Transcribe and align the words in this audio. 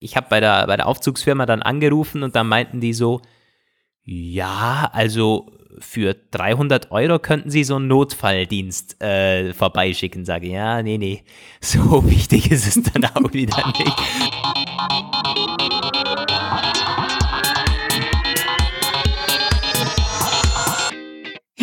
ich 0.00 0.16
habe 0.16 0.26
bei 0.28 0.40
der, 0.40 0.66
bei 0.66 0.76
der 0.76 0.86
Aufzugsfirma 0.86 1.46
dann 1.46 1.62
angerufen 1.62 2.22
und 2.22 2.34
dann 2.34 2.48
meinten 2.48 2.80
die 2.80 2.94
so, 2.94 3.20
ja, 4.02 4.90
also 4.92 5.52
für 5.78 6.14
300 6.14 6.90
Euro 6.90 7.18
könnten 7.18 7.50
Sie 7.50 7.64
so 7.64 7.76
einen 7.76 7.86
Notfalldienst 7.88 9.00
äh, 9.02 9.52
vorbeischicken. 9.52 10.24
Sage, 10.24 10.48
ja, 10.48 10.82
nee, 10.82 10.98
nee, 10.98 11.22
so 11.60 12.08
wichtig 12.10 12.50
ist 12.50 12.66
es 12.66 12.82
dann 12.82 13.04
auch 13.04 13.32
wieder 13.32 13.66
nicht. 13.66 13.92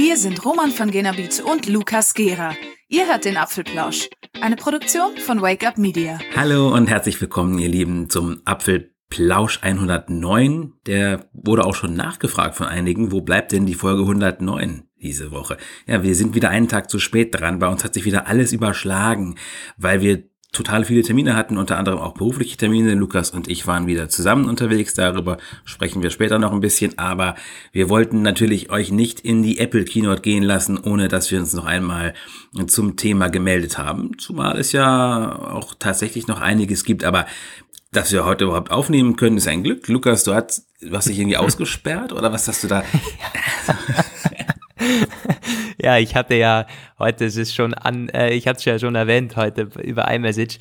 Hier 0.07 0.15
sind 0.15 0.45
Roman 0.45 0.71
von 0.71 0.89
Genabit 0.89 1.43
und 1.43 1.67
Lukas 1.67 2.13
Gera. 2.13 2.55
Ihr 2.87 3.07
hört 3.07 3.25
den 3.25 3.35
Apfelplausch, 3.35 4.07
eine 4.39 4.55
Produktion 4.55 5.17
von 5.17 5.41
Wake 5.41 5.67
Up 5.67 5.77
Media. 5.77 6.17
Hallo 6.33 6.73
und 6.73 6.87
herzlich 6.87 7.19
willkommen, 7.19 7.59
ihr 7.59 7.67
Lieben, 7.67 8.09
zum 8.09 8.41
Apfelplausch 8.45 9.59
109. 9.61 10.75
Der 10.85 11.29
wurde 11.33 11.65
auch 11.65 11.75
schon 11.75 11.93
nachgefragt 11.95 12.55
von 12.55 12.67
einigen. 12.67 13.11
Wo 13.11 13.19
bleibt 13.19 13.51
denn 13.51 13.65
die 13.65 13.73
Folge 13.73 14.03
109? 14.03 14.83
diese 14.99 15.31
Woche. 15.31 15.57
Ja, 15.85 16.01
wir 16.01 16.15
sind 16.15 16.33
wieder 16.35 16.49
einen 16.49 16.67
Tag 16.67 16.89
zu 16.89 16.97
spät 16.97 17.39
dran. 17.39 17.59
Bei 17.59 17.67
uns 17.67 17.83
hat 17.83 17.93
sich 17.93 18.05
wieder 18.05 18.27
alles 18.27 18.51
überschlagen, 18.51 19.35
weil 19.77 20.01
wir 20.01 20.23
total 20.51 20.85
viele 20.85 21.03
Termine 21.03 21.35
hatten, 21.35 21.57
unter 21.57 21.77
anderem 21.77 21.99
auch 21.99 22.13
berufliche 22.13 22.57
Termine. 22.57 22.95
Lukas 22.95 23.31
und 23.31 23.47
ich 23.47 23.67
waren 23.67 23.85
wieder 23.85 24.09
zusammen 24.09 24.47
unterwegs. 24.49 24.93
Darüber 24.93 25.37
sprechen 25.65 26.01
wir 26.01 26.09
später 26.09 26.39
noch 26.39 26.51
ein 26.51 26.61
bisschen. 26.61 26.97
Aber 26.97 27.35
wir 27.71 27.89
wollten 27.89 28.21
natürlich 28.21 28.69
euch 28.71 28.91
nicht 28.91 29.19
in 29.19 29.43
die 29.43 29.59
Apple 29.59 29.85
Keynote 29.85 30.21
gehen 30.21 30.43
lassen, 30.43 30.77
ohne 30.77 31.09
dass 31.09 31.29
wir 31.31 31.39
uns 31.39 31.53
noch 31.53 31.65
einmal 31.65 32.13
zum 32.67 32.95
Thema 32.95 33.29
gemeldet 33.29 33.77
haben. 33.77 34.17
Zumal 34.17 34.57
es 34.59 34.71
ja 34.71 35.37
auch 35.53 35.75
tatsächlich 35.77 36.27
noch 36.27 36.41
einiges 36.41 36.83
gibt. 36.83 37.03
Aber 37.03 37.25
dass 37.91 38.11
wir 38.11 38.25
heute 38.25 38.45
überhaupt 38.45 38.71
aufnehmen 38.71 39.15
können, 39.15 39.37
ist 39.37 39.47
ein 39.47 39.63
Glück. 39.63 39.87
Lukas, 39.87 40.23
du 40.23 40.33
hast, 40.33 40.67
du 40.81 40.95
hast 40.95 41.07
dich 41.07 41.19
irgendwie 41.19 41.37
ausgesperrt 41.37 42.13
oder 42.13 42.31
was 42.31 42.47
hast 42.47 42.63
du 42.63 42.67
da? 42.67 42.83
ja, 45.77 45.97
ich 45.97 46.15
hatte 46.15 46.35
ja 46.35 46.65
heute, 46.99 47.25
es 47.25 47.37
ist 47.37 47.53
schon 47.53 47.73
an, 47.73 48.09
äh, 48.09 48.33
ich 48.33 48.47
hatte 48.47 48.59
es 48.59 48.65
ja 48.65 48.79
schon 48.79 48.95
erwähnt 48.95 49.35
heute 49.35 49.69
über 49.83 50.11
iMessage. 50.11 50.59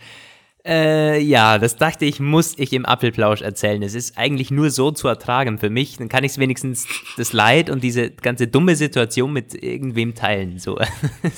Äh, 0.67 1.21
ja, 1.21 1.59
das 1.59 1.77
dachte 1.77 2.05
ich, 2.05 2.19
muss 2.19 2.59
ich 2.59 2.73
im 2.73 2.85
Apfelplausch 2.87 3.41
erzählen. 3.41 3.83
Es 3.83 3.95
ist 3.95 4.19
eigentlich 4.19 4.51
nur 4.51 4.71
so 4.71 4.91
zu 4.91 5.07
ertragen 5.07 5.59
für 5.59 5.71
mich. 5.71 5.97
Dann 5.97 6.09
kann 6.09 6.25
ich 6.25 6.37
wenigstens 6.39 6.89
das 7.17 7.33
Leid 7.33 7.71
und 7.71 7.85
diese 7.85 8.11
ganze 8.11 8.49
dumme 8.49 8.75
Situation 8.75 9.33
mit 9.33 9.55
irgendwem 9.55 10.17
teilen. 10.17 10.59
So. 10.59 10.77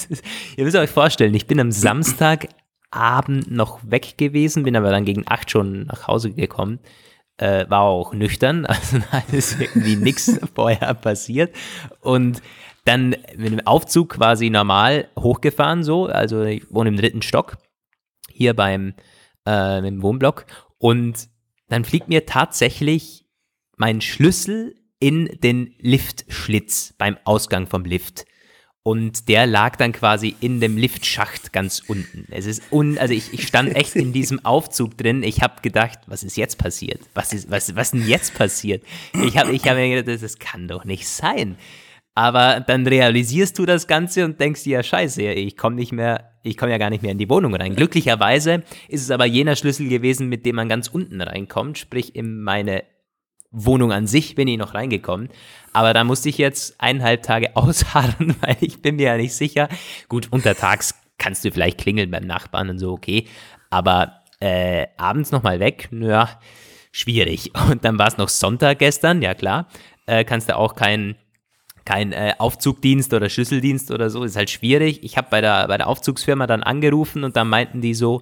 Ihr 0.57 0.65
müsst 0.65 0.77
euch 0.77 0.89
vorstellen, 0.89 1.35
ich 1.35 1.47
bin 1.47 1.61
am 1.61 1.73
Samstagabend 1.73 3.51
noch 3.51 3.81
weg 3.85 4.17
gewesen, 4.17 4.63
bin 4.63 4.77
aber 4.77 4.91
dann 4.91 5.05
gegen 5.05 5.25
acht 5.27 5.51
schon 5.51 5.85
nach 5.87 6.09
Hause 6.09 6.33
gekommen. 6.33 6.79
Äh, 7.37 7.67
war 7.69 7.83
auch 7.83 8.15
nüchtern, 8.15 8.65
also 8.67 8.99
da 9.13 9.23
ist 9.31 9.61
irgendwie 9.61 9.97
nichts 9.97 10.41
vorher 10.55 10.95
passiert. 10.95 11.55
Und 12.01 12.41
dann 12.89 13.11
mit 13.37 13.53
dem 13.53 13.67
Aufzug 13.67 14.15
quasi 14.15 14.51
normal 14.51 15.09
hochgefahren, 15.19 15.85
so. 15.85 16.07
Also 16.07 16.43
ich 16.43 16.65
wohne 16.73 16.89
im 16.89 16.97
dritten 16.97 17.23
Stock, 17.23 17.59
hier 18.31 18.55
beim 18.55 18.95
äh, 19.47 19.87
im 19.87 20.03
Wohnblock. 20.03 20.47
Und 20.79 21.29
dann 21.69 21.85
fliegt 21.85 22.09
mir 22.09 22.25
tatsächlich 22.25 23.27
mein 23.77 24.01
Schlüssel 24.01 24.75
in 25.01 25.39
den 25.43 25.75
Liftschlitz 25.79 26.95
beim 26.99 27.19
Ausgang 27.25 27.67
vom 27.67 27.85
Lift. 27.85 28.25
Und 28.83 29.29
der 29.29 29.47
lag 29.47 29.77
dann 29.77 29.93
quasi 29.93 30.35
in 30.41 30.61
dem 30.61 30.79
Liftschacht 30.79 31.53
ganz 31.53 31.83
unten. 31.89 32.27
Es 32.31 32.47
ist 32.47 32.63
un, 32.73 32.97
also 32.97 33.13
ich, 33.13 33.35
ich 33.35 33.47
stand 33.47 33.77
echt 33.77 33.97
in 33.97 34.15
diesem 34.15 34.43
Aufzug 34.47 34.97
drin. 34.97 35.23
Ich 35.23 35.43
habe 35.43 35.61
gedacht, 35.61 35.99
was 36.07 36.23
ist 36.23 36.39
jetzt 36.39 36.57
passiert? 36.57 37.03
Was 37.13 37.35
ist, 37.35 37.51
was, 37.51 37.77
was 37.77 37.91
denn 37.91 38.09
jetzt 38.09 38.33
passiert? 38.33 38.83
Ich 39.13 39.37
habe 39.37 39.53
ich 39.53 39.69
hab 39.69 39.77
mir 39.77 39.95
gedacht, 39.95 40.23
das 40.23 40.39
kann 40.39 40.69
doch 40.69 40.87
nicht 40.87 41.07
sein. 41.07 41.59
Aber 42.19 42.59
dann 42.59 42.85
realisierst 42.85 43.57
du 43.61 43.65
das 43.65 43.87
Ganze 43.87 44.25
und 44.25 44.41
denkst 44.41 44.65
dir, 44.65 44.79
ja, 44.79 44.83
scheiße, 44.83 45.23
ich 45.23 45.57
komme 45.57 45.77
nicht 45.77 45.93
mehr, 45.93 46.33
ich 46.43 46.57
komme 46.57 46.73
ja 46.73 46.79
gar 46.79 46.91
nicht 46.91 47.01
mehr 47.01 47.13
in 47.13 47.19
die 47.19 47.31
Wohnung 47.31 47.55
rein. 47.55 47.77
Glücklicherweise 47.77 48.65
ist 48.89 49.03
es 49.03 49.13
aber 49.13 49.25
jener 49.25 49.55
Schlüssel 49.55 49.89
gewesen, 49.89 50.29
mit 50.29 50.45
dem 50.45 50.57
man 50.57 50.69
ganz 50.69 50.89
unten 50.89 51.21
reinkommt, 51.21 51.79
sprich 51.79 52.17
in 52.17 52.43
meine 52.43 52.83
Wohnung 53.53 53.93
an 53.93 54.09
sich 54.09 54.35
bin 54.35 54.49
ich 54.49 54.59
noch 54.59 54.75
reingekommen. 54.75 55.29
Aber 55.73 55.95
da 55.95 56.03
musste 56.03 56.29
ich 56.29 56.39
jetzt 56.39 56.81
eineinhalb 56.81 57.23
Tage 57.23 57.51
ausharren, 57.55 58.35
weil 58.41 58.57
ich 58.63 58.83
bin 58.83 58.97
mir 58.97 59.11
ja 59.11 59.17
nicht 59.17 59.35
sicher. 59.35 59.69
Gut, 60.09 60.27
untertags 60.33 60.97
kannst 61.19 61.45
du 61.45 61.53
vielleicht 61.53 61.79
klingeln 61.79 62.11
beim 62.11 62.27
Nachbarn 62.27 62.69
und 62.69 62.81
so, 62.81 62.91
okay. 62.91 63.29
Aber 63.71 64.23
äh, 64.41 64.89
abends 64.97 65.31
nochmal 65.31 65.61
weg, 65.61 65.87
naja, 65.93 66.41
schwierig. 66.91 67.53
Und 67.71 67.85
dann 67.85 67.97
war 67.97 68.09
es 68.09 68.19
noch 68.19 68.29
Sonntag 68.29 68.81
gestern, 68.81 69.23
ja 69.23 69.35
klar. 69.35 69.69
Äh, 70.07 70.25
kannst 70.25 70.49
du 70.49 70.57
auch 70.57 70.75
keinen 70.75 71.15
kein 71.89 72.13
äh, 72.13 72.35
Aufzugdienst 72.37 73.15
oder 73.15 73.31
Schlüsseldienst 73.31 73.91
oder 73.91 74.11
so, 74.11 74.23
ist 74.23 74.37
halt 74.37 74.51
schwierig. 74.51 75.03
Ich 75.03 75.17
habe 75.17 75.29
bei 75.31 75.41
der, 75.41 75.69
bei 75.69 75.79
der 75.79 75.87
Aufzugsfirma 75.87 76.47
dann 76.47 76.63
angerufen 76.63 77.25
und 77.25 77.35
dann 77.35 77.49
meinten 77.49 77.81
die 77.81 77.95
so, 77.95 78.21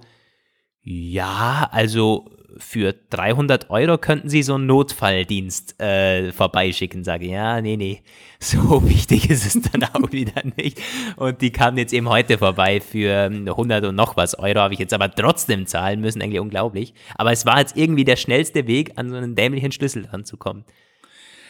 ja, 0.82 1.68
also 1.72 2.30
für 2.58 2.94
300 3.10 3.68
Euro 3.70 3.98
könnten 3.98 4.28
Sie 4.28 4.44
so 4.44 4.54
einen 4.54 4.66
Notfalldienst 4.66 5.82
äh, 5.82 6.30
vorbeischicken. 6.30 7.02
Sage, 7.02 7.26
ja, 7.26 7.60
nee, 7.60 7.76
nee, 7.76 8.02
so 8.38 8.88
wichtig 8.88 9.28
ist 9.30 9.44
es 9.44 9.60
dann 9.62 9.82
auch 9.82 10.12
wieder 10.12 10.42
nicht. 10.56 10.80
Und 11.16 11.42
die 11.42 11.50
kamen 11.50 11.76
jetzt 11.76 11.92
eben 11.92 12.08
heute 12.08 12.38
vorbei 12.38 12.80
für 12.80 13.24
100 13.24 13.84
und 13.84 13.96
noch 13.96 14.16
was 14.16 14.38
Euro, 14.38 14.60
habe 14.60 14.74
ich 14.74 14.80
jetzt 14.80 14.94
aber 14.94 15.10
trotzdem 15.10 15.66
zahlen 15.66 16.00
müssen, 16.00 16.22
eigentlich 16.22 16.40
unglaublich. 16.40 16.94
Aber 17.16 17.32
es 17.32 17.44
war 17.46 17.58
jetzt 17.58 17.76
irgendwie 17.76 18.04
der 18.04 18.16
schnellste 18.16 18.68
Weg, 18.68 18.92
an 18.94 19.10
so 19.10 19.16
einen 19.16 19.34
dämlichen 19.34 19.72
Schlüssel 19.72 20.06
ranzukommen. 20.06 20.64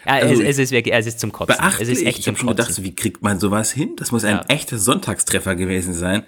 Ja, 0.06 0.14
also 0.14 0.42
es, 0.42 0.50
es, 0.50 0.58
ist 0.58 0.70
wirklich, 0.70 0.94
es 0.94 1.06
ist 1.06 1.20
zum 1.20 1.32
Kotzen. 1.32 1.56
Es 1.80 1.88
ist 1.88 2.02
echt 2.04 2.20
ich 2.20 2.28
habe 2.28 2.38
schon 2.38 2.48
gedacht, 2.48 2.82
wie 2.82 2.94
kriegt 2.94 3.22
man 3.22 3.40
sowas 3.40 3.72
hin? 3.72 3.96
Das 3.96 4.12
muss 4.12 4.24
ein 4.24 4.36
ja. 4.36 4.44
echter 4.48 4.78
Sonntagstreffer 4.78 5.56
gewesen 5.56 5.94
sein. 5.94 6.22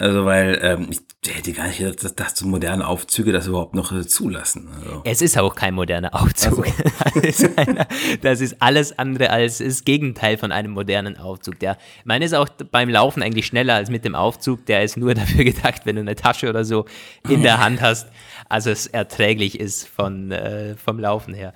Also, 0.00 0.24
weil 0.24 0.60
ähm, 0.62 0.90
ich 0.90 1.34
hätte 1.34 1.52
gar 1.52 1.66
nicht 1.66 1.78
gedacht, 1.78 2.04
dass, 2.04 2.14
dass 2.14 2.36
so 2.36 2.46
moderne 2.46 2.86
Aufzüge 2.86 3.32
das 3.32 3.48
überhaupt 3.48 3.74
noch 3.74 3.90
äh, 3.90 4.06
zulassen. 4.06 4.68
Also. 4.78 5.02
Es 5.04 5.20
ist 5.20 5.36
auch 5.36 5.56
kein 5.56 5.74
moderner 5.74 6.14
Aufzug. 6.14 6.66
Also. 6.68 7.14
das, 7.20 7.24
ist 7.24 7.58
eine, 7.58 7.88
das, 8.22 8.40
ist 8.40 8.62
alles 8.62 8.96
andere 8.96 9.30
als 9.30 9.58
das 9.58 9.82
Gegenteil 9.82 10.38
von 10.38 10.52
einem 10.52 10.70
modernen 10.70 11.16
Aufzug. 11.18 11.58
Der, 11.58 11.78
meine 12.04 12.24
ist 12.24 12.34
auch 12.34 12.48
beim 12.70 12.88
Laufen 12.88 13.24
eigentlich 13.24 13.46
schneller 13.46 13.74
als 13.74 13.90
mit 13.90 14.04
dem 14.04 14.14
Aufzug. 14.14 14.64
Der 14.66 14.84
ist 14.84 14.96
nur 14.96 15.14
dafür 15.16 15.42
gedacht, 15.42 15.84
wenn 15.84 15.96
du 15.96 16.02
eine 16.02 16.14
Tasche 16.14 16.48
oder 16.48 16.64
so 16.64 16.84
in 17.28 17.42
der 17.42 17.58
Hand 17.58 17.80
hast, 17.80 18.06
also 18.48 18.70
es 18.70 18.86
erträglich 18.86 19.58
ist 19.58 19.88
von, 19.88 20.30
äh, 20.30 20.76
vom 20.76 21.00
Laufen 21.00 21.34
her. 21.34 21.54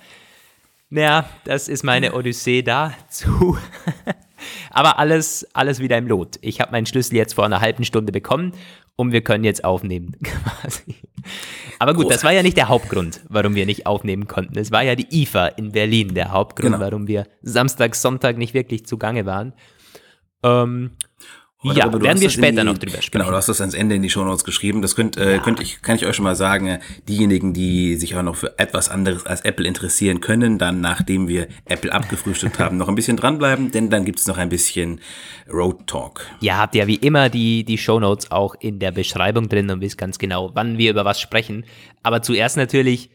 Naja, 0.93 1.27
das 1.43 1.69
ist 1.69 1.83
meine 1.83 2.13
Odyssee 2.13 2.61
dazu. 2.61 3.57
Aber 4.69 4.99
alles, 4.99 5.47
alles 5.53 5.79
wieder 5.79 5.97
im 5.97 6.05
Lot. 6.05 6.37
Ich 6.41 6.61
habe 6.61 6.71
meinen 6.71 6.85
Schlüssel 6.85 7.15
jetzt 7.15 7.33
vor 7.33 7.45
einer 7.45 7.61
halben 7.61 7.83
Stunde 7.83 8.11
bekommen 8.11 8.51
und 8.95 9.11
wir 9.11 9.21
können 9.21 9.43
jetzt 9.43 9.63
aufnehmen. 9.63 10.15
Quasi. 10.23 10.97
Aber 11.79 11.95
gut, 11.95 12.11
das 12.11 12.23
war 12.23 12.31
ja 12.31 12.43
nicht 12.43 12.57
der 12.57 12.69
Hauptgrund, 12.69 13.21
warum 13.27 13.55
wir 13.55 13.65
nicht 13.65 13.87
aufnehmen 13.87 14.27
konnten. 14.27 14.59
Es 14.59 14.71
war 14.71 14.83
ja 14.83 14.93
die 14.95 15.23
IFA 15.23 15.47
in 15.47 15.71
Berlin 15.71 16.13
der 16.13 16.31
Hauptgrund, 16.31 16.73
genau. 16.73 16.85
warum 16.85 17.07
wir 17.07 17.25
Samstag, 17.41 17.95
Sonntag 17.95 18.37
nicht 18.37 18.53
wirklich 18.53 18.85
zugange 18.85 19.25
waren. 19.25 19.53
Ähm, 20.43 20.91
oder, 21.63 21.77
ja, 21.77 22.01
werden 22.01 22.21
wir 22.21 22.29
später 22.29 22.61
die, 22.61 22.67
noch 22.67 22.77
drüber 22.77 23.01
sprechen. 23.01 23.11
Genau, 23.11 23.29
du 23.29 23.35
hast 23.35 23.47
das 23.47 23.61
ans 23.61 23.73
Ende 23.73 23.95
in 23.95 24.01
die 24.01 24.09
Shownotes 24.09 24.43
geschrieben. 24.43 24.81
Das 24.81 24.95
könnt, 24.95 25.17
äh, 25.17 25.35
ja. 25.35 25.39
könnt 25.39 25.61
ich, 25.61 25.81
kann 25.81 25.95
ich 25.95 26.05
euch 26.05 26.15
schon 26.15 26.23
mal 26.23 26.35
sagen. 26.35 26.67
Äh, 26.67 26.79
diejenigen, 27.07 27.53
die 27.53 27.95
sich 27.95 28.15
auch 28.15 28.23
noch 28.23 28.35
für 28.35 28.59
etwas 28.59 28.89
anderes 28.89 29.25
als 29.25 29.41
Apple 29.41 29.65
interessieren, 29.65 30.19
können 30.19 30.57
dann, 30.57 30.81
nachdem 30.81 31.27
wir 31.27 31.47
Apple 31.65 31.91
abgefrühstückt 31.91 32.59
haben, 32.59 32.77
noch 32.77 32.89
ein 32.89 32.95
bisschen 32.95 33.17
dranbleiben, 33.17 33.71
denn 33.71 33.89
dann 33.89 34.05
gibt's 34.05 34.27
noch 34.27 34.37
ein 34.37 34.49
bisschen 34.49 34.99
Road 35.51 35.87
Talk. 35.87 36.25
Ja, 36.41 36.57
habt 36.57 36.75
ihr 36.75 36.87
wie 36.87 36.95
immer 36.95 37.29
die, 37.29 37.63
die 37.63 37.77
Shownotes 37.77 38.31
auch 38.31 38.55
in 38.59 38.79
der 38.79 38.91
Beschreibung 38.91 39.47
drin 39.47 39.69
und 39.69 39.81
wisst 39.81 39.97
ganz 39.97 40.19
genau, 40.19 40.51
wann 40.53 40.77
wir 40.77 40.91
über 40.91 41.05
was 41.05 41.21
sprechen. 41.21 41.65
Aber 42.03 42.21
zuerst 42.21 42.57
natürlich 42.57 43.09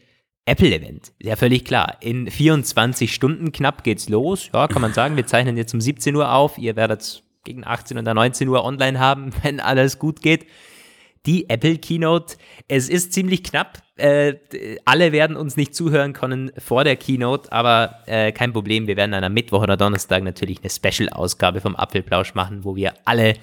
Apple-Event. 0.45 1.13
Ja, 1.21 1.35
völlig 1.35 1.63
klar. 1.65 1.97
In 2.01 2.29
24 2.29 3.13
Stunden 3.13 3.51
knapp 3.51 3.83
geht's 3.83 4.09
los. 4.09 4.49
Ja, 4.53 4.67
kann 4.67 4.81
man 4.81 4.93
sagen. 4.93 5.15
Wir 5.15 5.27
zeichnen 5.27 5.57
jetzt 5.57 5.73
um 5.73 5.81
17 5.81 6.15
Uhr 6.15 6.33
auf. 6.33 6.57
Ihr 6.57 6.75
werdet 6.75 7.23
gegen 7.43 7.65
18 7.65 7.97
oder 7.97 8.13
19 8.13 8.47
Uhr 8.47 8.63
online 8.63 8.99
haben, 8.99 9.31
wenn 9.43 9.59
alles 9.59 9.99
gut 9.99 10.21
geht. 10.21 10.45
Die 11.25 11.49
Apple 11.49 11.77
Keynote. 11.77 12.37
Es 12.69 12.87
ist 12.87 13.11
ziemlich 13.11 13.43
knapp. 13.43 13.79
Äh, 13.97 14.35
alle 14.85 15.11
werden 15.11 15.35
uns 15.35 15.57
nicht 15.57 15.75
zuhören 15.75 16.13
können 16.13 16.51
vor 16.57 16.85
der 16.85 16.95
Keynote, 16.95 17.51
aber 17.51 17.99
äh, 18.05 18.31
kein 18.31 18.53
Problem. 18.53 18.87
Wir 18.87 18.95
werden 18.95 19.11
dann 19.11 19.25
am 19.25 19.33
Mittwoch 19.33 19.61
oder 19.61 19.75
Donnerstag 19.75 20.23
natürlich 20.23 20.59
eine 20.59 20.69
Special-Ausgabe 20.69 21.59
vom 21.59 21.75
Apfelplausch 21.75 22.35
machen, 22.35 22.63
wo 22.63 22.77
wir 22.77 22.93
alle 23.03 23.33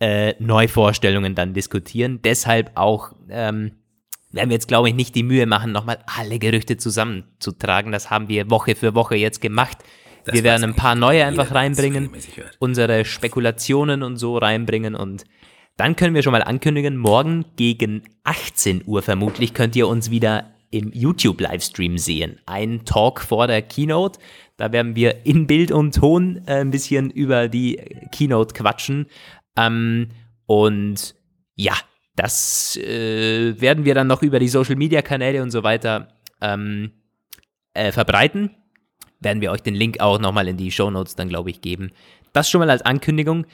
äh, 0.00 0.34
Neuvorstellungen 0.38 1.34
dann 1.34 1.54
diskutieren. 1.54 2.20
Deshalb 2.22 2.70
auch 2.76 3.12
ähm, 3.28 3.72
werden 4.30 4.50
wir 4.50 4.54
jetzt, 4.54 4.68
glaube 4.68 4.88
ich, 4.88 4.94
nicht 4.94 5.14
die 5.14 5.22
Mühe 5.22 5.46
machen, 5.46 5.72
nochmal 5.72 5.98
alle 6.06 6.38
Gerüchte 6.38 6.76
zusammenzutragen. 6.76 7.92
Das 7.92 8.10
haben 8.10 8.28
wir 8.28 8.50
Woche 8.50 8.74
für 8.74 8.94
Woche 8.94 9.16
jetzt 9.16 9.40
gemacht. 9.40 9.78
Wir 10.32 10.44
werden 10.44 10.64
ein 10.64 10.74
paar 10.74 10.94
neue 10.94 11.24
einfach 11.24 11.54
reinbringen, 11.54 12.10
unsere 12.58 13.04
Spekulationen 13.04 14.02
und 14.02 14.16
so 14.16 14.38
reinbringen 14.38 14.94
und 14.94 15.24
dann 15.76 15.94
können 15.94 16.14
wir 16.14 16.22
schon 16.22 16.32
mal 16.32 16.42
ankündigen, 16.42 16.96
morgen 16.96 17.44
gegen 17.56 18.02
18 18.24 18.82
Uhr 18.86 19.00
vermutlich 19.02 19.54
könnt 19.54 19.76
ihr 19.76 19.86
uns 19.86 20.10
wieder 20.10 20.50
im 20.70 20.90
YouTube-Livestream 20.92 21.98
sehen. 21.98 22.40
Ein 22.46 22.84
Talk 22.84 23.20
vor 23.20 23.46
der 23.46 23.62
Keynote. 23.62 24.18
Da 24.56 24.72
werden 24.72 24.96
wir 24.96 25.24
in 25.24 25.46
Bild 25.46 25.70
und 25.70 25.94
Ton 25.94 26.42
äh, 26.46 26.60
ein 26.60 26.70
bisschen 26.70 27.10
über 27.10 27.48
die 27.48 27.80
Keynote 28.12 28.54
quatschen. 28.54 29.06
Ähm, 29.56 30.08
und 30.46 31.14
ja, 31.54 31.74
das 32.16 32.76
äh, 32.76 33.60
werden 33.60 33.84
wir 33.84 33.94
dann 33.94 34.08
noch 34.08 34.22
über 34.22 34.40
die 34.40 34.48
Social-Media-Kanäle 34.48 35.42
und 35.42 35.50
so 35.50 35.62
weiter 35.62 36.08
ähm, 36.40 36.90
äh, 37.72 37.92
verbreiten. 37.92 38.50
Werden 39.20 39.40
wir 39.40 39.50
euch 39.50 39.62
den 39.62 39.74
Link 39.74 40.00
auch 40.00 40.18
nochmal 40.18 40.48
in 40.48 40.56
die 40.56 40.70
Show 40.70 40.90
Notes 40.90 41.16
dann, 41.16 41.28
glaube 41.28 41.50
ich, 41.50 41.60
geben. 41.60 41.90
Das 42.32 42.48
schon 42.48 42.60
mal 42.60 42.70
als 42.70 42.82
Ankündigung. 42.82 43.46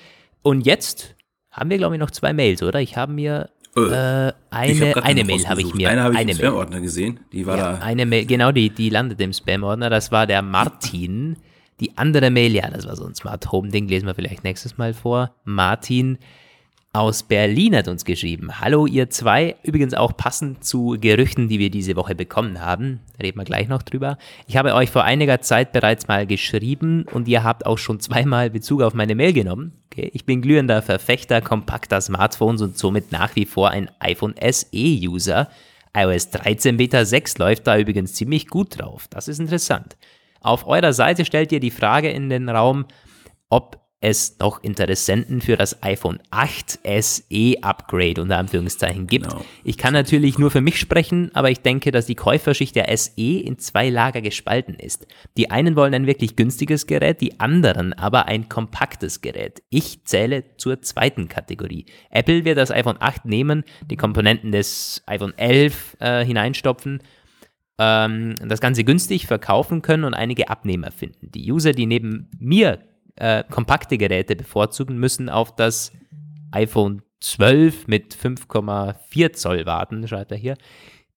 Und 0.42 0.66
jetzt 0.66 1.14
haben 1.50 1.70
wir, 1.70 1.78
glaube 1.78 1.94
ich, 1.94 2.00
noch 2.00 2.10
zwei 2.10 2.32
Mails, 2.32 2.62
oder? 2.62 2.80
Ich 2.80 2.96
habe 2.96 3.12
mir 3.12 3.48
äh, 3.76 4.28
äh 4.28 4.32
eine, 4.50 5.02
eine 5.02 5.24
Mail 5.24 5.48
habe 5.48 5.62
ich 5.62 5.74
mir. 5.74 5.88
Eine 5.88 6.02
habe 6.02 6.14
ich 6.14 6.20
eine 6.20 6.32
im 6.32 6.38
Spam-Ordner 6.38 6.80
gesehen. 6.80 7.20
Die 7.32 7.46
war 7.46 7.56
ja, 7.56 7.72
da. 7.72 7.78
Eine 7.78 8.06
Mail, 8.06 8.26
genau, 8.26 8.52
die, 8.52 8.70
die 8.70 8.90
landet 8.90 9.20
im 9.20 9.32
Spam-Ordner. 9.32 9.90
Das 9.90 10.12
war 10.12 10.26
der 10.26 10.42
Martin. 10.42 11.36
Die 11.80 11.96
andere 11.96 12.30
Mail, 12.30 12.54
ja, 12.54 12.70
das 12.70 12.86
war 12.86 12.94
so 12.94 13.04
ein 13.04 13.14
Smart 13.14 13.50
Home-Ding, 13.50 13.88
lesen 13.88 14.06
wir 14.06 14.14
vielleicht 14.14 14.44
nächstes 14.44 14.78
Mal 14.78 14.94
vor. 14.94 15.34
Martin 15.44 16.18
aus 16.94 17.24
Berlin 17.24 17.74
hat 17.74 17.88
uns 17.88 18.04
geschrieben. 18.04 18.60
Hallo 18.60 18.86
ihr 18.86 19.10
zwei, 19.10 19.56
übrigens 19.64 19.94
auch 19.94 20.16
passend 20.16 20.64
zu 20.64 20.96
Gerüchten, 21.00 21.48
die 21.48 21.58
wir 21.58 21.68
diese 21.68 21.96
Woche 21.96 22.14
bekommen 22.14 22.60
haben. 22.60 23.00
Reden 23.20 23.36
wir 23.36 23.44
gleich 23.44 23.66
noch 23.66 23.82
drüber. 23.82 24.16
Ich 24.46 24.56
habe 24.56 24.74
euch 24.74 24.90
vor 24.90 25.02
einiger 25.02 25.40
Zeit 25.40 25.72
bereits 25.72 26.06
mal 26.06 26.24
geschrieben 26.24 27.04
und 27.12 27.26
ihr 27.26 27.42
habt 27.42 27.66
auch 27.66 27.78
schon 27.78 27.98
zweimal 27.98 28.48
Bezug 28.48 28.80
auf 28.80 28.94
meine 28.94 29.16
Mail 29.16 29.32
genommen. 29.32 29.72
Okay. 29.92 30.08
Ich 30.14 30.24
bin 30.24 30.40
glühender 30.40 30.82
Verfechter 30.82 31.40
kompakter 31.40 32.00
Smartphones 32.00 32.62
und 32.62 32.78
somit 32.78 33.10
nach 33.10 33.34
wie 33.34 33.44
vor 33.44 33.70
ein 33.70 33.90
iPhone 33.98 34.36
SE-User. 34.40 35.48
iOS 35.96 36.30
13 36.30 36.76
Beta 36.76 37.04
6 37.04 37.38
läuft 37.38 37.66
da 37.66 37.76
übrigens 37.76 38.14
ziemlich 38.14 38.46
gut 38.46 38.80
drauf. 38.80 39.08
Das 39.10 39.26
ist 39.26 39.40
interessant. 39.40 39.96
Auf 40.40 40.64
eurer 40.64 40.92
Seite 40.92 41.24
stellt 41.24 41.50
ihr 41.50 41.60
die 41.60 41.72
Frage 41.72 42.10
in 42.10 42.30
den 42.30 42.48
Raum, 42.48 42.86
ob 43.48 43.83
es 44.04 44.36
noch 44.38 44.62
Interessenten 44.62 45.40
für 45.40 45.56
das 45.56 45.82
iPhone 45.82 46.20
8 46.30 46.78
SE 47.00 47.54
Upgrade 47.62 48.20
unter 48.20 48.36
Anführungszeichen 48.36 49.06
gibt. 49.06 49.30
Genau. 49.30 49.44
Ich 49.64 49.78
kann 49.78 49.94
natürlich 49.94 50.38
nur 50.38 50.50
für 50.50 50.60
mich 50.60 50.78
sprechen, 50.78 51.30
aber 51.34 51.50
ich 51.50 51.60
denke, 51.60 51.90
dass 51.90 52.04
die 52.04 52.14
Käuferschicht 52.14 52.76
der 52.76 52.94
SE 52.96 53.12
in 53.16 53.58
zwei 53.58 53.88
Lager 53.88 54.20
gespalten 54.20 54.74
ist. 54.74 55.06
Die 55.36 55.50
einen 55.50 55.74
wollen 55.74 55.94
ein 55.94 56.06
wirklich 56.06 56.36
günstiges 56.36 56.86
Gerät, 56.86 57.22
die 57.22 57.40
anderen 57.40 57.94
aber 57.94 58.26
ein 58.26 58.48
kompaktes 58.50 59.22
Gerät. 59.22 59.62
Ich 59.70 60.04
zähle 60.04 60.44
zur 60.58 60.82
zweiten 60.82 61.28
Kategorie. 61.28 61.86
Apple 62.10 62.44
wird 62.44 62.58
das 62.58 62.70
iPhone 62.70 62.98
8 63.00 63.24
nehmen, 63.24 63.64
die 63.90 63.96
Komponenten 63.96 64.52
des 64.52 65.02
iPhone 65.06 65.32
11 65.38 65.96
äh, 66.00 66.24
hineinstopfen 66.24 67.00
ähm, 67.78 68.34
das 68.46 68.60
Ganze 68.60 68.84
günstig 68.84 69.26
verkaufen 69.26 69.82
können 69.82 70.04
und 70.04 70.14
einige 70.14 70.48
Abnehmer 70.48 70.90
finden. 70.92 71.30
Die 71.32 71.50
User, 71.50 71.72
die 71.72 71.86
neben 71.86 72.30
mir 72.38 72.78
äh, 73.16 73.44
kompakte 73.50 73.98
Geräte 73.98 74.36
bevorzugen, 74.36 74.98
müssen 74.98 75.28
auf 75.28 75.54
das 75.54 75.92
iPhone 76.52 77.02
12 77.20 77.86
mit 77.86 78.14
5,4 78.14 79.32
Zoll 79.32 79.66
warten, 79.66 80.06
schreibt 80.06 80.32
er 80.32 80.38
hier. 80.38 80.56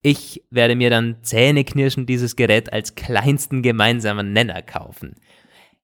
Ich 0.02 0.44
werde 0.52 0.76
mir 0.76 0.90
dann 0.90 1.18
zähneknirschend 1.22 2.08
dieses 2.08 2.36
Gerät 2.36 2.72
als 2.72 2.96
kleinsten 2.96 3.62
gemeinsamen 3.62 4.32
Nenner 4.32 4.62
kaufen. 4.62 5.16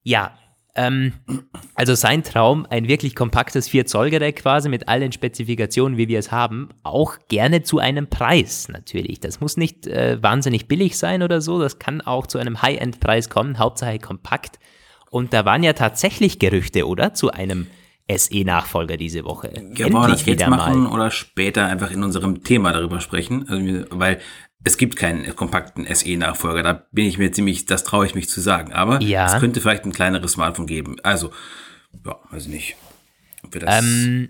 Ja, 0.03 0.37
ähm, 0.75 1.13
also 1.75 1.93
sein 1.93 2.23
Traum, 2.23 2.65
ein 2.69 2.87
wirklich 2.87 3.15
kompaktes 3.15 3.69
4-Zoll-Gerät 3.69 4.37
quasi 4.37 4.69
mit 4.69 4.87
allen 4.87 5.11
Spezifikationen, 5.11 5.97
wie 5.97 6.07
wir 6.07 6.17
es 6.17 6.31
haben, 6.31 6.69
auch 6.81 7.17
gerne 7.27 7.61
zu 7.61 7.77
einem 7.79 8.07
Preis 8.07 8.69
natürlich. 8.69 9.19
Das 9.19 9.39
muss 9.39 9.55
nicht 9.55 9.85
äh, 9.85 10.21
wahnsinnig 10.21 10.67
billig 10.67 10.97
sein 10.97 11.21
oder 11.21 11.41
so, 11.41 11.59
das 11.59 11.77
kann 11.77 12.01
auch 12.01 12.25
zu 12.25 12.39
einem 12.39 12.61
High-End-Preis 12.61 13.29
kommen, 13.29 13.59
Hauptsache 13.59 13.99
kompakt. 13.99 14.57
Und 15.13 15.31
da 15.31 15.45
waren 15.45 15.61
ja 15.61 15.73
tatsächlich 15.73 16.39
Gerüchte, 16.39 16.87
oder? 16.87 17.13
Zu 17.13 17.29
einem 17.29 17.67
SE-Nachfolger 18.09 18.97
diese 18.97 19.23
Woche. 19.25 19.53
Ja, 19.75 19.85
wollen 19.93 20.07
wir 20.07 20.07
das 20.07 20.25
jetzt 20.25 20.47
machen 20.47 20.85
mal. 20.85 20.91
oder 20.91 21.11
später 21.11 21.67
einfach 21.67 21.91
in 21.91 22.01
unserem 22.01 22.43
Thema 22.43 22.73
darüber 22.73 22.99
sprechen? 22.99 23.47
Also, 23.47 23.85
weil 23.91 24.19
es 24.63 24.75
gibt 24.77 24.95
keinen 24.95 25.35
kompakten 25.35 25.85
SE-Nachfolger. 25.85 26.63
Da 26.63 26.87
bin 26.91 27.05
ich 27.05 27.19
mir 27.19 27.31
ziemlich, 27.31 27.67
das 27.67 27.83
traue 27.83 28.07
ich 28.07 28.15
mich 28.15 28.27
zu 28.27 28.41
sagen. 28.41 28.73
Aber 28.73 29.03
ja. 29.03 29.27
es 29.27 29.39
könnte 29.39 29.61
vielleicht 29.61 29.85
ein 29.85 29.93
kleineres 29.93 30.31
Smartphone 30.31 30.65
geben. 30.65 30.95
Also, 31.03 31.29
ja, 32.03 32.17
weiß 32.31 32.47
nicht. 32.47 32.75
Ob 33.43 33.53
wir 33.53 33.61
das 33.61 33.83
ähm, 33.85 34.29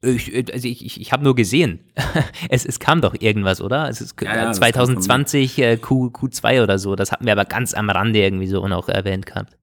ich, 0.00 0.34
also 0.52 0.68
ich, 0.68 0.84
ich, 0.84 1.00
ich 1.00 1.12
habe 1.12 1.22
nur 1.22 1.36
gesehen. 1.36 1.80
es, 2.48 2.64
es 2.64 2.80
kam 2.80 3.00
doch 3.00 3.14
irgendwas, 3.18 3.60
oder? 3.60 3.88
Es 3.88 4.00
ist 4.00 4.20
ja, 4.20 4.34
ja, 4.34 4.52
2020 4.52 5.58
äh, 5.58 5.76
Q, 5.76 6.08
Q2 6.08 6.62
oder 6.62 6.78
so. 6.78 6.96
Das 6.96 7.12
hatten 7.12 7.26
wir 7.26 7.32
aber 7.32 7.44
ganz 7.44 7.74
am 7.74 7.90
Rande 7.90 8.20
irgendwie 8.20 8.46
so 8.46 8.66
noch 8.66 8.88
erwähnt 8.88 9.26
gehabt. 9.26 9.57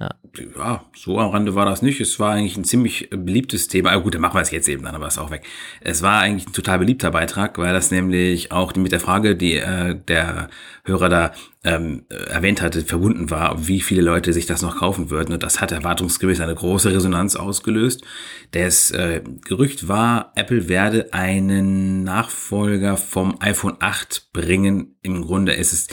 Ja. 0.00 0.10
ja, 0.56 0.84
so 0.96 1.20
am 1.20 1.30
Rande 1.30 1.54
war 1.54 1.66
das 1.66 1.80
nicht. 1.80 2.00
Es 2.00 2.18
war 2.18 2.32
eigentlich 2.32 2.56
ein 2.56 2.64
ziemlich 2.64 3.10
beliebtes 3.10 3.68
Thema. 3.68 3.92
Aber 3.92 4.02
gut, 4.02 4.14
dann 4.14 4.22
machen 4.22 4.34
wir 4.34 4.42
es 4.42 4.50
jetzt 4.50 4.68
eben, 4.68 4.82
dann 4.82 4.96
aber 4.96 5.06
ist 5.06 5.18
auch 5.18 5.30
weg. 5.30 5.44
Es 5.80 6.02
war 6.02 6.18
eigentlich 6.18 6.48
ein 6.48 6.52
total 6.52 6.80
beliebter 6.80 7.12
Beitrag, 7.12 7.58
weil 7.58 7.72
das 7.72 7.92
nämlich 7.92 8.50
auch 8.50 8.74
mit 8.74 8.90
der 8.90 8.98
Frage, 8.98 9.36
die 9.36 9.54
äh, 9.54 9.94
der 9.94 10.48
Hörer 10.84 11.08
da 11.08 11.32
ähm, 11.62 12.06
erwähnt 12.08 12.60
hatte, 12.60 12.82
verbunden 12.82 13.30
war, 13.30 13.68
wie 13.68 13.80
viele 13.80 14.02
Leute 14.02 14.32
sich 14.32 14.46
das 14.46 14.62
noch 14.62 14.78
kaufen 14.78 15.10
würden. 15.10 15.32
Und 15.32 15.44
das 15.44 15.60
hat 15.60 15.70
erwartungsgemäß 15.70 16.40
eine 16.40 16.56
große 16.56 16.92
Resonanz 16.92 17.36
ausgelöst. 17.36 18.02
Das 18.50 18.90
äh, 18.90 19.22
Gerücht 19.44 19.86
war, 19.86 20.32
Apple 20.34 20.68
werde 20.68 21.12
einen 21.12 22.02
Nachfolger 22.02 22.96
vom 22.96 23.40
iPhone 23.40 23.76
8 23.78 24.32
bringen. 24.32 24.96
Im 25.02 25.22
Grunde 25.22 25.52
ist 25.52 25.72
es 25.72 25.86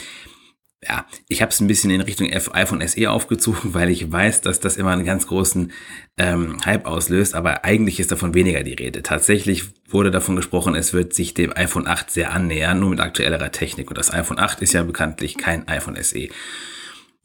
ja, 0.84 1.06
ich 1.28 1.42
habe 1.42 1.50
es 1.50 1.60
ein 1.60 1.68
bisschen 1.68 1.90
in 1.90 2.00
Richtung 2.00 2.32
iPhone 2.32 2.86
SE 2.86 3.10
aufgezogen, 3.10 3.60
weil 3.74 3.88
ich 3.88 4.10
weiß, 4.10 4.40
dass 4.40 4.60
das 4.60 4.76
immer 4.76 4.90
einen 4.90 5.04
ganz 5.04 5.26
großen 5.26 5.72
ähm, 6.16 6.64
Hype 6.64 6.86
auslöst, 6.86 7.34
aber 7.34 7.64
eigentlich 7.64 8.00
ist 8.00 8.10
davon 8.10 8.34
weniger 8.34 8.62
die 8.62 8.74
Rede. 8.74 9.02
Tatsächlich 9.02 9.64
wurde 9.88 10.10
davon 10.10 10.36
gesprochen, 10.36 10.74
es 10.74 10.92
wird 10.92 11.14
sich 11.14 11.34
dem 11.34 11.56
iPhone 11.56 11.86
8 11.86 12.10
sehr 12.10 12.32
annähern, 12.32 12.80
nur 12.80 12.90
mit 12.90 13.00
aktuellerer 13.00 13.52
Technik. 13.52 13.90
Und 13.90 13.98
das 13.98 14.12
iPhone 14.12 14.38
8 14.38 14.60
ist 14.60 14.72
ja 14.72 14.82
bekanntlich 14.82 15.38
kein 15.38 15.68
iPhone 15.68 15.96
SE. 16.02 16.28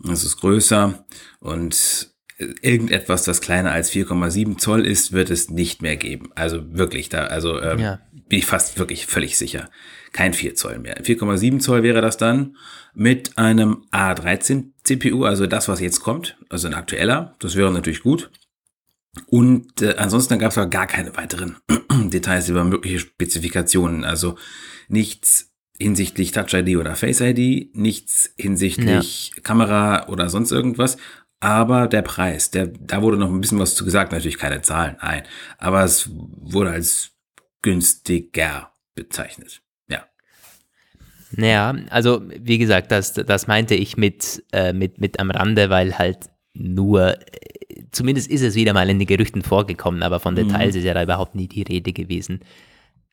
Es 0.04 0.24
ist 0.24 0.38
größer 0.38 1.06
und 1.40 2.12
irgendetwas, 2.38 3.24
das 3.24 3.42
kleiner 3.42 3.72
als 3.72 3.92
4,7 3.92 4.58
Zoll 4.58 4.86
ist, 4.86 5.12
wird 5.12 5.32
es 5.32 5.50
nicht 5.50 5.82
mehr 5.82 5.98
geben. 5.98 6.30
Also 6.36 6.78
wirklich, 6.78 7.10
da, 7.10 7.24
also 7.24 7.60
ähm, 7.60 7.80
ja. 7.80 8.00
bin 8.30 8.38
ich 8.40 8.46
fast 8.46 8.78
wirklich 8.78 9.08
völlig 9.08 9.38
sicher. 9.38 9.70
Kein 10.18 10.34
4 10.34 10.56
Zoll 10.56 10.80
mehr. 10.80 10.98
4,7 11.04 11.60
Zoll 11.60 11.84
wäre 11.84 12.02
das 12.02 12.18
dann 12.18 12.58
mit 12.96 13.38
einem 13.38 13.86
A13 13.92 14.72
CPU, 14.84 15.26
also 15.26 15.46
das, 15.46 15.68
was 15.68 15.80
jetzt 15.80 16.00
kommt, 16.00 16.40
also 16.50 16.68
ein 16.68 16.74
aktueller. 16.74 17.36
Das 17.38 17.56
wäre 17.56 17.72
natürlich 17.72 18.02
gut. 18.02 18.32
Und 19.28 19.80
äh, 19.84 19.94
ansonsten 19.98 20.40
gab 20.40 20.50
es 20.50 20.58
aber 20.58 20.72
gar 20.72 20.88
keine 20.88 21.16
weiteren 21.16 21.58
Details 22.10 22.50
über 22.50 22.64
mögliche 22.64 22.98
Spezifikationen. 22.98 24.04
Also 24.06 24.40
nichts 24.88 25.52
hinsichtlich 25.78 26.32
Touch 26.32 26.52
ID 26.56 26.78
oder 26.78 26.96
Face 26.96 27.22
ID, 27.22 27.76
nichts 27.76 28.34
hinsichtlich 28.40 29.34
ja. 29.36 29.42
Kamera 29.44 30.08
oder 30.08 30.30
sonst 30.30 30.52
irgendwas. 30.52 30.98
Aber 31.40 31.86
der 31.86 32.02
Preis, 32.02 32.50
der, 32.50 32.66
da 32.66 33.04
wurde 33.04 33.18
noch 33.18 33.30
ein 33.30 33.40
bisschen 33.40 33.60
was 33.60 33.76
zu 33.76 33.86
gesagt, 33.86 34.14
natürlich 34.14 34.40
keine 34.40 34.64
Zahlen, 34.64 34.98
nein. 35.00 35.22
Aber 35.60 35.84
es 35.84 36.10
wurde 36.10 36.72
als 36.72 37.12
günstiger 37.62 38.72
bezeichnet. 38.96 39.62
Naja, 41.32 41.76
also 41.90 42.22
wie 42.28 42.58
gesagt, 42.58 42.92
das, 42.92 43.14
das 43.14 43.48
meinte 43.48 43.76
ich 43.76 43.98
mit, 43.98 44.44
äh, 44.52 44.74
mit, 44.74 45.00
mit 45.00 45.20
am 45.20 45.32
Rande, 45.32 45.70
weil 45.70 45.98
halt 45.98 46.30
nur, 46.54 47.18
äh, 47.18 47.18
zumindest 47.92 48.30
ist 48.30 48.42
es 48.42 48.56
wieder 48.56 48.74
mal 48.74 48.90
in 48.90 49.00
den 49.00 49.08
Gerüchten 49.08 49.42
vorgekommen, 49.42 50.04
aber 50.04 50.20
von 50.20 50.36
Details 50.36 50.74
mhm. 50.74 50.80
ist 50.80 50.86
ja 50.86 50.94
da 50.94 51.04
überhaupt 51.04 51.36
nie 51.36 51.48
die 51.48 51.64
Rede 51.64 51.94
gewesen. 51.94 52.40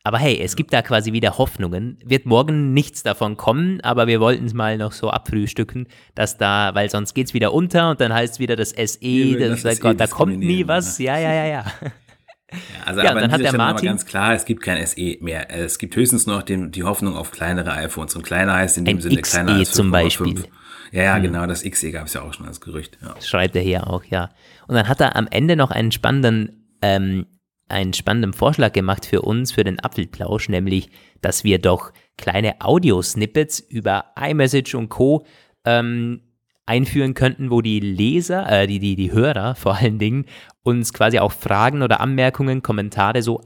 Aber 0.05 0.19
hey, 0.19 0.39
es 0.39 0.55
gibt 0.55 0.71
da 0.71 0.83
quasi 0.83 1.13
wieder 1.13 1.39
Hoffnungen. 1.39 1.97
Wird 2.05 2.27
morgen 2.27 2.73
nichts 2.73 3.01
davon 3.01 3.37
kommen, 3.37 3.81
aber 3.81 4.05
wir 4.05 4.19
wollten 4.19 4.45
es 4.45 4.53
mal 4.53 4.77
noch 4.77 4.91
so 4.91 5.09
abfrühstücken, 5.09 5.87
dass 6.13 6.37
da, 6.37 6.75
weil 6.75 6.91
sonst 6.91 7.15
geht 7.15 7.27
es 7.27 7.33
wieder 7.33 7.51
unter 7.53 7.89
und 7.89 7.99
dann 7.99 8.13
heißt 8.13 8.35
es 8.35 8.39
wieder 8.39 8.55
das 8.55 8.69
SE, 8.69 9.39
das, 9.39 9.63
das 9.63 9.79
Gott, 9.79 9.99
da 9.99 10.05
kommt 10.05 10.37
nie 10.37 10.67
was. 10.67 10.99
Ja, 10.99 11.17
ja, 11.17 11.33
ja, 11.33 11.45
ja. 11.45 11.65
Ja, 12.51 12.59
also 12.85 13.01
ja, 13.01 13.11
aber 13.11 13.21
dann 13.21 13.31
hat 13.31 13.41
der 13.41 13.55
Martin 13.55 13.87
ganz 13.87 14.05
klar, 14.05 14.33
es 14.33 14.45
gibt 14.45 14.61
kein 14.61 14.85
SE 14.85 15.17
mehr. 15.19 15.49
Es 15.49 15.79
gibt 15.79 15.95
höchstens 15.95 16.27
noch 16.27 16.43
den, 16.43 16.71
die 16.71 16.83
Hoffnung 16.83 17.15
auf 17.15 17.31
kleinere 17.31 17.71
iPhones. 17.73 18.15
Und 18.15 18.23
kleiner 18.23 18.53
heißt 18.53 18.77
in 18.77 18.85
dem 18.85 18.97
Ein 18.97 19.01
Sinne 19.01 19.21
XE 19.21 19.31
kleiner 19.31 19.53
als 19.53 19.69
5, 19.69 19.71
zum 19.71 19.91
Beispiel. 19.91 20.43
Ja, 20.91 21.03
ja, 21.03 21.15
hm. 21.15 21.23
genau, 21.23 21.45
das 21.47 21.63
XE 21.63 21.91
gab 21.91 22.05
es 22.05 22.13
ja 22.13 22.21
auch 22.21 22.33
schon 22.33 22.45
als 22.45 22.61
Gerücht. 22.61 22.97
Ja. 23.01 23.15
Schreibt 23.21 23.55
er 23.55 23.61
hier 23.61 23.87
auch, 23.87 24.03
ja. 24.05 24.29
Und 24.67 24.75
dann 24.75 24.87
hat 24.87 25.01
er 25.01 25.15
am 25.15 25.27
Ende 25.29 25.55
noch 25.55 25.71
einen 25.71 25.91
spannenden, 25.91 26.67
ähm, 26.81 27.25
einen 27.67 27.93
spannenden 27.93 28.33
Vorschlag 28.33 28.73
gemacht 28.73 29.05
für 29.05 29.23
uns, 29.23 29.51
für 29.51 29.63
den 29.63 29.79
Apfelplausch, 29.79 30.49
nämlich, 30.49 30.89
dass 31.21 31.43
wir 31.43 31.59
doch 31.59 31.91
kleine 32.17 32.61
Audio-Snippets 32.61 33.59
über 33.59 34.13
iMessage 34.19 34.75
und 34.75 34.89
Co. 34.89 35.25
Ähm, 35.65 36.21
einführen 36.65 37.13
könnten, 37.13 37.51
wo 37.51 37.61
die 37.61 37.79
Leser, 37.79 38.49
äh, 38.49 38.67
die, 38.67 38.79
die, 38.79 38.95
die 38.95 39.11
Hörer 39.11 39.55
vor 39.55 39.75
allen 39.75 39.99
Dingen, 39.99 40.25
uns 40.63 40.93
quasi 40.93 41.19
auch 41.19 41.31
Fragen 41.31 41.83
oder 41.83 41.99
Anmerkungen, 42.01 42.61
Kommentare 42.61 43.21
so 43.21 43.41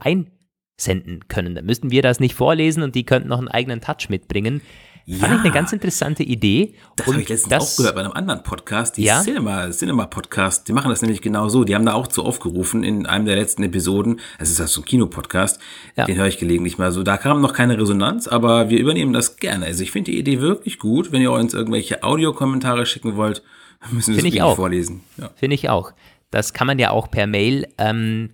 senden 0.76 1.28
können. 1.28 1.54
Dann 1.54 1.66
müssten 1.66 1.90
wir 1.90 2.02
das 2.02 2.20
nicht 2.20 2.34
vorlesen 2.34 2.82
und 2.82 2.94
die 2.94 3.04
könnten 3.04 3.28
noch 3.28 3.38
einen 3.38 3.48
eigenen 3.48 3.80
Touch 3.80 4.08
mitbringen. 4.08 4.62
Ja, 5.06 5.18
Fand 5.18 5.34
ich 5.34 5.40
eine 5.40 5.50
ganz 5.50 5.72
interessante 5.72 6.22
Idee. 6.22 6.74
Das 6.96 7.06
habe 7.06 7.20
ich 7.20 7.28
letztens 7.28 7.50
das, 7.50 7.72
auch 7.72 7.76
gehört 7.78 7.94
bei 7.94 8.02
einem 8.02 8.12
anderen 8.12 8.42
Podcast, 8.42 8.96
die 8.96 9.04
ja? 9.04 9.22
Cinema, 9.22 9.70
Cinema 9.70 10.06
Podcast. 10.06 10.68
Die 10.68 10.72
machen 10.72 10.90
das 10.90 11.02
nämlich 11.02 11.22
genau 11.22 11.48
so. 11.48 11.64
Die 11.64 11.74
haben 11.74 11.86
da 11.86 11.94
auch 11.94 12.06
zu 12.06 12.24
aufgerufen 12.24 12.84
in 12.84 13.06
einem 13.06 13.24
der 13.24 13.36
letzten 13.36 13.62
Episoden. 13.62 14.20
Es 14.38 14.50
ist 14.50 14.60
halt 14.60 14.68
so 14.68 14.82
ein 14.82 14.84
Kinopodcast. 14.84 15.60
Ja. 15.96 16.04
Den 16.04 16.16
höre 16.16 16.26
ich 16.26 16.38
gelegentlich 16.38 16.78
mal 16.78 16.92
so. 16.92 17.02
Da 17.02 17.16
kam 17.16 17.40
noch 17.40 17.54
keine 17.54 17.78
Resonanz, 17.78 18.28
aber 18.28 18.68
wir 18.70 18.78
übernehmen 18.78 19.12
das 19.12 19.36
gerne. 19.36 19.66
Also 19.66 19.82
ich 19.82 19.90
finde 19.90 20.10
die 20.12 20.18
Idee 20.18 20.40
wirklich 20.40 20.78
gut. 20.78 21.12
Wenn 21.12 21.22
ihr 21.22 21.32
uns 21.32 21.54
irgendwelche 21.54 22.02
Audiokommentare 22.02 22.86
schicken 22.86 23.16
wollt, 23.16 23.42
müssen 23.90 24.16
wir 24.16 24.24
es 24.24 24.54
vorlesen. 24.54 25.02
Ja. 25.16 25.30
Finde 25.34 25.54
ich 25.54 25.68
auch. 25.68 25.92
Das 26.30 26.52
kann 26.52 26.66
man 26.66 26.78
ja 26.78 26.90
auch 26.90 27.10
per 27.10 27.26
Mail 27.26 27.66
ähm, 27.78 28.30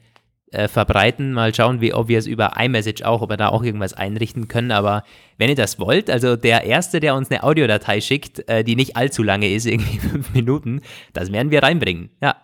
äh, 0.52 0.68
verbreiten. 0.68 1.32
Mal 1.32 1.54
schauen, 1.54 1.80
wie, 1.80 1.92
ob 1.92 2.08
wir 2.08 2.18
es 2.18 2.26
über 2.26 2.52
iMessage 2.58 3.02
auch, 3.02 3.22
ob 3.22 3.30
wir 3.30 3.36
da 3.36 3.48
auch 3.48 3.62
irgendwas 3.62 3.92
einrichten 3.92 4.48
können. 4.48 4.70
Aber 4.70 5.04
wenn 5.38 5.48
ihr 5.48 5.56
das 5.56 5.78
wollt, 5.78 6.10
also 6.10 6.36
der 6.36 6.64
Erste, 6.64 7.00
der 7.00 7.14
uns 7.14 7.30
eine 7.30 7.42
Audiodatei 7.42 8.00
schickt, 8.00 8.48
äh, 8.48 8.64
die 8.64 8.76
nicht 8.76 8.96
allzu 8.96 9.22
lange 9.22 9.52
ist, 9.52 9.66
irgendwie 9.66 9.98
fünf 9.98 10.32
Minuten, 10.32 10.82
das 11.12 11.32
werden 11.32 11.50
wir 11.50 11.62
reinbringen. 11.62 12.10
Ja, 12.20 12.36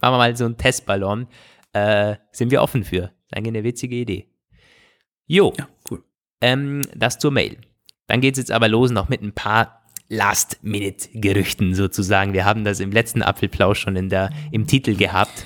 machen 0.00 0.14
wir 0.14 0.18
mal 0.18 0.36
so 0.36 0.44
einen 0.44 0.56
Testballon. 0.56 1.26
Äh, 1.72 2.16
sind 2.32 2.50
wir 2.50 2.62
offen 2.62 2.84
für. 2.84 3.12
Eigentlich 3.30 3.54
eine 3.54 3.64
witzige 3.64 3.96
Idee. 3.96 4.26
Jo. 5.26 5.52
Ja, 5.56 5.68
cool. 5.90 6.02
Ähm, 6.40 6.82
das 6.96 7.18
zur 7.18 7.30
Mail. 7.30 7.58
Dann 8.08 8.20
geht 8.20 8.34
es 8.34 8.38
jetzt 8.38 8.50
aber 8.50 8.66
los 8.66 8.90
noch 8.90 9.08
mit 9.08 9.22
ein 9.22 9.32
paar 9.32 9.80
Last-Minute-Gerüchten 10.08 11.74
sozusagen. 11.74 12.32
Wir 12.32 12.44
haben 12.44 12.64
das 12.64 12.80
im 12.80 12.90
letzten 12.90 13.22
Apfelplausch 13.22 13.78
schon 13.78 13.94
in 13.94 14.08
der, 14.08 14.30
im 14.50 14.66
Titel 14.66 14.96
gehabt. 14.96 15.44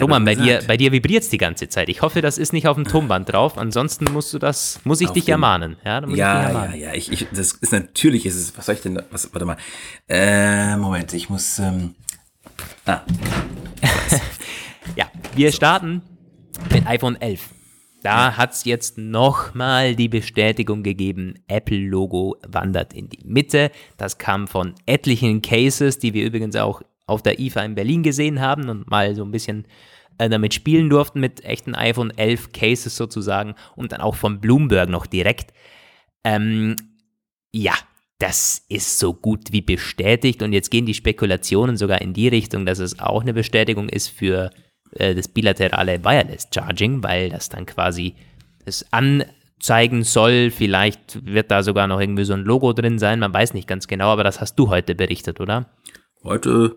Roman, 0.00 0.24
bei 0.24 0.34
dir, 0.34 0.62
bei 0.66 0.76
dir 0.76 0.92
vibriert 0.92 1.22
es 1.22 1.30
die 1.30 1.38
ganze 1.38 1.68
Zeit. 1.68 1.88
Ich 1.88 2.02
hoffe, 2.02 2.20
das 2.20 2.38
ist 2.38 2.52
nicht 2.52 2.68
auf 2.68 2.76
dem 2.76 2.84
Tonband 2.84 3.32
drauf. 3.32 3.58
Ansonsten 3.58 4.04
musst 4.12 4.32
du 4.32 4.38
das, 4.38 4.80
muss 4.84 5.00
ich 5.00 5.08
auf 5.08 5.14
dich 5.14 5.28
ermahnen. 5.28 5.76
Ja, 5.84 6.00
ja, 6.10 6.42
ermahnen. 6.42 6.78
ja, 6.78 6.88
ja. 6.88 6.94
Ich, 6.94 7.10
ich, 7.10 7.26
das 7.32 7.52
ist 7.52 7.72
natürlich, 7.72 8.26
ist 8.26 8.36
es, 8.36 8.56
was 8.56 8.66
soll 8.66 8.74
ich 8.76 8.82
denn, 8.82 9.02
was, 9.10 9.32
warte 9.32 9.46
mal. 9.46 9.56
Äh, 10.08 10.76
Moment, 10.76 11.12
ich 11.12 11.28
muss, 11.28 11.58
ähm, 11.58 11.94
ah. 12.86 13.00
ja, 14.96 15.10
wir 15.34 15.50
so. 15.50 15.56
starten 15.56 16.02
mit 16.70 16.86
iPhone 16.86 17.20
11. 17.20 17.40
Da 18.02 18.36
hat 18.36 18.52
es 18.52 18.64
jetzt 18.64 18.96
nochmal 18.96 19.94
die 19.94 20.08
Bestätigung 20.08 20.82
gegeben, 20.82 21.34
Apple-Logo 21.48 22.36
wandert 22.46 22.94
in 22.94 23.10
die 23.10 23.20
Mitte. 23.24 23.70
Das 23.98 24.16
kam 24.16 24.48
von 24.48 24.74
etlichen 24.86 25.42
Cases, 25.42 25.98
die 25.98 26.14
wir 26.14 26.24
übrigens 26.24 26.56
auch 26.56 26.80
auf 27.10 27.22
der 27.22 27.38
IFA 27.38 27.62
in 27.62 27.74
Berlin 27.74 28.02
gesehen 28.02 28.40
haben 28.40 28.68
und 28.68 28.90
mal 28.90 29.14
so 29.14 29.24
ein 29.24 29.30
bisschen 29.30 29.66
äh, 30.18 30.28
damit 30.28 30.54
spielen 30.54 30.90
durften 30.90 31.20
mit 31.20 31.44
echten 31.44 31.74
iPhone 31.74 32.10
11 32.16 32.52
Cases 32.52 32.94
sozusagen 32.94 33.54
und 33.74 33.92
dann 33.92 34.00
auch 34.00 34.16
von 34.16 34.40
Bloomberg 34.40 34.88
noch 34.88 35.06
direkt. 35.06 35.52
Ähm, 36.24 36.76
ja, 37.52 37.74
das 38.18 38.62
ist 38.68 38.98
so 38.98 39.14
gut 39.14 39.50
wie 39.50 39.62
bestätigt 39.62 40.42
und 40.42 40.52
jetzt 40.52 40.70
gehen 40.70 40.84
die 40.84 40.94
Spekulationen 40.94 41.78
sogar 41.78 42.02
in 42.02 42.12
die 42.12 42.28
Richtung, 42.28 42.66
dass 42.66 42.78
es 42.78 43.00
auch 43.00 43.22
eine 43.22 43.32
Bestätigung 43.32 43.88
ist 43.88 44.08
für 44.08 44.50
äh, 44.92 45.14
das 45.14 45.28
bilaterale 45.28 46.04
Wireless 46.04 46.48
Charging, 46.54 47.02
weil 47.02 47.30
das 47.30 47.48
dann 47.48 47.64
quasi 47.64 48.14
das 48.66 48.84
anzeigen 48.92 50.04
soll. 50.04 50.50
Vielleicht 50.50 51.24
wird 51.24 51.50
da 51.50 51.62
sogar 51.62 51.86
noch 51.86 51.98
irgendwie 51.98 52.24
so 52.24 52.34
ein 52.34 52.44
Logo 52.44 52.74
drin 52.74 52.98
sein, 52.98 53.20
man 53.20 53.32
weiß 53.32 53.54
nicht 53.54 53.66
ganz 53.66 53.88
genau, 53.88 54.08
aber 54.08 54.24
das 54.24 54.40
hast 54.40 54.56
du 54.56 54.68
heute 54.68 54.94
berichtet, 54.94 55.40
oder? 55.40 55.70
Heute 56.22 56.76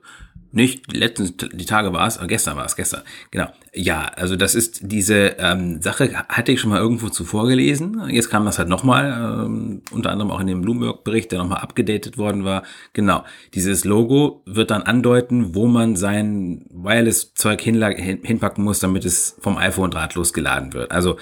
nicht, 0.55 0.93
letztens, 0.93 1.33
die 1.35 1.65
Tage 1.65 1.93
war 1.93 2.05
es, 2.05 2.19
gestern 2.27 2.57
war 2.57 2.65
es, 2.65 2.75
gestern, 2.75 3.01
genau. 3.31 3.47
Ja, 3.73 4.05
also 4.15 4.35
das 4.35 4.53
ist 4.53 4.81
diese 4.83 5.35
ähm, 5.39 5.81
Sache, 5.81 6.13
hatte 6.29 6.51
ich 6.51 6.61
schon 6.61 6.69
mal 6.69 6.79
irgendwo 6.79 7.09
zuvor 7.09 7.47
gelesen. 7.47 8.03
Jetzt 8.09 8.29
kam 8.29 8.45
das 8.45 8.59
halt 8.59 8.69
nochmal, 8.69 9.45
ähm, 9.47 9.81
unter 9.89 10.11
anderem 10.11 10.29
auch 10.29 10.39
in 10.39 10.45
dem 10.45 10.61
Bloomberg-Bericht, 10.61 11.31
der 11.31 11.39
nochmal 11.39 11.61
abgedatet 11.61 12.19
worden 12.19 12.43
war. 12.43 12.61
Genau, 12.93 13.23
dieses 13.55 13.83
Logo 13.83 14.43
wird 14.45 14.69
dann 14.69 14.83
andeuten, 14.83 15.55
wo 15.55 15.65
man 15.65 15.95
sein 15.95 16.67
Wireless-Zeug 16.69 17.59
hinpacken 17.59 18.63
muss, 18.63 18.77
damit 18.77 19.05
es 19.05 19.35
vom 19.39 19.57
iPhone 19.57 19.89
drahtlos 19.89 20.33
geladen 20.33 20.73
wird. 20.73 20.91
Also 20.91 21.17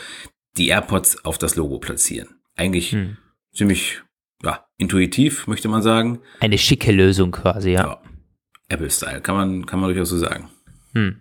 die 0.57 0.67
AirPods 0.67 1.23
auf 1.23 1.37
das 1.37 1.55
Logo 1.55 1.79
platzieren. 1.79 2.27
Eigentlich 2.57 2.91
hm. 2.91 3.15
ziemlich 3.53 4.01
ja, 4.43 4.65
intuitiv, 4.77 5.47
möchte 5.47 5.69
man 5.69 5.81
sagen. 5.81 6.19
Eine 6.41 6.57
schicke 6.57 6.91
Lösung 6.91 7.31
quasi, 7.31 7.71
ja. 7.71 7.81
ja. 7.85 8.01
Apple-Style, 8.71 9.21
kann 9.21 9.35
man, 9.35 9.65
kann 9.65 9.79
man 9.79 9.89
durchaus 9.89 10.09
so 10.09 10.17
sagen. 10.17 10.49
Hm. 10.93 11.17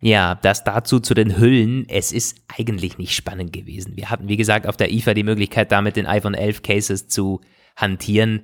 Ja, 0.00 0.36
das 0.36 0.62
dazu 0.62 1.00
zu 1.00 1.14
den 1.14 1.38
Hüllen. 1.38 1.86
Es 1.88 2.12
ist 2.12 2.40
eigentlich 2.56 2.98
nicht 2.98 3.14
spannend 3.14 3.52
gewesen. 3.52 3.96
Wir 3.96 4.10
hatten, 4.10 4.28
wie 4.28 4.36
gesagt, 4.36 4.66
auf 4.66 4.76
der 4.76 4.92
IFA 4.92 5.14
die 5.14 5.24
Möglichkeit, 5.24 5.72
da 5.72 5.82
mit 5.82 5.96
den 5.96 6.06
iPhone 6.06 6.34
11 6.34 6.62
Cases 6.62 7.08
zu 7.08 7.40
hantieren. 7.74 8.42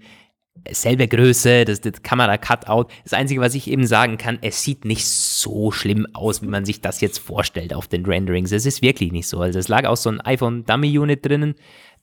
Selbe 0.70 1.06
Größe, 1.06 1.64
das, 1.64 1.80
das 1.80 2.02
Kamera-Cutout. 2.02 2.88
Das 3.04 3.12
Einzige, 3.12 3.40
was 3.40 3.54
ich 3.54 3.70
eben 3.70 3.86
sagen 3.86 4.18
kann, 4.18 4.38
es 4.40 4.62
sieht 4.62 4.84
nicht 4.84 5.06
so 5.06 5.70
schlimm 5.70 6.06
aus, 6.12 6.42
wie 6.42 6.46
man 6.46 6.64
sich 6.64 6.80
das 6.80 7.00
jetzt 7.00 7.18
vorstellt 7.18 7.72
auf 7.72 7.86
den 7.86 8.04
Renderings. 8.04 8.50
Es 8.50 8.66
ist 8.66 8.82
wirklich 8.82 9.12
nicht 9.12 9.28
so. 9.28 9.40
Also 9.40 9.58
es 9.58 9.68
lag 9.68 9.84
auch 9.84 9.96
so 9.96 10.10
ein 10.10 10.20
iPhone 10.20 10.64
Dummy 10.64 10.98
Unit 10.98 11.24
drinnen. 11.24 11.54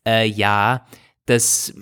Äh, 0.08 0.28
ja, 0.28 0.86
das 1.26 1.74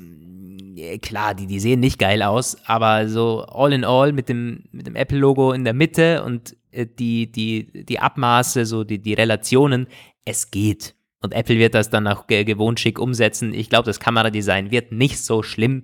klar, 1.01 1.33
die, 1.35 1.47
die 1.47 1.59
sehen 1.59 1.79
nicht 1.79 1.99
geil 1.99 2.21
aus, 2.21 2.57
aber 2.65 3.07
so 3.07 3.43
all 3.43 3.73
in 3.73 3.83
all 3.83 4.11
mit 4.11 4.29
dem, 4.29 4.63
mit 4.71 4.87
dem 4.87 4.95
Apple-Logo 4.95 5.51
in 5.51 5.63
der 5.63 5.73
Mitte 5.73 6.23
und 6.23 6.55
äh, 6.71 6.85
die, 6.85 7.31
die, 7.31 7.85
die 7.85 7.99
Abmaße, 7.99 8.65
so 8.65 8.83
die, 8.83 8.99
die 8.99 9.13
Relationen, 9.13 9.87
es 10.25 10.51
geht. 10.51 10.95
Und 11.21 11.33
Apple 11.33 11.57
wird 11.57 11.75
das 11.75 11.89
dann 11.89 12.07
auch 12.07 12.27
gewohnt 12.27 12.79
schick 12.79 12.99
umsetzen. 12.99 13.53
Ich 13.53 13.69
glaube, 13.69 13.85
das 13.85 13.99
Kameradesign 13.99 14.71
wird 14.71 14.91
nicht 14.91 15.23
so 15.23 15.43
schlimm, 15.43 15.83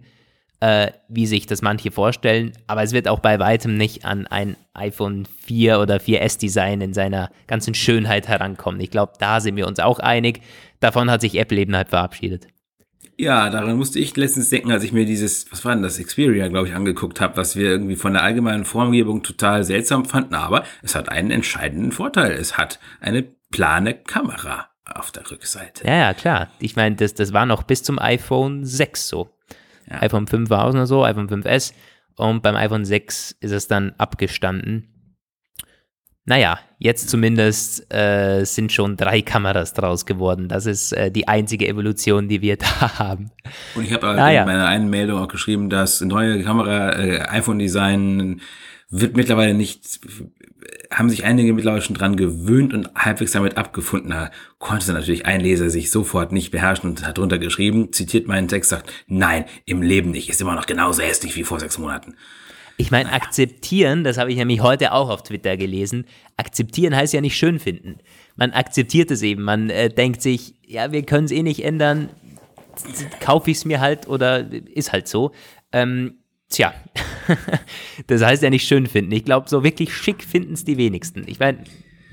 äh, 0.61 0.91
wie 1.09 1.25
sich 1.25 1.45
das 1.45 1.61
manche 1.61 1.91
vorstellen, 1.91 2.53
aber 2.67 2.83
es 2.83 2.93
wird 2.93 3.07
auch 3.07 3.19
bei 3.19 3.39
weitem 3.39 3.75
nicht 3.75 4.05
an 4.05 4.25
ein 4.27 4.55
iPhone 4.73 5.25
4 5.25 5.79
oder 5.79 5.97
4S 5.97 6.39
Design 6.39 6.79
in 6.81 6.93
seiner 6.93 7.29
ganzen 7.47 7.73
Schönheit 7.73 8.27
herankommen. 8.27 8.79
Ich 8.79 8.91
glaube, 8.91 9.13
da 9.19 9.41
sind 9.41 9.57
wir 9.57 9.67
uns 9.67 9.79
auch 9.79 9.99
einig. 9.99 10.41
Davon 10.79 11.11
hat 11.11 11.21
sich 11.21 11.35
Apple 11.37 11.59
eben 11.59 11.75
halt 11.75 11.89
verabschiedet. 11.89 12.47
Ja, 13.17 13.49
daran 13.49 13.77
musste 13.77 13.99
ich 13.99 14.15
letztens 14.17 14.49
denken, 14.49 14.71
als 14.71 14.83
ich 14.83 14.91
mir 14.91 15.05
dieses, 15.05 15.49
was 15.51 15.63
war 15.63 15.73
denn 15.73 15.83
das, 15.83 15.97
Xperia, 15.97 16.47
glaube 16.49 16.67
ich, 16.67 16.75
angeguckt 16.75 17.21
habe, 17.21 17.37
was 17.37 17.55
wir 17.55 17.69
irgendwie 17.69 17.95
von 17.95 18.13
der 18.13 18.23
allgemeinen 18.23 18.65
Formgebung 18.65 19.23
total 19.23 19.63
seltsam 19.63 20.05
fanden, 20.05 20.35
aber 20.35 20.65
es 20.81 20.95
hat 20.95 21.09
einen 21.09 21.31
entscheidenden 21.31 21.91
Vorteil. 21.93 22.33
Es 22.33 22.57
hat 22.57 22.79
eine 22.99 23.23
plane 23.51 23.93
Kamera 23.93 24.69
auf 24.83 25.11
der 25.11 25.29
Rückseite. 25.31 25.87
Ja, 25.87 25.95
ja, 25.95 26.13
klar. 26.13 26.49
Ich 26.59 26.75
meine, 26.75 26.95
das, 26.97 27.13
das 27.13 27.31
war 27.31 27.45
noch 27.45 27.63
bis 27.63 27.83
zum 27.83 27.99
iPhone 27.99 28.65
6 28.65 29.07
so. 29.07 29.29
Ja. 29.89 30.01
iPhone 30.01 30.27
5 30.27 30.49
war 30.49 30.65
auch 30.65 30.73
noch 30.73 30.85
so, 30.85 31.03
iPhone 31.03 31.29
5S 31.29 31.73
und 32.15 32.43
beim 32.43 32.55
iPhone 32.55 32.85
6 32.85 33.37
ist 33.39 33.51
es 33.51 33.67
dann 33.67 33.93
abgestanden. 33.97 34.94
Naja, 36.27 36.59
jetzt 36.79 37.07
zumindest 37.09 37.93
äh, 37.93 38.43
sind 38.45 38.71
schon 38.71 38.97
drei 38.97 39.21
Kameras 39.21 39.73
draus 39.73 40.07
geworden. 40.07 40.47
Das 40.47 40.65
ist 40.65 40.91
äh, 40.91 41.11
die 41.11 41.27
einzige 41.27 41.67
Evolution, 41.67 42.27
die 42.27 42.41
wir 42.41 42.57
da 42.57 42.97
haben. 42.97 43.31
Und 43.75 43.85
ich 43.85 43.93
habe 43.93 44.07
ah, 44.07 44.31
in 44.31 44.45
meiner 44.45 44.67
einen 44.67 44.89
Meldung 44.89 45.19
auch 45.21 45.27
geschrieben, 45.27 45.69
dass 45.69 46.01
neue 46.01 46.43
Kamera, 46.43 46.93
äh, 46.93 47.21
iPhone-Design 47.29 48.41
wird 48.89 49.15
mittlerweile 49.15 49.53
nicht, 49.53 49.99
haben 50.91 51.09
sich 51.09 51.25
einige 51.25 51.53
mittlerweile 51.53 51.81
schon 51.81 51.95
dran 51.95 52.15
gewöhnt 52.15 52.73
und 52.73 52.89
halbwegs 52.95 53.33
damit 53.33 53.57
abgefunden. 53.57 54.09
Da 54.09 54.31
konnte 54.57 54.93
natürlich 54.93 55.27
ein 55.27 55.41
Leser 55.41 55.69
sich 55.69 55.91
sofort 55.91 56.31
nicht 56.31 56.49
beherrschen 56.49 56.89
und 56.89 57.05
hat 57.05 57.19
drunter 57.19 57.37
geschrieben, 57.37 57.93
zitiert 57.93 58.27
meinen 58.27 58.47
Text, 58.47 58.71
sagt, 58.71 58.91
nein, 59.07 59.45
im 59.65 59.83
Leben 59.83 60.09
nicht, 60.09 60.29
ist 60.29 60.41
immer 60.41 60.55
noch 60.55 60.65
genauso 60.65 61.03
hässlich 61.03 61.35
wie 61.35 61.43
vor 61.43 61.59
sechs 61.59 61.77
Monaten. 61.77 62.15
Ich 62.77 62.91
meine, 62.91 63.11
akzeptieren, 63.11 64.03
das 64.03 64.17
habe 64.17 64.31
ich 64.31 64.37
nämlich 64.37 64.61
heute 64.61 64.91
auch 64.91 65.09
auf 65.09 65.23
Twitter 65.23 65.55
gelesen, 65.55 66.05
akzeptieren 66.35 66.95
heißt 66.95 67.13
ja 67.13 67.21
nicht 67.21 67.37
schön 67.37 67.59
finden. 67.59 67.99
Man 68.35 68.51
akzeptiert 68.51 69.11
es 69.11 69.21
eben, 69.21 69.43
man 69.43 69.69
äh, 69.69 69.89
denkt 69.89 70.21
sich, 70.21 70.55
ja, 70.67 70.91
wir 70.91 71.03
können 71.03 71.25
es 71.25 71.31
eh 71.31 71.41
nicht 71.41 71.63
ändern, 71.63 72.09
kaufe 73.21 73.51
ich 73.51 73.57
es 73.57 73.65
mir 73.65 73.79
halt 73.79 74.07
oder 74.09 74.45
ist 74.51 74.91
halt 74.91 75.07
so. 75.07 75.31
Ähm, 75.71 76.15
tja, 76.49 76.73
das 78.07 78.21
heißt 78.21 78.43
ja 78.43 78.49
nicht 78.49 78.67
schön 78.67 78.87
finden. 78.87 79.13
Ich 79.13 79.23
glaube, 79.23 79.49
so 79.49 79.63
wirklich 79.63 79.93
schick 79.95 80.23
finden 80.23 80.53
es 80.53 80.65
die 80.65 80.77
wenigsten. 80.77 81.23
Ich 81.27 81.39
meine, 81.39 81.59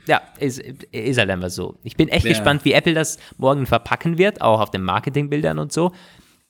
ja, 0.06 0.20
ist, 0.38 0.60
ist 0.60 1.18
halt 1.18 1.30
einfach 1.30 1.50
so. 1.50 1.76
Ich 1.84 1.96
bin 1.96 2.08
echt 2.08 2.24
ja. 2.24 2.32
gespannt, 2.32 2.64
wie 2.64 2.72
Apple 2.72 2.94
das 2.94 3.18
morgen 3.36 3.66
verpacken 3.66 4.18
wird, 4.18 4.40
auch 4.40 4.60
auf 4.60 4.70
den 4.70 4.82
Marketingbildern 4.82 5.58
und 5.58 5.72
so. 5.72 5.92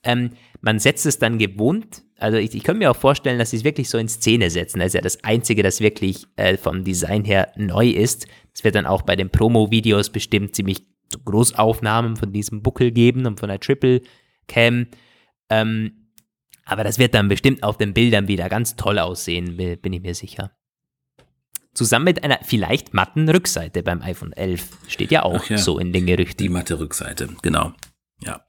Ähm, 0.03 0.31
man 0.61 0.79
setzt 0.79 1.05
es 1.05 1.19
dann 1.19 1.37
gewohnt 1.37 2.03
also 2.23 2.37
ich, 2.37 2.55
ich 2.55 2.63
könnte 2.63 2.79
mir 2.79 2.89
auch 2.89 2.95
vorstellen, 2.95 3.37
dass 3.37 3.49
sie 3.49 3.57
es 3.57 3.63
wirklich 3.65 3.89
so 3.89 3.97
in 3.97 4.07
Szene 4.07 4.49
setzen. 4.49 4.79
Das 4.79 4.87
ist 4.87 4.93
ja 4.93 5.01
das 5.01 5.25
Einzige, 5.25 5.61
das 5.61 5.81
wirklich 5.81 6.25
äh, 6.37 6.55
vom 6.55 6.85
Design 6.85 7.25
her 7.25 7.51
neu 7.57 7.89
ist. 7.89 8.27
Es 8.53 8.63
wird 8.63 8.75
dann 8.75 8.85
auch 8.85 9.01
bei 9.01 9.17
den 9.17 9.29
Promo-Videos 9.29 10.09
bestimmt 10.09 10.55
ziemlich 10.55 10.85
Großaufnahmen 11.25 12.15
von 12.15 12.31
diesem 12.31 12.61
Buckel 12.61 12.91
geben 12.91 13.25
und 13.25 13.41
von 13.41 13.49
der 13.49 13.59
Triple 13.59 14.01
Cam. 14.47 14.87
Ähm, 15.49 16.07
aber 16.63 16.85
das 16.85 16.97
wird 16.97 17.13
dann 17.13 17.27
bestimmt 17.27 17.61
auf 17.61 17.77
den 17.77 17.93
Bildern 17.93 18.29
wieder 18.29 18.47
ganz 18.47 18.77
toll 18.77 18.99
aussehen, 18.99 19.57
bin 19.57 19.91
ich 19.91 20.01
mir 20.01 20.15
sicher. 20.15 20.55
zusammen 21.73 22.05
mit 22.05 22.23
einer 22.23 22.39
vielleicht 22.41 22.93
matten 22.93 23.27
Rückseite 23.27 23.83
beim 23.83 24.01
iPhone 24.01 24.31
11. 24.31 24.69
Steht 24.87 25.11
ja 25.11 25.23
auch 25.23 25.49
ja, 25.49 25.57
so 25.57 25.77
in 25.77 25.91
den 25.91 26.05
Gerüchten. 26.05 26.37
Die 26.37 26.47
matte 26.47 26.79
Rückseite, 26.79 27.27
genau. 27.41 27.73
Ja. 28.21 28.45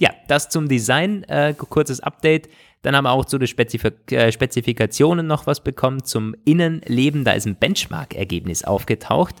Ja, 0.00 0.10
das 0.28 0.48
zum 0.48 0.68
Design, 0.68 1.24
äh, 1.24 1.54
kurzes 1.54 2.00
Update. 2.00 2.48
Dann 2.82 2.94
haben 2.94 3.04
wir 3.04 3.12
auch 3.12 3.24
zu 3.24 3.38
den 3.38 3.48
Spezifik 3.48 4.12
äh, 4.12 4.30
Spezifikationen 4.30 5.26
noch 5.26 5.46
was 5.46 5.62
bekommen. 5.62 6.04
Zum 6.04 6.34
Innenleben, 6.44 7.24
da 7.24 7.32
ist 7.32 7.46
ein 7.46 7.56
Benchmark-Ergebnis 7.56 8.64
aufgetaucht. 8.64 9.34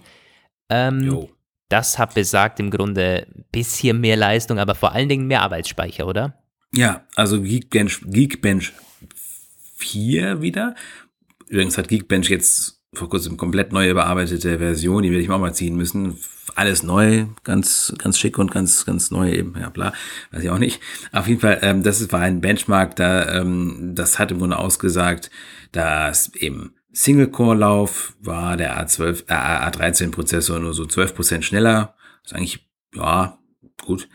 Ähm, 0.68 1.28
das 1.68 1.98
hat 1.98 2.14
besagt 2.14 2.60
im 2.60 2.70
Grunde 2.70 3.26
ein 3.34 3.44
bisschen 3.52 4.00
mehr 4.00 4.16
Leistung, 4.16 4.58
aber 4.58 4.74
vor 4.74 4.92
allen 4.92 5.08
Dingen 5.08 5.26
mehr 5.26 5.42
Arbeitsspeicher, 5.42 6.06
oder? 6.06 6.42
Ja, 6.74 7.06
also 7.14 7.40
Geekbench, 7.40 8.00
Geekbench 8.04 8.72
4 9.76 10.42
wieder. 10.42 10.74
Übrigens 11.46 11.78
hat 11.78 11.88
Geekbench 11.88 12.28
jetzt 12.28 12.77
vor 12.94 13.08
kurzem 13.08 13.36
komplett 13.36 13.72
neu 13.72 13.90
überarbeitete 13.90 14.58
Version, 14.58 15.02
die 15.02 15.10
werde 15.10 15.22
ich 15.22 15.28
mir 15.28 15.34
auch 15.34 15.40
mal 15.40 15.54
ziehen 15.54 15.76
müssen. 15.76 16.18
Alles 16.54 16.82
neu, 16.82 17.26
ganz, 17.44 17.94
ganz 17.98 18.18
schick 18.18 18.38
und 18.38 18.50
ganz, 18.50 18.86
ganz 18.86 19.10
neu 19.10 19.30
eben, 19.30 19.54
ja 19.60 19.68
bla, 19.68 19.92
weiß 20.32 20.42
ich 20.42 20.50
auch 20.50 20.58
nicht. 20.58 20.80
Auf 21.12 21.28
jeden 21.28 21.40
Fall, 21.40 21.58
ähm, 21.62 21.82
das 21.82 22.10
war 22.12 22.20
ein 22.20 22.40
Benchmark, 22.40 22.96
da, 22.96 23.40
ähm, 23.40 23.92
das 23.94 24.18
hat 24.18 24.30
im 24.30 24.38
Grunde 24.38 24.58
ausgesagt, 24.58 25.30
dass 25.72 26.34
eben 26.34 26.74
Single-Core-Lauf 26.92 28.16
war 28.20 28.56
der 28.56 28.82
A12, 28.82 29.24
äh, 29.28 29.34
A13-Prozessor 29.34 30.58
nur 30.58 30.72
so 30.72 30.84
12% 30.84 31.42
schneller. 31.42 31.94
Das 32.22 32.32
ist 32.32 32.38
eigentlich, 32.38 32.68
ja, 32.94 33.38
gut. 33.84 34.08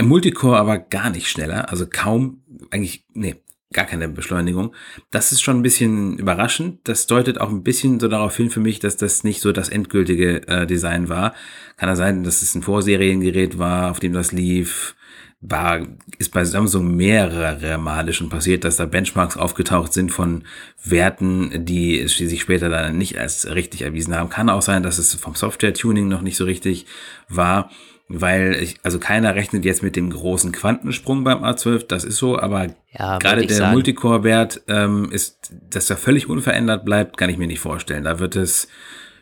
Multicore 0.00 0.58
aber 0.58 0.78
gar 0.78 1.10
nicht 1.10 1.28
schneller, 1.28 1.70
also 1.70 1.86
kaum, 1.90 2.42
eigentlich, 2.70 3.04
nee, 3.14 3.42
gar 3.72 3.84
keine 3.84 4.08
Beschleunigung. 4.08 4.74
Das 5.10 5.32
ist 5.32 5.42
schon 5.42 5.58
ein 5.58 5.62
bisschen 5.62 6.18
überraschend. 6.18 6.80
Das 6.84 7.06
deutet 7.06 7.40
auch 7.40 7.50
ein 7.50 7.62
bisschen 7.62 8.00
so 8.00 8.08
darauf 8.08 8.36
hin 8.36 8.50
für 8.50 8.60
mich, 8.60 8.78
dass 8.78 8.96
das 8.96 9.24
nicht 9.24 9.40
so 9.40 9.52
das 9.52 9.68
endgültige 9.68 10.46
äh, 10.48 10.66
Design 10.66 11.08
war. 11.08 11.34
Kann 11.76 11.88
ja 11.88 11.96
sein, 11.96 12.24
dass 12.24 12.42
es 12.42 12.54
ein 12.54 12.62
Vorseriengerät 12.62 13.58
war, 13.58 13.90
auf 13.90 14.00
dem 14.00 14.12
das 14.12 14.32
lief. 14.32 14.94
War, 15.40 15.86
ist 16.18 16.32
bei 16.32 16.44
Samsung 16.44 16.96
mehrere 16.96 17.78
Male 17.78 18.12
schon 18.12 18.28
passiert, 18.28 18.64
dass 18.64 18.76
da 18.76 18.86
Benchmarks 18.86 19.36
aufgetaucht 19.36 19.92
sind 19.92 20.10
von 20.10 20.42
Werten, 20.82 21.64
die 21.64 22.08
sich 22.08 22.40
später 22.40 22.68
dann 22.68 22.98
nicht 22.98 23.16
als 23.18 23.48
richtig 23.48 23.82
erwiesen 23.82 24.16
haben. 24.16 24.30
Kann 24.30 24.50
auch 24.50 24.62
sein, 24.62 24.82
dass 24.82 24.98
es 24.98 25.14
vom 25.14 25.36
Software-Tuning 25.36 26.08
noch 26.08 26.22
nicht 26.22 26.36
so 26.36 26.44
richtig 26.44 26.86
war 27.28 27.70
weil 28.08 28.54
ich, 28.54 28.76
also 28.82 28.98
keiner 28.98 29.34
rechnet 29.34 29.64
jetzt 29.64 29.82
mit 29.82 29.94
dem 29.94 30.10
großen 30.10 30.50
Quantensprung 30.50 31.24
beim 31.24 31.44
A12, 31.44 31.86
das 31.86 32.04
ist 32.04 32.16
so, 32.16 32.38
aber 32.38 32.68
ja, 32.90 33.18
gerade 33.18 33.46
der 33.46 33.70
Multicore-Wert 33.70 34.62
ähm, 34.66 35.10
ist, 35.12 35.52
dass 35.70 35.90
er 35.90 35.98
völlig 35.98 36.28
unverändert 36.28 36.84
bleibt, 36.84 37.18
kann 37.18 37.28
ich 37.28 37.36
mir 37.36 37.46
nicht 37.46 37.60
vorstellen. 37.60 38.04
Da 38.04 38.18
wird 38.18 38.34
es 38.34 38.68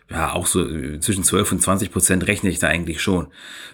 ja 0.09 0.33
auch 0.33 0.47
so 0.47 0.65
äh, 0.65 1.01
zwischen 1.01 1.25
12 1.25 1.53
und 1.53 1.63
20 1.63 1.91
Prozent 1.91 2.27
rechne 2.29 2.49
ich 2.49 2.61
da 2.61 2.69
eigentlich 2.69 3.03
schon. 3.03 3.27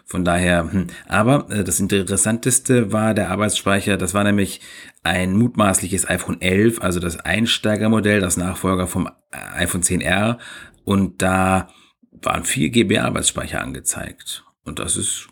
Von 0.07 0.25
daher, 0.25 0.73
hm. 0.73 0.87
aber 1.07 1.51
äh, 1.51 1.63
das 1.63 1.79
Interessanteste 1.79 2.91
war 2.93 3.13
der 3.13 3.31
Arbeitsspeicher, 3.31 3.99
das 3.99 4.15
war 4.15 4.25
nämlich 4.25 4.63
ein 5.03 5.37
mutmaßliches 5.37 6.09
iPhone 6.09 6.41
11, 6.41 6.81
also 6.81 7.01
das 7.01 7.19
Einsteigermodell, 7.21 8.21
das 8.21 8.39
Nachfolger 8.39 8.87
vom 8.87 9.11
iPhone 9.31 9.83
10R 9.83 10.39
und 10.85 11.21
da 11.21 11.69
waren 12.23 12.45
4 12.45 12.71
GB 12.71 12.99
Arbeitsspeicher 12.99 13.61
angezeigt. 13.61 14.45
Und 14.65 14.79
das 14.79 14.97
ist 14.97 15.29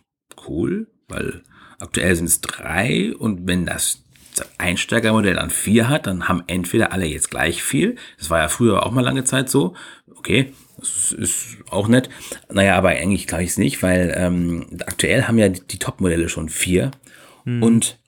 cool, 0.49 0.89
weil 1.09 1.43
aktuell 1.79 2.15
sind 2.17 2.27
es 2.27 2.41
drei 2.41 3.15
und 3.17 3.47
wenn 3.47 3.67
das 3.67 4.05
Einsteigermodell 4.59 5.35
dann 5.35 5.51
vier 5.51 5.89
hat, 5.89 6.07
dann 6.07 6.29
haben 6.29 6.45
entweder 6.47 6.93
alle 6.93 7.07
jetzt 7.07 7.31
gleich 7.31 7.63
viel. 7.63 7.97
Das 8.19 8.31
war 8.31 8.39
ja 8.41 8.49
früher 8.49 8.87
auch 8.87 8.93
mal 8.93 9.03
lange 9.03 9.25
Zeit 9.25 9.51
so. 9.51 9.75
Okay, 10.17 10.53
das 10.79 11.13
ist 11.13 11.59
auch 11.71 11.89
nett. 11.89 12.09
Naja, 12.51 12.77
aber 12.77 12.91
eigentlich 12.91 13.27
glaube 13.27 13.43
ich 13.43 13.51
es 13.51 13.59
nicht, 13.59 13.83
weil 13.83 14.15
ähm, 14.17 14.67
aktuell 14.87 15.25
haben 15.25 15.39
ja 15.39 15.49
die, 15.49 15.67
die 15.67 15.79
Top-Modelle 15.79 16.29
schon 16.29 16.49
vier. 16.49 16.91
Hm. 17.45 17.63
Und 17.63 17.99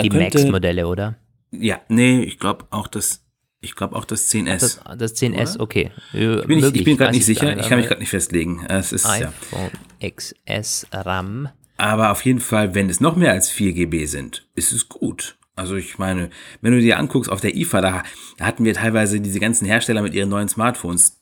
die 0.00 0.10
Max-Modelle, 0.10 0.86
oder? 0.86 1.16
Ja, 1.50 1.80
nee, 1.88 2.22
ich 2.22 2.38
glaube 2.38 2.66
auch 2.70 2.86
das 2.86 3.24
ich 3.62 3.74
glaube 3.74 3.94
auch 3.94 4.06
das 4.06 4.30
10S. 4.32 4.58
Das, 4.58 4.80
das 4.96 5.16
10S, 5.16 5.54
oder? 5.56 5.60
okay. 5.64 5.90
Ich 6.14 6.46
bin, 6.46 6.58
ich, 6.60 6.74
ich 6.74 6.84
bin 6.84 6.96
gerade 6.96 7.12
nicht 7.12 7.26
sicher, 7.26 7.58
ich 7.58 7.68
kann 7.68 7.78
mich 7.78 7.88
gerade 7.88 8.00
nicht 8.00 8.08
festlegen. 8.08 8.64
Es 8.66 8.92
ist, 8.92 9.04
iPhone 9.06 9.32
ja. 9.52 9.70
XS 10.00 10.86
RAM. 10.92 11.48
Aber 11.76 12.10
auf 12.10 12.24
jeden 12.24 12.40
Fall, 12.40 12.74
wenn 12.74 12.90
es 12.90 13.00
noch 13.00 13.16
mehr 13.16 13.32
als 13.32 13.48
4 13.48 13.72
GB 13.72 14.06
sind, 14.06 14.46
ist 14.54 14.72
es 14.72 14.88
gut. 14.88 15.38
Also 15.56 15.76
ich 15.76 15.98
meine, 15.98 16.30
wenn 16.60 16.72
du 16.72 16.80
dir 16.80 16.98
anguckst 16.98 17.30
auf 17.30 17.40
der 17.40 17.54
IFA, 17.56 17.80
da, 17.80 18.02
da 18.38 18.44
hatten 18.44 18.64
wir 18.64 18.74
teilweise 18.74 19.20
diese 19.20 19.40
ganzen 19.40 19.66
Hersteller 19.66 20.02
mit 20.02 20.14
ihren 20.14 20.28
neuen 20.28 20.48
Smartphones, 20.48 21.20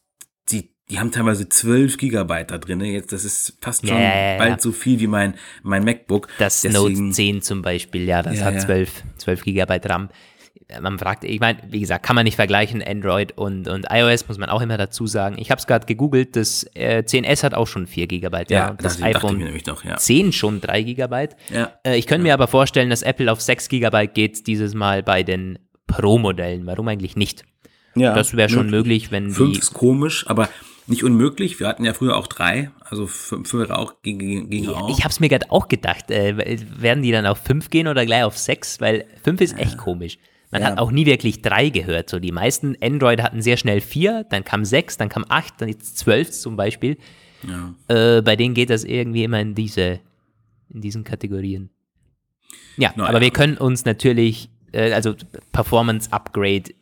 die, 0.51 0.71
die 0.91 0.99
haben 0.99 1.11
teilweise 1.11 1.49
12 1.49 1.97
Gigabyte 1.97 2.51
da 2.51 2.59
drin. 2.59 2.81
Jetzt, 2.81 3.13
das 3.13 3.25
ist 3.25 3.57
fast 3.61 3.87
schon 3.87 3.97
ja, 3.97 4.33
ja, 4.33 4.39
bald 4.39 4.61
so 4.61 4.73
viel 4.73 5.01
wie 5.01 5.07
mein, 5.07 5.35
mein 5.63 5.85
MacBook. 5.85 6.29
Das 6.39 6.63
Deswegen, 6.63 7.07
Note 7.07 7.15
10 7.15 7.43
zum 7.43 7.63
Beispiel, 7.63 8.05
ja, 8.05 8.23
das 8.23 8.43
hat 8.43 8.61
12, 8.61 9.03
12 9.19 9.43
Gigabyte 9.43 9.89
RAM 9.89 10.09
man 10.81 10.99
fragt, 10.99 11.25
ich 11.25 11.41
meine, 11.41 11.59
wie 11.69 11.81
gesagt, 11.81 12.05
kann 12.05 12.17
man 12.17 12.25
nicht 12.25 12.37
vergleichen, 12.37 12.83
Android 12.83 13.37
und, 13.37 13.69
und 13.69 13.87
iOS, 13.91 14.29
muss 14.29 14.39
man 14.39 14.51
auch 14.51 14.61
immer 14.61 14.77
dazu 14.77 15.07
sagen. 15.07 15.37
Ich 15.39 15.51
habe 15.51 15.59
es 15.59 15.67
gerade 15.67 15.87
gegoogelt, 15.87 16.37
das 16.37 16.65
äh, 16.75 17.03
10S 17.07 17.43
hat 17.43 17.55
auch 17.55 17.67
schon 17.67 17.87
4 17.87 18.07
GB, 18.07 18.37
ja, 18.37 18.45
ja 18.49 18.71
das, 18.75 18.99
das 18.99 19.03
iPhone 19.03 19.39
noch, 19.67 19.85
ja. 19.85 19.97
10 19.97 20.33
schon 20.33 20.61
3 20.61 20.83
GB. 20.83 21.29
Ja. 21.53 21.73
Äh, 21.85 21.97
ich 21.97 22.07
könnte 22.07 22.23
mir 22.23 22.35
aber 22.35 22.49
vorstellen, 22.49 22.91
dass 22.91 23.03
Apple 23.03 23.31
auf 23.33 23.41
6 23.41 23.69
GB 23.69 24.09
geht 24.09 24.47
dieses 24.47 24.75
Mal 24.75 25.03
bei 25.03 25.23
den 25.23 25.59
Pro-Modellen. 25.87 26.67
Warum 26.67 26.89
eigentlich 26.89 27.17
nicht? 27.17 27.45
Ja, 27.95 28.15
das 28.15 28.37
wäre 28.37 28.49
schon 28.49 28.71
möglich, 28.71 29.11
wenn 29.11 29.31
5 29.31 29.53
die... 29.53 29.59
ist 29.59 29.75
komisch, 29.75 30.27
aber 30.29 30.49
nicht 30.87 31.05
unmöglich. 31.05 31.61
Wir 31.61 31.69
hatten 31.69 31.85
ja 31.85 31.93
früher 31.93 32.17
auch 32.17 32.27
drei, 32.27 32.71
also 32.81 33.07
fünf 33.07 33.53
wäre 33.55 33.79
auch 33.79 34.01
gegen, 34.03 34.49
gegen 34.49 34.69
auch. 34.69 34.89
Ich 34.91 35.05
habe 35.05 35.11
es 35.11 35.21
mir 35.21 35.29
gerade 35.29 35.51
auch 35.51 35.69
gedacht. 35.69 36.11
Äh, 36.11 36.59
werden 36.79 37.03
die 37.03 37.13
dann 37.13 37.27
auf 37.27 37.39
fünf 37.39 37.71
gehen 37.71 37.89
oder 37.89 38.07
gleich 38.07 38.25
auf 38.25 38.39
sechs? 38.39 38.81
Weil 38.81 39.05
fünf 39.23 39.41
ist 39.41 39.59
echt 39.59 39.77
komisch. 39.77 40.19
Man 40.51 40.63
ja. 40.63 40.69
hat 40.69 40.79
auch 40.79 40.91
nie 40.91 41.07
wirklich 41.07 41.43
drei 41.43 41.69
gehört. 41.69 42.09
So 42.09 42.19
die 42.19 42.33
meisten 42.33 42.77
Android 42.83 43.23
hatten 43.23 43.43
sehr 43.43 43.57
schnell 43.57 43.81
vier, 43.81 44.25
dann 44.31 44.45
kam 44.45 44.65
sechs, 44.65 44.97
dann 44.97 45.09
kam 45.09 45.25
acht, 45.29 45.61
dann 45.61 45.69
jetzt 45.69 45.99
zwölf 45.99 46.31
zum 46.31 46.57
Beispiel. 46.57 46.97
Ja. 47.47 47.75
Äh, 47.89 48.23
bei 48.23 48.35
denen 48.37 48.55
geht 48.55 48.71
das 48.71 48.85
irgendwie 48.85 49.25
immer 49.25 49.41
in 49.41 49.55
diese, 49.55 50.01
in 50.71 50.81
diesen 50.81 51.05
Kategorien. 51.05 51.71
Ja, 52.77 52.93
no, 52.97 53.05
aber 53.05 53.19
ja. 53.19 53.23
wir 53.23 53.31
können 53.31 53.59
uns 53.59 53.85
natürlich, 53.85 54.51
äh, 54.73 54.93
also 54.93 55.15
Performance 55.53 56.11
Upgrade 56.13 56.73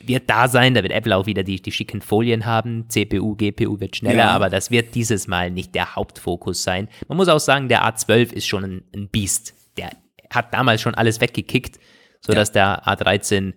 wird 0.00 0.28
da 0.28 0.46
sein, 0.46 0.74
da 0.74 0.82
wird 0.82 0.92
Apple 0.92 1.16
auch 1.16 1.26
wieder 1.26 1.42
die, 1.42 1.60
die 1.60 1.72
schicken 1.72 2.00
Folien 2.00 2.46
haben, 2.46 2.88
CPU, 2.88 3.34
GPU 3.34 3.80
wird 3.80 3.96
schneller, 3.96 4.24
ja. 4.24 4.30
aber 4.30 4.50
das 4.50 4.70
wird 4.70 4.94
dieses 4.94 5.26
Mal 5.26 5.50
nicht 5.50 5.74
der 5.74 5.96
Hauptfokus 5.96 6.62
sein. 6.62 6.88
Man 7.08 7.16
muss 7.16 7.28
auch 7.28 7.40
sagen, 7.40 7.68
der 7.68 7.84
A12 7.84 8.32
ist 8.32 8.46
schon 8.46 8.64
ein, 8.64 8.82
ein 8.94 9.08
Biest. 9.08 9.54
Der 9.76 9.90
hat 10.30 10.52
damals 10.54 10.80
schon 10.82 10.94
alles 10.94 11.20
weggekickt 11.20 11.80
sodass 12.20 12.52
ja. 12.54 12.80
der 12.84 13.06
A13 13.06 13.54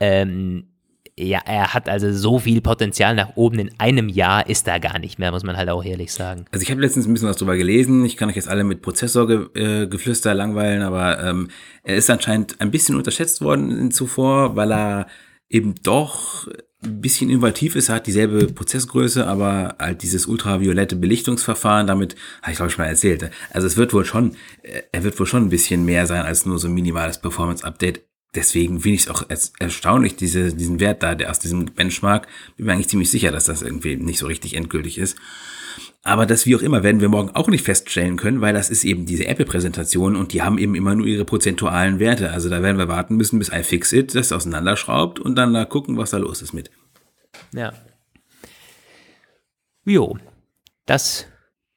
ähm, 0.00 0.68
ja, 1.16 1.40
er 1.44 1.74
hat 1.74 1.88
also 1.88 2.12
so 2.12 2.40
viel 2.40 2.60
Potenzial 2.60 3.14
nach 3.14 3.36
oben 3.36 3.60
in 3.60 3.70
einem 3.78 4.08
Jahr 4.08 4.48
ist 4.48 4.66
da 4.66 4.78
gar 4.78 4.98
nicht 4.98 5.18
mehr, 5.18 5.30
muss 5.30 5.44
man 5.44 5.56
halt 5.56 5.68
auch 5.68 5.84
ehrlich 5.84 6.12
sagen. 6.12 6.46
Also 6.50 6.64
ich 6.64 6.70
habe 6.70 6.80
letztens 6.80 7.06
ein 7.06 7.12
bisschen 7.12 7.28
was 7.28 7.36
drüber 7.36 7.56
gelesen. 7.56 8.04
Ich 8.04 8.16
kann 8.16 8.28
euch 8.28 8.36
jetzt 8.36 8.48
alle 8.48 8.64
mit 8.64 8.82
Prozessorgeflüster 8.82 10.32
äh, 10.32 10.34
langweilen, 10.34 10.82
aber 10.82 11.22
ähm, 11.22 11.50
er 11.84 11.96
ist 11.96 12.10
anscheinend 12.10 12.60
ein 12.60 12.72
bisschen 12.72 12.96
unterschätzt 12.96 13.42
worden 13.42 13.92
zuvor, 13.92 14.56
weil 14.56 14.72
er 14.72 15.06
eben 15.48 15.76
doch 15.84 16.48
ein 16.84 17.00
bisschen 17.00 17.30
innovativ 17.30 17.76
ist, 17.76 17.88
er 17.88 17.96
hat 17.96 18.06
dieselbe 18.06 18.46
Prozessgröße, 18.46 19.26
aber 19.26 19.76
halt 19.78 20.02
dieses 20.02 20.26
ultraviolette 20.26 20.96
Belichtungsverfahren, 20.96 21.86
damit 21.86 22.16
habe 22.42 22.52
ich 22.52 22.56
glaube 22.56 22.70
ich 22.70 22.78
mal 22.78 22.86
erzählt. 22.86 23.30
Also 23.50 23.66
es 23.66 23.76
wird 23.76 23.92
wohl 23.92 24.04
schon, 24.04 24.36
äh, 24.62 24.82
er 24.92 25.04
wird 25.04 25.18
wohl 25.18 25.26
schon 25.26 25.44
ein 25.44 25.50
bisschen 25.50 25.84
mehr 25.84 26.06
sein 26.06 26.22
als 26.22 26.46
nur 26.46 26.58
so 26.58 26.68
ein 26.68 26.74
minimales 26.74 27.18
Performance-Update. 27.18 28.02
Deswegen 28.34 28.80
finde 28.80 28.96
ich 28.96 29.02
es 29.02 29.08
auch 29.08 29.24
erstaunlich, 29.60 30.16
diese, 30.16 30.52
diesen 30.52 30.80
Wert 30.80 31.02
da, 31.02 31.14
der 31.14 31.30
aus 31.30 31.38
diesem 31.38 31.66
Benchmark. 31.66 32.26
Bin 32.56 32.66
mir 32.66 32.72
eigentlich 32.72 32.88
ziemlich 32.88 33.10
sicher, 33.10 33.30
dass 33.30 33.44
das 33.44 33.62
irgendwie 33.62 33.96
nicht 33.96 34.18
so 34.18 34.26
richtig 34.26 34.54
endgültig 34.54 34.98
ist. 34.98 35.16
Aber 36.06 36.26
das 36.26 36.44
wie 36.44 36.54
auch 36.54 36.60
immer 36.60 36.82
werden 36.82 37.00
wir 37.00 37.08
morgen 37.08 37.30
auch 37.30 37.48
nicht 37.48 37.64
feststellen 37.64 38.18
können, 38.18 38.42
weil 38.42 38.52
das 38.52 38.68
ist 38.68 38.84
eben 38.84 39.06
diese 39.06 39.26
Apple-Präsentation 39.26 40.16
und 40.16 40.34
die 40.34 40.42
haben 40.42 40.58
eben 40.58 40.74
immer 40.74 40.94
nur 40.94 41.06
ihre 41.06 41.24
prozentualen 41.24 41.98
Werte. 41.98 42.30
Also 42.30 42.50
da 42.50 42.62
werden 42.62 42.76
wir 42.76 42.88
warten 42.88 43.16
müssen, 43.16 43.38
bis 43.38 43.48
iFixit 43.48 44.14
das 44.14 44.30
auseinanderschraubt 44.30 45.18
und 45.18 45.34
dann 45.34 45.54
da 45.54 45.64
gucken, 45.64 45.96
was 45.96 46.10
da 46.10 46.18
los 46.18 46.42
ist 46.42 46.52
mit. 46.52 46.70
Ja. 47.54 47.72
Jo, 49.86 50.18
das 50.84 51.26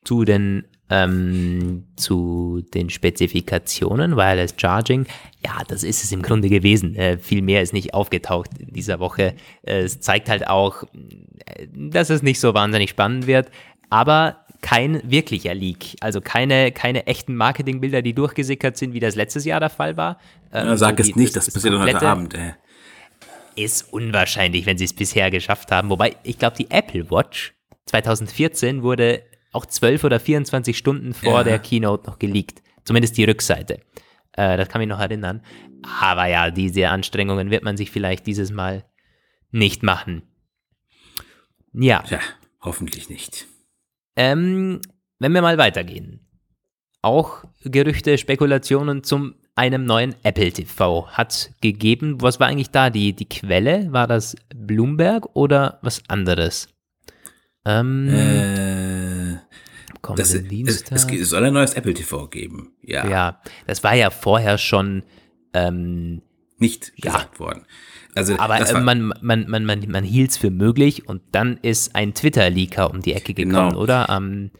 zu 0.03 0.25
den 0.25 0.65
ähm, 0.89 1.85
zu 1.95 2.63
den 2.73 2.89
Spezifikationen, 2.89 4.15
Wireless 4.15 4.55
Charging. 4.57 5.05
Ja, 5.45 5.61
das 5.67 5.83
ist 5.83 6.03
es 6.03 6.11
im 6.11 6.21
Grunde 6.21 6.49
gewesen. 6.49 6.95
Äh, 6.95 7.17
viel 7.17 7.41
mehr 7.41 7.61
ist 7.61 7.73
nicht 7.73 7.93
aufgetaucht 7.93 8.51
in 8.57 8.73
dieser 8.73 8.99
Woche. 8.99 9.35
Äh, 9.63 9.81
es 9.81 9.99
zeigt 9.99 10.29
halt 10.29 10.47
auch, 10.47 10.83
äh, 10.83 11.67
dass 11.73 12.09
es 12.09 12.23
nicht 12.23 12.39
so 12.39 12.53
wahnsinnig 12.53 12.89
spannend 12.89 13.27
wird 13.27 13.51
aber 13.89 14.45
kein 14.61 15.01
wirklicher 15.09 15.53
Leak. 15.53 15.95
Also 16.01 16.19
keine, 16.21 16.71
keine 16.71 17.05
echten 17.07 17.35
Marketingbilder, 17.35 18.01
die 18.01 18.13
durchgesickert 18.13 18.75
sind, 18.77 18.93
wie 18.93 18.99
das 18.99 19.15
letztes 19.15 19.45
Jahr 19.45 19.59
der 19.59 19.69
Fall 19.69 19.97
war. 19.97 20.19
Ähm, 20.51 20.67
ja, 20.67 20.77
sag 20.77 20.97
so 20.97 21.09
es 21.09 21.15
nicht, 21.15 21.35
das, 21.35 21.45
das 21.45 21.53
passiert 21.53 21.77
heute 21.77 22.01
Abend. 22.01 22.33
Ey. 22.33 22.53
ist 23.55 23.93
unwahrscheinlich, 23.93 24.65
wenn 24.65 24.77
sie 24.77 24.85
es 24.85 24.93
bisher 24.93 25.29
geschafft 25.31 25.71
haben. 25.71 25.89
Wobei, 25.89 26.15
ich 26.23 26.39
glaube, 26.39 26.57
die 26.57 26.69
Apple 26.71 27.09
Watch 27.11 27.53
2014 27.85 28.83
wurde 28.83 29.23
auch 29.53 29.65
12 29.65 30.03
oder 30.03 30.19
24 30.19 30.77
Stunden 30.77 31.13
vor 31.13 31.39
Ja. 31.39 31.43
der 31.43 31.59
Keynote 31.59 32.07
noch 32.09 32.19
geleakt. 32.19 32.61
Zumindest 32.83 33.17
die 33.17 33.23
Rückseite. 33.23 33.79
Äh, 34.33 34.57
das 34.57 34.69
kann 34.69 34.79
mich 34.79 34.89
noch 34.89 34.99
erinnern. 34.99 35.43
Aber 36.01 36.25
ja, 36.25 36.51
diese 36.51 36.89
Anstrengungen 36.89 37.51
wird 37.51 37.63
man 37.63 37.77
sich 37.77 37.91
vielleicht 37.91 38.25
dieses 38.27 38.51
Mal 38.51 38.85
nicht 39.51 39.83
machen. 39.83 40.23
Ja, 41.73 42.01
Tja, 42.01 42.19
hoffentlich 42.61 43.09
nicht. 43.09 43.45
Ähm, 44.17 44.81
wenn 45.19 45.31
wir 45.31 45.41
mal 45.41 45.57
weitergehen. 45.57 46.19
Auch 47.01 47.43
Gerüchte, 47.63 48.17
Spekulationen 48.17 49.03
zum 49.03 49.35
einem 49.55 49.85
neuen 49.85 50.15
Apple 50.23 50.51
TV 50.51 51.07
hat 51.09 51.51
gegeben. 51.61 52.21
Was 52.21 52.39
war 52.39 52.47
eigentlich 52.47 52.69
da 52.71 52.89
die, 52.89 53.13
die 53.13 53.29
Quelle? 53.29 53.91
War 53.93 54.07
das 54.07 54.35
Bloomberg 54.53 55.27
oder 55.35 55.79
was 55.81 56.01
anderes? 56.09 56.67
Ähm, 57.65 58.09
Äh, 58.09 59.37
das, 60.15 60.33
es, 60.33 60.47
Dienstag. 60.47 60.95
es, 60.95 61.05
es 61.21 61.29
soll 61.29 61.43
ein 61.45 61.53
neues 61.53 61.73
Apple 61.73 61.93
TV 61.93 62.27
geben. 62.27 62.73
Ja, 62.81 63.07
ja, 63.07 63.41
das 63.65 63.83
war 63.83 63.93
ja 63.95 64.09
vorher 64.09 64.57
schon, 64.57 65.03
ähm, 65.53 66.21
nicht 66.57 66.91
Ja. 66.95 67.11
gesagt 67.11 67.39
worden. 67.39 67.65
Also, 68.17 68.37
aber 68.39 68.59
äh, 68.69 68.79
man, 68.81 69.13
man, 69.21 69.45
man, 69.47 69.65
man, 69.65 69.85
man 69.89 70.03
hielt 70.03 70.31
es 70.31 70.37
für 70.37 70.49
möglich 70.49 71.07
und 71.07 71.21
dann 71.31 71.57
ist 71.61 71.95
ein 71.95 72.13
Twitter-Leaker 72.13 72.89
um 72.91 73.01
die 73.01 73.13
Ecke 73.13 73.33
gekommen, 73.33 73.69
Genau. 73.71 73.81
oder? 73.81 74.09
Am 74.09 74.51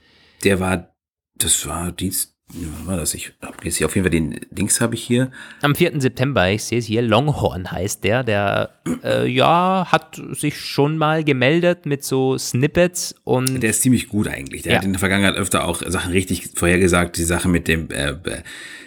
der 0.43 0.59
war, 0.59 0.93
das 1.35 1.65
war 1.67 1.91
Dienst, 1.91 2.35
wann 2.53 2.87
war 2.87 2.97
das? 2.97 3.13
Ich 3.15 3.33
hab 3.41 3.65
jetzt 3.65 3.77
hier 3.77 3.87
auf 3.87 3.95
jeden 3.95 4.05
Fall 4.05 4.11
den 4.11 4.39
Dings 4.51 4.79
habe 4.79 4.93
ich 4.95 5.03
hier. 5.03 5.31
Am 5.61 5.73
4. 5.75 5.99
September, 5.99 6.49
ich 6.51 6.63
sehe 6.63 6.77
es 6.79 6.85
hier, 6.85 7.01
Longhorn 7.01 7.71
heißt 7.71 8.03
der, 8.03 8.23
der 8.23 8.69
äh, 9.03 9.27
ja, 9.27 9.87
hat 9.91 10.21
sich 10.33 10.59
schon 10.61 10.97
mal 10.97 11.23
gemeldet 11.23 11.85
mit 11.87 12.03
so 12.03 12.37
Snippets 12.37 13.15
und 13.23 13.61
Der 13.61 13.71
ist 13.71 13.81
ziemlich 13.81 14.07
gut 14.07 14.27
eigentlich. 14.27 14.61
Der 14.61 14.73
Ja. 14.73 14.77
hat 14.77 14.85
in 14.85 14.93
der 14.93 14.99
Vergangenheit 14.99 15.35
öfter 15.35 15.65
auch 15.65 15.81
Sachen 15.87 16.11
richtig 16.11 16.51
vorhergesagt. 16.55 17.17
Die 17.17 17.23
Sache 17.23 17.49
mit 17.49 17.67
dem, 17.67 17.89
äh, 17.89 18.11
äh, 18.11 18.15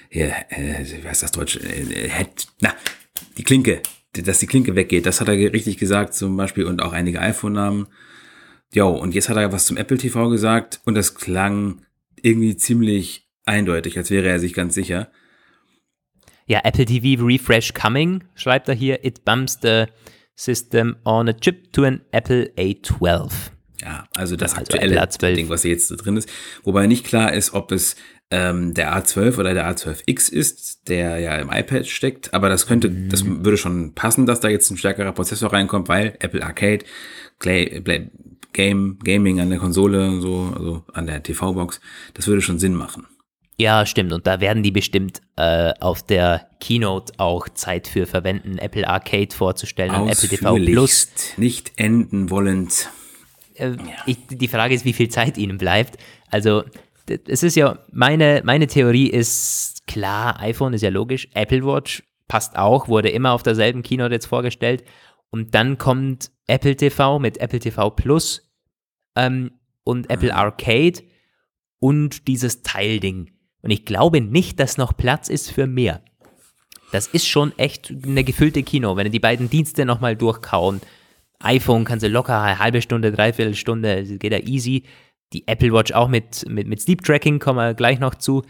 hier, 0.08 0.32
äh, 0.50 0.84
wie 1.02 1.06
heißt 1.08 1.22
das 1.24 1.32
Deutsch? 1.32 1.56
Äh, 1.56 2.06
äh, 2.06 2.24
na, 2.60 2.72
die 3.36 3.42
Klinke, 3.42 3.82
dass 4.12 4.38
die 4.38 4.46
Klinke 4.46 4.74
weggeht. 4.76 5.06
Das 5.06 5.20
hat 5.20 5.28
er 5.28 5.34
richtig 5.34 5.78
gesagt 5.78 6.14
zum 6.14 6.36
Beispiel 6.36 6.64
und 6.64 6.82
auch 6.82 6.92
einige 6.92 7.20
iPhone-Namen. 7.20 7.86
Jo, 8.72 8.88
und 8.88 9.14
jetzt 9.14 9.28
hat 9.28 9.36
er 9.36 9.52
was 9.52 9.66
zum 9.66 9.76
Apple 9.76 9.98
TV 9.98 10.28
gesagt 10.30 10.80
und 10.84 10.94
das 10.94 11.14
klang 11.14 11.82
irgendwie 12.22 12.56
ziemlich 12.56 13.28
eindeutig, 13.44 13.96
als 13.98 14.10
wäre 14.10 14.28
er 14.28 14.38
sich 14.38 14.54
ganz 14.54 14.74
sicher. 14.74 15.10
ja, 16.46 16.60
Apple 16.64 16.84
TV 16.84 17.24
Refresh 17.24 17.72
Coming, 17.74 18.24
schreibt 18.34 18.68
er 18.68 18.74
hier, 18.74 19.04
it 19.04 19.24
bumps 19.24 19.58
the 19.62 19.84
system 20.34 20.96
on 21.04 21.28
a 21.28 21.32
chip 21.32 21.72
to 21.72 21.84
an 21.84 22.00
Apple 22.12 22.50
A12. 22.56 23.30
Ja, 23.80 24.06
also 24.14 24.36
das 24.36 24.52
Also 24.52 24.62
aktuelle 24.62 24.96
Apple 24.96 25.08
A12. 25.28 25.34
Ding, 25.34 25.48
was 25.48 25.64
jetzt 25.64 25.90
da 25.90 25.96
drin 25.96 26.16
ist. 26.16 26.28
Wobei 26.64 26.86
nicht 26.86 27.06
klar 27.06 27.32
ist, 27.32 27.54
ob 27.54 27.72
es 27.72 27.96
ähm, 28.30 28.74
der 28.74 28.94
A12 28.96 29.38
oder 29.38 29.54
der 29.54 29.68
A12X 29.70 30.30
ist, 30.30 30.88
der 30.88 31.18
ja 31.18 31.36
im 31.36 31.50
iPad 31.50 31.86
steckt. 31.86 32.32
Aber 32.32 32.48
das 32.48 32.66
könnte, 32.66 32.90
das 32.90 33.24
Mhm. 33.24 33.44
würde 33.44 33.56
schon 33.56 33.94
passen, 33.94 34.26
dass 34.26 34.40
da 34.40 34.48
jetzt 34.48 34.70
ein 34.70 34.76
stärkerer 34.76 35.12
Prozessor 35.12 35.52
reinkommt, 35.52 35.88
weil 35.88 36.16
Apple 36.20 36.42
Arcade, 36.44 36.84
Play, 37.40 37.80
Play, 37.80 38.10
Game, 38.52 38.98
Gaming 39.04 39.40
an 39.40 39.50
der 39.50 39.58
Konsole, 39.58 40.08
und 40.08 40.20
so, 40.20 40.52
also 40.56 40.84
an 40.92 41.06
der 41.06 41.22
TV-Box, 41.22 41.80
das 42.14 42.26
würde 42.26 42.42
schon 42.42 42.58
Sinn 42.58 42.74
machen. 42.74 43.06
Ja, 43.58 43.84
stimmt. 43.84 44.12
Und 44.12 44.26
da 44.26 44.40
werden 44.40 44.62
die 44.62 44.70
bestimmt 44.70 45.20
äh, 45.36 45.72
auf 45.80 46.02
der 46.02 46.46
Keynote 46.60 47.12
auch 47.18 47.46
Zeit 47.50 47.86
für 47.88 48.06
verwenden, 48.06 48.56
Apple 48.58 48.88
Arcade 48.88 49.34
vorzustellen 49.36 49.94
und 49.94 50.08
Apple 50.08 50.28
TV 50.30 50.54
Plus. 50.54 51.08
Nicht 51.36 51.72
enden 51.76 52.30
wollend. 52.30 52.88
Äh, 53.54 53.72
ich, 54.06 54.16
die 54.30 54.48
Frage 54.48 54.74
ist, 54.74 54.84
wie 54.86 54.94
viel 54.94 55.10
Zeit 55.10 55.36
ihnen 55.36 55.58
bleibt. 55.58 55.98
Also, 56.30 56.64
es 57.26 57.42
ist 57.42 57.56
ja, 57.56 57.78
meine, 57.92 58.42
meine 58.44 58.66
Theorie 58.66 59.08
ist 59.08 59.86
klar, 59.86 60.40
iPhone 60.40 60.74
ist 60.74 60.82
ja 60.82 60.90
logisch, 60.90 61.28
Apple 61.34 61.64
Watch 61.64 62.02
passt 62.28 62.56
auch, 62.56 62.88
wurde 62.88 63.08
immer 63.08 63.32
auf 63.32 63.42
derselben 63.42 63.82
Keynote 63.82 64.14
jetzt 64.14 64.26
vorgestellt. 64.26 64.84
Und 65.30 65.54
dann 65.54 65.78
kommt 65.78 66.30
Apple 66.46 66.76
TV 66.76 67.18
mit 67.18 67.38
Apple 67.38 67.58
TV 67.58 67.90
Plus 67.90 68.50
ähm, 69.16 69.52
und 69.84 70.10
Apple 70.10 70.34
Arcade 70.34 71.02
und 71.80 72.28
dieses 72.28 72.62
Teilding. 72.62 73.30
Und 73.62 73.70
ich 73.70 73.84
glaube 73.84 74.20
nicht, 74.20 74.60
dass 74.60 74.78
noch 74.78 74.96
Platz 74.96 75.28
ist 75.28 75.50
für 75.50 75.66
mehr. 75.66 76.02
Das 76.92 77.06
ist 77.06 77.26
schon 77.26 77.56
echt 77.58 77.92
eine 78.04 78.24
gefüllte 78.24 78.62
Kino, 78.62 78.96
wenn 78.96 79.04
du 79.04 79.10
die 79.10 79.20
beiden 79.20 79.50
Dienste 79.50 79.84
nochmal 79.84 80.16
durchkauen. 80.16 80.80
iPhone 81.40 81.84
kannst 81.84 82.04
du 82.04 82.08
locker 82.08 82.40
eine 82.40 82.58
halbe 82.58 82.82
Stunde, 82.82 83.12
dreiviertel 83.12 83.54
Stunde, 83.54 84.04
geht 84.18 84.32
ja 84.32 84.38
easy. 84.38 84.84
Die 85.32 85.46
Apple 85.46 85.72
Watch 85.72 85.92
auch 85.92 86.08
mit, 86.08 86.48
mit, 86.48 86.66
mit 86.66 86.80
Sleep 86.80 87.02
Tracking, 87.02 87.38
kommen 87.38 87.58
wir 87.58 87.74
gleich 87.74 88.00
noch 88.00 88.14
zu. 88.14 88.42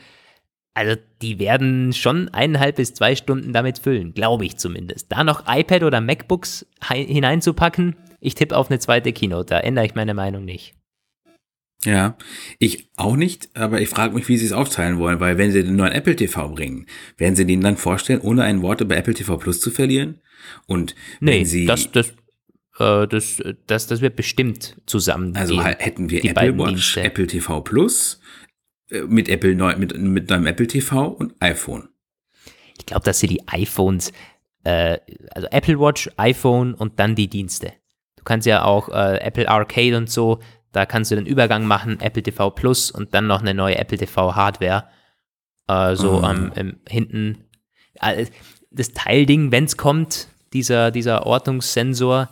Also 0.75 0.97
die 1.21 1.39
werden 1.39 1.93
schon 1.93 2.29
eineinhalb 2.29 2.77
bis 2.77 2.95
zwei 2.95 3.17
Stunden 3.17 3.53
damit 3.53 3.81
füllen, 3.81 4.15
glaube 4.15 4.47
ich 4.47 4.57
zumindest. 4.57 5.11
Da 5.11 5.25
noch 5.25 5.45
iPad 5.47 5.83
oder 5.83 6.01
MacBooks 6.01 6.67
hineinzupacken, 6.89 7.97
ich 8.21 8.35
tippe 8.35 8.57
auf 8.57 8.71
eine 8.71 8.79
zweite 8.79 9.13
Keynote, 9.13 9.47
da 9.47 9.61
ändere 9.61 9.87
ich 9.87 9.95
meine 9.95 10.15
Meinung 10.15 10.45
nicht. 10.45 10.75
Ja, 11.85 12.17
ich 12.59 12.91
auch 12.97 13.17
nicht, 13.17 13.49
aber 13.55 13.81
ich 13.81 13.89
frage 13.89 14.15
mich, 14.15 14.29
wie 14.29 14.37
sie 14.37 14.45
es 14.45 14.53
aufteilen 14.53 14.99
wollen, 14.99 15.19
weil 15.19 15.39
wenn 15.39 15.51
sie 15.51 15.65
den 15.65 15.77
neuen 15.77 15.93
Apple 15.93 16.15
TV 16.15 16.49
bringen, 16.51 16.87
werden 17.17 17.37
sie 17.37 17.47
den 17.47 17.63
dann 17.63 17.79
vorstellen, 17.79 18.21
ohne 18.21 18.43
ein 18.43 18.61
Wort 18.61 18.83
über 18.83 18.97
Apple 18.97 19.15
TV 19.15 19.39
Plus 19.39 19.61
zu 19.61 19.71
verlieren? 19.71 20.21
Und 20.67 20.95
Nee, 21.21 21.41
wenn 21.41 21.45
sie, 21.47 21.65
das, 21.65 21.91
das, 21.91 22.13
äh, 22.81 23.07
das, 23.07 23.43
das, 23.67 23.87
das 23.87 24.01
wird 24.01 24.17
bestimmt 24.17 24.77
zusammen. 24.87 25.37
also 25.37 25.57
gehen. 25.57 25.65
hätten 25.65 26.11
wir 26.11 26.25
Apple 26.25 26.59
Watch, 26.59 26.69
Dienste. 26.69 27.03
Apple 27.03 27.27
TV 27.27 27.61
Plus, 27.61 28.21
äh, 28.91 29.03
mit 29.03 29.29
Apple 29.29 29.55
neu, 29.55 29.77
mit, 29.77 29.97
mit 29.97 30.31
neuem 30.31 30.47
Apple 30.47 30.67
TV 30.67 31.09
und 31.09 31.35
iPhone. 31.41 31.89
Ich 32.79 32.87
glaube, 32.87 33.05
dass 33.05 33.21
sie 33.21 33.27
die 33.27 33.47
iPhones, 33.49 34.13
äh, 34.65 34.99
also 35.33 35.47
Apple 35.51 35.79
Watch, 35.79 36.11
iPhone 36.17 36.75
und 36.75 36.99
dann 36.99 37.15
die 37.15 37.29
Dienste. 37.29 37.73
Du 38.17 38.25
kannst 38.25 38.47
ja 38.47 38.65
auch 38.65 38.89
äh, 38.89 39.19
Apple 39.21 39.49
Arcade 39.49 39.97
und 39.97 40.11
so, 40.11 40.41
da 40.73 40.87
kannst 40.87 41.11
du 41.11 41.17
den 41.17 41.27
Übergang 41.27 41.65
machen, 41.67 42.01
Apple 42.01 42.23
TV 42.23 42.51
Plus 42.51 42.91
und 42.91 43.13
dann 43.15 43.27
noch 43.27 43.41
eine 43.41 43.55
neue 43.55 43.77
Apple 43.77 43.99
TV 43.99 44.35
Hardware. 44.35 44.85
Äh, 45.69 45.97
so 45.97 46.21
Ah. 46.21 46.31
am 46.31 46.53
im, 46.55 46.81
hinten. 46.89 47.45
Äh, 48.01 48.27
das 48.71 48.93
Teilding, 48.93 49.51
wenn 49.51 49.65
es 49.65 49.77
kommt, 49.77 50.29
dieser, 50.53 50.91
dieser 50.93 51.27
Ortungssensor, 51.27 52.29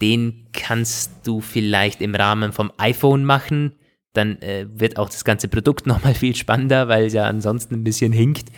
den 0.00 0.48
kannst 0.52 1.26
du 1.26 1.40
vielleicht 1.40 2.00
im 2.00 2.14
Rahmen 2.14 2.52
vom 2.52 2.72
iPhone 2.78 3.24
machen. 3.24 3.72
Dann 4.12 4.40
äh, 4.42 4.66
wird 4.68 4.98
auch 4.98 5.08
das 5.08 5.24
ganze 5.24 5.48
Produkt 5.48 5.86
nochmal 5.86 6.14
viel 6.14 6.34
spannender, 6.34 6.88
weil 6.88 7.06
es 7.06 7.12
ja 7.12 7.24
ansonsten 7.24 7.74
ein 7.74 7.84
bisschen 7.84 8.12
hinkt. 8.12 8.50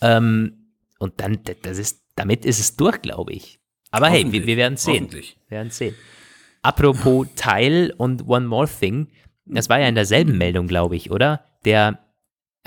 Ähm, 0.00 0.70
und 0.98 1.20
dann, 1.20 1.38
das 1.62 1.78
ist, 1.78 2.02
damit 2.16 2.44
ist 2.44 2.60
es 2.60 2.76
durch, 2.76 3.00
glaube 3.02 3.32
ich. 3.32 3.58
Aber 3.90 4.08
hey, 4.08 4.30
wir, 4.32 4.46
wir 4.46 4.56
werden 4.56 4.76
sehen. 4.76 5.10
Wir 5.12 5.22
werden 5.48 5.70
sehen. 5.70 5.94
Apropos 6.62 7.28
Teil 7.36 7.92
und 7.96 8.26
One 8.26 8.46
More 8.46 8.68
Thing, 8.68 9.08
das 9.44 9.68
war 9.68 9.78
ja 9.78 9.86
in 9.86 9.94
derselben 9.94 10.38
Meldung, 10.38 10.66
glaube 10.66 10.96
ich, 10.96 11.10
oder? 11.10 11.44
Der 11.64 11.98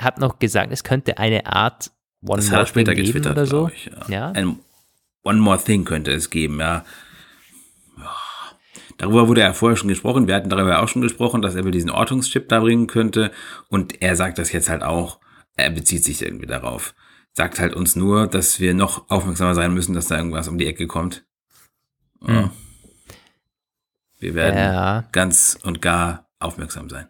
hat 0.00 0.18
noch 0.18 0.38
gesagt, 0.38 0.72
es 0.72 0.84
könnte 0.84 1.18
eine 1.18 1.46
Art 1.46 1.90
One 2.26 2.36
Das 2.36 2.50
More 2.50 2.64
Thing 2.64 2.84
geben 2.94 3.26
oder 3.26 3.46
so. 3.46 3.68
ich. 3.68 3.86
Ja. 3.86 4.08
Ja. 4.08 4.30
Ein 4.32 4.58
One 5.24 5.40
More 5.40 5.62
Thing 5.62 5.84
könnte 5.84 6.12
es 6.12 6.30
geben. 6.30 6.60
Ja. 6.60 6.84
Darüber 8.98 9.28
wurde 9.28 9.40
ja 9.42 9.52
vorher 9.52 9.76
schon 9.76 9.88
gesprochen. 9.88 10.26
Wir 10.26 10.34
hatten 10.34 10.50
darüber 10.50 10.82
auch 10.82 10.88
schon 10.88 11.02
gesprochen, 11.02 11.40
dass 11.40 11.54
Apple 11.54 11.70
diesen 11.70 11.90
Ortungschip 11.90 12.48
da 12.48 12.60
bringen 12.60 12.88
könnte. 12.88 13.30
Und 13.68 14.02
er 14.02 14.16
sagt 14.16 14.38
das 14.38 14.52
jetzt 14.52 14.68
halt 14.68 14.82
auch. 14.82 15.20
Er 15.56 15.70
bezieht 15.70 16.04
sich 16.04 16.20
irgendwie 16.20 16.46
darauf. 16.46 16.94
Sagt 17.32 17.60
halt 17.60 17.74
uns 17.74 17.94
nur, 17.96 18.26
dass 18.26 18.58
wir 18.58 18.74
noch 18.74 19.08
aufmerksamer 19.08 19.54
sein 19.54 19.72
müssen, 19.72 19.94
dass 19.94 20.08
da 20.08 20.16
irgendwas 20.16 20.48
um 20.48 20.58
die 20.58 20.66
Ecke 20.66 20.86
kommt. 20.88 21.24
Ja. 22.26 22.50
Wir 24.18 24.34
werden 24.34 24.56
Ja. 24.56 25.04
ganz 25.12 25.56
und 25.62 25.80
gar 25.80 26.28
aufmerksam 26.40 26.90
sein. 26.90 27.06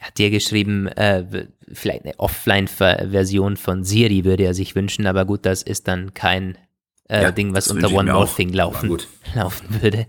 Er 0.00 0.08
hat 0.08 0.18
dir 0.18 0.30
geschrieben, 0.30 0.88
äh, 0.88 1.46
vielleicht 1.72 2.04
eine 2.04 2.18
Offline-Version 2.18 3.56
von 3.56 3.84
Siri 3.84 4.24
würde 4.24 4.44
er 4.44 4.54
sich 4.54 4.74
wünschen, 4.74 5.06
aber 5.06 5.24
gut, 5.24 5.46
das 5.46 5.62
ist 5.62 5.86
dann 5.88 6.12
kein 6.12 6.58
äh, 7.08 7.22
Ja, 7.22 7.30
Ding, 7.30 7.54
was 7.54 7.68
unter 7.68 7.90
One 7.92 8.12
More 8.12 8.28
Thing 8.28 8.52
laufen, 8.52 8.98
laufen 9.34 9.80
würde. 9.82 10.06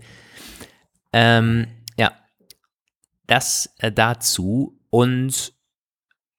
Ähm, 1.12 1.66
ja, 1.98 2.12
das 3.26 3.74
äh, 3.78 3.92
dazu. 3.92 4.78
Und 4.90 5.52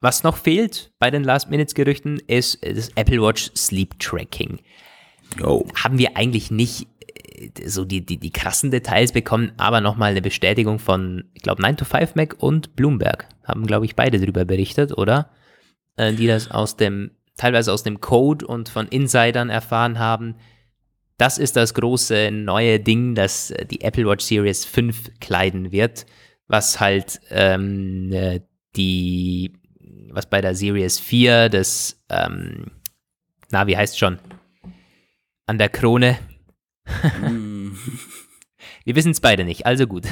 was 0.02 0.24
noch 0.24 0.38
fehlt 0.38 0.92
bei 1.00 1.12
den 1.12 1.24
Last-Minutes-Gerüchten 1.24 2.20
ist 2.28 2.64
äh, 2.64 2.74
das 2.74 2.90
Apple 2.96 3.22
Watch 3.22 3.52
Sleep 3.56 4.00
Tracking. 4.00 4.60
Jo. 5.38 5.68
Haben 5.76 5.98
wir 5.98 6.16
eigentlich 6.18 6.52
nicht 6.52 6.88
äh, 7.26 7.50
so 7.68 7.86
die, 7.86 8.06
die, 8.06 8.18
die 8.18 8.32
krassen 8.32 8.72
Details 8.72 9.12
bekommen, 9.12 9.52
aber 9.58 9.82
nochmal 9.82 10.12
eine 10.12 10.22
Bestätigung 10.22 10.80
von, 10.80 11.26
ich 11.34 11.42
glaube, 11.42 11.64
9to5Mac 11.64 12.36
und 12.36 12.76
Bloomberg 12.76 13.28
haben, 13.44 13.66
glaube 13.66 13.86
ich, 13.86 13.96
beide 13.96 14.20
darüber 14.20 14.46
berichtet, 14.46 14.98
oder? 14.98 15.32
Äh, 15.98 16.14
die 16.14 16.28
das 16.28 16.50
aus 16.50 16.78
dem, 16.78 17.12
teilweise 17.36 17.74
aus 17.74 17.84
dem 17.84 18.00
Code 18.00 18.48
und 18.48 18.70
von 18.70 18.88
Insidern 18.88 19.50
erfahren 19.50 20.00
haben, 20.00 20.36
das 21.20 21.38
ist 21.38 21.58
das 21.58 21.74
große 21.74 22.32
neue 22.32 22.80
Ding, 22.80 23.14
das 23.14 23.54
die 23.70 23.82
Apple 23.82 24.08
Watch 24.08 24.24
Series 24.24 24.64
5 24.66 25.20
kleiden 25.20 25.72
wird, 25.72 26.06
was 26.48 26.80
halt 26.80 27.20
ähm, 27.30 28.10
äh, 28.12 28.40
die, 28.76 29.54
was 30.12 30.28
bei 30.28 30.40
der 30.40 30.56
Series 30.56 30.98
4 30.98 31.50
das, 31.50 32.02
ähm, 32.10 32.72
na, 33.52 33.68
wie 33.68 33.76
heißt 33.76 34.00
schon? 34.00 34.18
An 35.46 35.58
der 35.58 35.70
Krone. 35.70 36.18
Mm. 37.22 37.72
Wir 38.90 38.96
wissen 38.96 39.12
es 39.12 39.22
beide 39.22 39.46
nicht, 39.46 39.68
also 39.68 39.86
gut. 39.86 40.06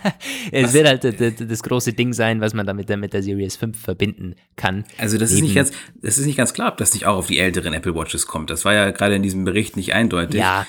es 0.52 0.64
was? 0.64 0.72
wird 0.74 0.86
halt 0.86 1.50
das, 1.50 1.62
große 1.62 1.94
Ding 1.94 2.12
sein, 2.12 2.42
was 2.42 2.52
man 2.52 2.66
damit 2.66 2.86
mit 2.98 3.14
der 3.14 3.22
Series 3.22 3.56
5 3.56 3.80
verbinden 3.80 4.34
kann. 4.54 4.84
Also 4.98 5.16
das 5.16 5.32
ist 5.32 5.40
nicht 5.40 5.54
ganz, 5.54 5.72
das 6.02 6.18
ist 6.18 6.26
nicht 6.26 6.36
ganz 6.36 6.52
klar, 6.52 6.72
ob 6.72 6.76
das 6.76 6.92
nicht 6.92 7.06
auch 7.06 7.16
auf 7.16 7.28
die 7.28 7.38
älteren 7.38 7.72
Apple 7.72 7.94
Watches 7.94 8.26
kommt. 8.26 8.50
Das 8.50 8.66
war 8.66 8.74
ja 8.74 8.90
gerade 8.90 9.14
in 9.14 9.22
diesem 9.22 9.44
Bericht 9.44 9.78
nicht 9.78 9.94
eindeutig. 9.94 10.40
Ja, 10.40 10.66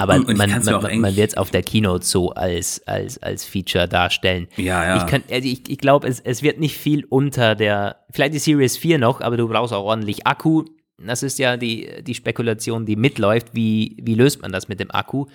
aber 0.00 0.18
man, 0.18 0.34
man, 0.38 1.00
man 1.02 1.16
wird 1.16 1.32
es 1.32 1.36
auf 1.36 1.50
der 1.50 1.62
Keynote 1.62 2.06
so 2.06 2.30
als, 2.30 2.80
als, 2.86 3.22
als 3.22 3.44
Feature 3.44 3.86
darstellen. 3.86 4.48
Ja, 4.56 4.82
ja. 4.82 4.96
Ich, 4.96 5.06
kann, 5.06 5.22
also 5.30 5.46
ich, 5.46 5.68
ich 5.68 5.76
glaube, 5.76 6.08
es, 6.08 6.20
es 6.20 6.42
wird 6.42 6.58
nicht 6.58 6.78
viel 6.78 7.04
unter 7.04 7.54
der, 7.54 7.96
vielleicht 8.12 8.32
die 8.32 8.38
Series 8.38 8.78
4 8.78 8.98
noch, 8.98 9.20
aber 9.20 9.36
du 9.36 9.46
brauchst 9.46 9.74
auch 9.74 9.84
ordentlich 9.84 10.26
Akku. 10.26 10.64
Das 10.96 11.22
ist 11.22 11.38
ja 11.38 11.58
die, 11.58 12.02
die 12.02 12.14
Spekulation, 12.14 12.86
die 12.86 12.96
mitläuft. 12.96 13.48
Wie, 13.52 13.94
wie 14.00 14.14
löst 14.14 14.40
man 14.40 14.52
das 14.52 14.68
mit 14.68 14.80
dem 14.80 14.90
Akku? 14.90 15.26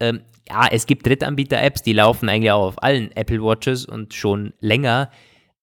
Ähm, 0.00 0.20
ja, 0.48 0.68
es 0.70 0.86
gibt 0.86 1.06
Drittanbieter-Apps, 1.06 1.82
die 1.82 1.92
laufen 1.92 2.28
eigentlich 2.28 2.52
auch 2.52 2.66
auf 2.66 2.82
allen 2.82 3.10
Apple 3.16 3.42
Watches 3.42 3.84
und 3.84 4.14
schon 4.14 4.52
länger. 4.60 5.10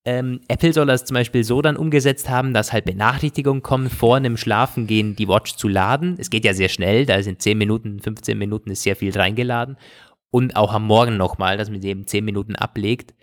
Ähm, 0.06 0.41
Apple 0.50 0.74
soll 0.74 0.86
das 0.88 1.06
zum 1.06 1.15
Beispiel 1.15 1.46
so 1.46 1.62
dann 1.62 1.78
umgesetzt 1.78 2.30
haben, 2.30 2.54
dass 2.54 2.74
halt 2.74 2.84
Benachrichtigungen 2.84 3.63
kommen, 3.63 3.89
vor 3.89 4.17
einem 4.17 4.36
Schlafengehen 4.36 5.15
die 5.15 5.30
Watch 5.30 5.56
zu 5.56 5.69
laden. 5.69 6.17
Es 6.19 6.30
geht 6.30 6.43
ja 6.43 6.54
sehr 6.54 6.67
schnell, 6.67 7.06
da 7.06 7.22
sind 7.24 7.41
10 7.41 7.58
Minuten, 7.58 8.02
15 8.02 8.38
Minuten 8.38 8.72
ist 8.72 8.84
sehr 8.84 8.98
viel 8.98 9.17
reingeladen. 9.17 9.78
Und 10.30 10.56
auch 10.58 10.74
am 10.74 10.86
Morgen 10.86 11.15
nochmal, 11.15 11.58
dass 11.58 11.69
man 11.69 11.82
sie 11.82 11.89
eben 11.89 12.08
10 12.08 12.26
Minuten 12.26 12.56
ablegt. 12.56 13.13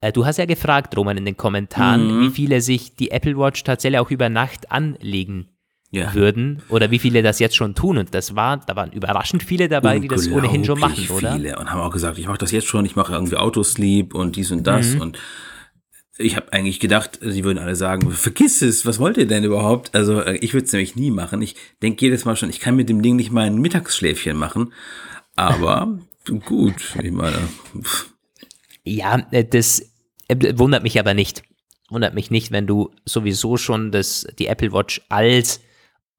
Äh, 0.00 0.12
du 0.12 0.24
hast 0.24 0.36
ja 0.36 0.44
gefragt, 0.44 0.96
Roman, 0.96 1.16
in 1.16 1.24
den 1.24 1.36
Kommentaren, 1.36 2.18
mhm. 2.18 2.20
wie 2.20 2.30
viele 2.30 2.60
sich 2.60 2.94
die 2.94 3.10
Apple 3.10 3.36
Watch 3.36 3.64
tatsächlich 3.64 3.98
auch 3.98 4.10
über 4.10 4.28
Nacht 4.28 4.70
anlegen 4.70 5.51
ja. 5.92 6.14
würden 6.14 6.62
oder 6.68 6.90
wie 6.90 6.98
viele 6.98 7.22
das 7.22 7.38
jetzt 7.38 7.54
schon 7.54 7.74
tun. 7.74 7.98
Und 7.98 8.14
das 8.14 8.34
war, 8.34 8.56
da 8.56 8.74
waren 8.74 8.90
überraschend 8.92 9.42
viele 9.42 9.68
dabei, 9.68 9.98
die 9.98 10.08
das 10.08 10.28
ohnehin 10.28 10.64
schon 10.64 10.80
machen, 10.80 11.06
oder? 11.10 11.34
Viele 11.34 11.58
und 11.58 11.70
haben 11.70 11.80
auch 11.80 11.92
gesagt, 11.92 12.18
ich 12.18 12.26
mache 12.26 12.38
das 12.38 12.50
jetzt 12.50 12.66
schon, 12.66 12.84
ich 12.84 12.96
mache 12.96 13.12
irgendwie 13.12 13.36
Autosleep 13.36 14.14
und 14.14 14.36
dies 14.36 14.50
und 14.50 14.66
das. 14.66 14.94
Mhm. 14.94 15.00
Und 15.02 15.18
ich 16.16 16.36
habe 16.36 16.52
eigentlich 16.52 16.80
gedacht, 16.80 17.18
sie 17.20 17.44
würden 17.44 17.58
alle 17.58 17.76
sagen, 17.76 18.10
vergiss 18.10 18.62
es, 18.62 18.86
was 18.86 18.98
wollt 18.98 19.18
ihr 19.18 19.26
denn 19.26 19.44
überhaupt? 19.44 19.94
Also 19.94 20.20
äh, 20.20 20.36
ich 20.36 20.54
würde 20.54 20.66
es 20.66 20.72
nämlich 20.72 20.96
nie 20.96 21.10
machen. 21.10 21.42
Ich 21.42 21.56
denke 21.82 22.04
jedes 22.04 22.24
Mal 22.24 22.36
schon, 22.36 22.50
ich 22.50 22.60
kann 22.60 22.74
mit 22.74 22.88
dem 22.88 23.02
Ding 23.02 23.16
nicht 23.16 23.30
mal 23.30 23.46
ein 23.46 23.60
Mittagsschläfchen 23.60 24.36
machen. 24.36 24.72
Aber 25.36 25.98
gut, 26.46 26.96
ich 27.02 27.10
meine. 27.10 27.36
Ja, 28.82 29.26
äh, 29.30 29.44
das 29.44 29.92
äh, 30.28 30.58
wundert 30.58 30.82
mich 30.82 30.98
aber 30.98 31.12
nicht. 31.12 31.42
Wundert 31.90 32.14
mich 32.14 32.30
nicht, 32.30 32.50
wenn 32.50 32.66
du 32.66 32.94
sowieso 33.04 33.58
schon 33.58 33.92
das, 33.92 34.26
die 34.38 34.46
Apple 34.46 34.72
Watch 34.72 35.02
als 35.10 35.60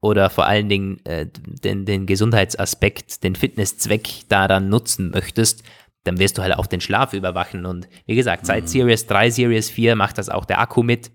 oder 0.04 0.28
vor 0.28 0.44
allen 0.44 0.68
Dingen 0.68 1.00
äh, 1.06 1.26
den, 1.32 1.86
den 1.86 2.04
Gesundheitsaspekt, 2.04 3.24
den 3.24 3.34
Fitnesszweck 3.34 4.28
daran 4.28 4.68
nutzen 4.68 5.10
möchtest, 5.10 5.62
dann 6.02 6.18
wirst 6.18 6.36
du 6.36 6.42
halt 6.42 6.58
auch 6.58 6.66
den 6.66 6.82
Schlaf 6.82 7.14
überwachen. 7.14 7.64
Und 7.64 7.88
wie 8.04 8.14
gesagt, 8.14 8.44
seit 8.44 8.64
mhm. 8.64 8.68
Series 8.68 9.06
3, 9.06 9.30
Series 9.30 9.70
4 9.70 9.96
macht 9.96 10.18
das 10.18 10.28
auch 10.28 10.44
der 10.44 10.60
Akku 10.60 10.82
mit. 10.82 11.10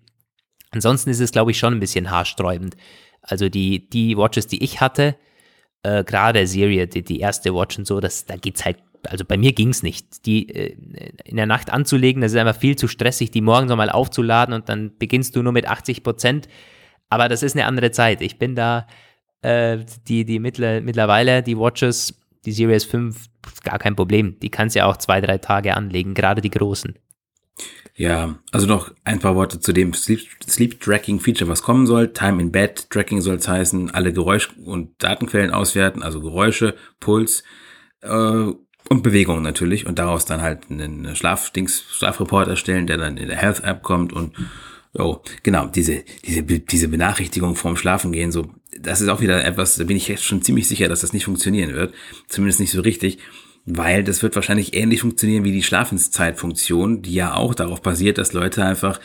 Ansonsten 0.72 1.12
ist 1.12 1.20
es, 1.20 1.32
glaube 1.32 1.52
ich, 1.52 1.60
schon 1.60 1.76
ein 1.76 1.80
bisschen 1.80 2.10
haarsträubend. 2.10 2.78
Also 3.22 3.48
die, 3.48 3.88
die 3.88 4.18
Watches, 4.18 4.48
die 4.48 4.64
ich 4.64 4.82
hatte, 4.82 5.16
äh, 5.84 6.04
gerade 6.04 6.48
Serie, 6.48 6.88
die, 6.88 7.04
die 7.04 7.20
erste 7.20 7.54
Watch 7.54 7.78
und 7.78 7.86
so, 7.86 8.00
das, 8.00 8.26
da 8.26 8.38
geht's 8.38 8.66
halt, 8.66 8.78
also 9.06 9.24
bei 9.24 9.38
mir 9.38 9.54
ging 9.54 9.70
es 9.70 9.84
nicht. 9.84 10.26
Die 10.26 10.50
äh, 10.50 10.76
in 11.26 11.38
der 11.38 11.46
Nacht 11.46 11.72
anzulegen, 11.72 12.24
das 12.24 12.32
ist 12.32 12.40
einfach 12.40 12.60
viel 12.60 12.76
zu 12.76 12.88
stressig, 12.88 13.30
die 13.30 13.42
morgens 13.42 13.70
nochmal 13.70 13.92
aufzuladen 13.92 14.56
und 14.56 14.68
dann 14.68 14.98
beginnst 14.98 15.36
du 15.36 15.44
nur 15.44 15.54
mit 15.54 15.68
80 15.68 16.02
Prozent. 16.02 16.48
Aber 17.10 17.28
das 17.28 17.44
ist 17.44 17.56
eine 17.56 17.66
andere 17.66 17.92
Zeit. 17.92 18.22
Ich 18.22 18.38
bin 18.38 18.56
da, 18.56 18.88
äh, 19.42 19.80
die, 20.08 20.26
die 20.26 20.40
mittler, 20.40 20.82
mittlerweile, 20.82 21.44
die 21.44 21.58
Watches, 21.58 22.20
die 22.46 22.52
Series 22.52 22.86
5, 22.86 23.26
gar 23.64 23.80
kein 23.80 23.96
Problem. 23.96 24.40
Die 24.40 24.50
kannst 24.50 24.76
du 24.76 24.80
ja 24.80 24.86
auch 24.86 24.98
zwei, 24.98 25.20
drei 25.22 25.40
Tage 25.40 25.76
anlegen, 25.76 26.14
gerade 26.14 26.42
die 26.42 26.52
großen. 26.52 26.96
Ja, 27.96 28.40
also 28.54 28.66
noch 28.66 28.94
ein 29.04 29.20
paar 29.20 29.36
Worte 29.36 29.60
zu 29.60 29.74
dem 29.74 29.94
Sleep, 29.94 30.22
Sleep 30.48 30.80
Tracking 30.80 31.20
Feature, 31.20 31.50
was 31.50 31.64
kommen 31.64 31.86
soll. 31.86 32.14
Time 32.14 32.42
in 32.42 32.52
Bed 32.52 32.90
Tracking 32.90 33.20
soll 33.20 33.36
es 33.36 33.48
heißen, 33.50 33.92
alle 33.92 34.14
Geräusch- 34.14 34.54
und 34.64 35.04
Datenquellen 35.04 35.52
auswerten, 35.52 36.02
also 36.02 36.22
Geräusche, 36.22 36.76
Puls 37.02 37.44
äh, 38.02 38.08
und 38.90 39.04
Bewegung 39.04 39.42
natürlich 39.42 39.86
und 39.86 40.00
daraus 40.00 40.24
dann 40.24 40.42
halt 40.42 40.72
einen 40.72 41.14
Schlafdings, 41.14 41.84
Schlafreport 41.90 42.48
erstellen, 42.48 42.88
der 42.88 42.98
dann 42.98 43.18
in 43.18 43.28
der 43.28 43.38
Health 43.38 43.66
App 43.66 43.84
kommt 43.84 44.14
und 44.14 44.34
Oh, 44.96 45.20
genau, 45.44 45.68
diese, 45.68 46.04
diese, 46.26 46.42
diese 46.42 46.88
Benachrichtigung 46.88 47.56
vorm 47.56 47.78
Schlafengehen, 47.78 48.32
so, 48.32 48.50
das 48.80 49.02
ist 49.02 49.10
auch 49.10 49.22
wieder 49.22 49.44
etwas, 49.46 49.76
da 49.76 49.84
bin 49.84 49.98
ich 49.98 50.08
jetzt 50.08 50.24
schon 50.24 50.42
ziemlich 50.42 50.68
sicher, 50.68 50.88
dass 50.88 51.02
das 51.02 51.14
nicht 51.14 51.26
funktionieren 51.26 51.74
wird. 51.76 51.94
Zumindest 52.28 52.60
nicht 52.60 52.72
so 52.72 52.82
richtig, 52.82 53.20
weil 53.66 54.04
das 54.04 54.24
wird 54.24 54.36
wahrscheinlich 54.36 54.74
ähnlich 54.74 55.02
funktionieren 55.02 55.44
wie 55.44 55.52
die 55.52 55.64
Schlafenszeitfunktion, 55.64 57.04
die 57.04 57.14
ja 57.14 57.36
auch 57.36 57.54
darauf 57.54 57.82
basiert, 57.84 58.18
dass 58.18 58.34
Leute 58.34 58.66
einfach 58.66 59.00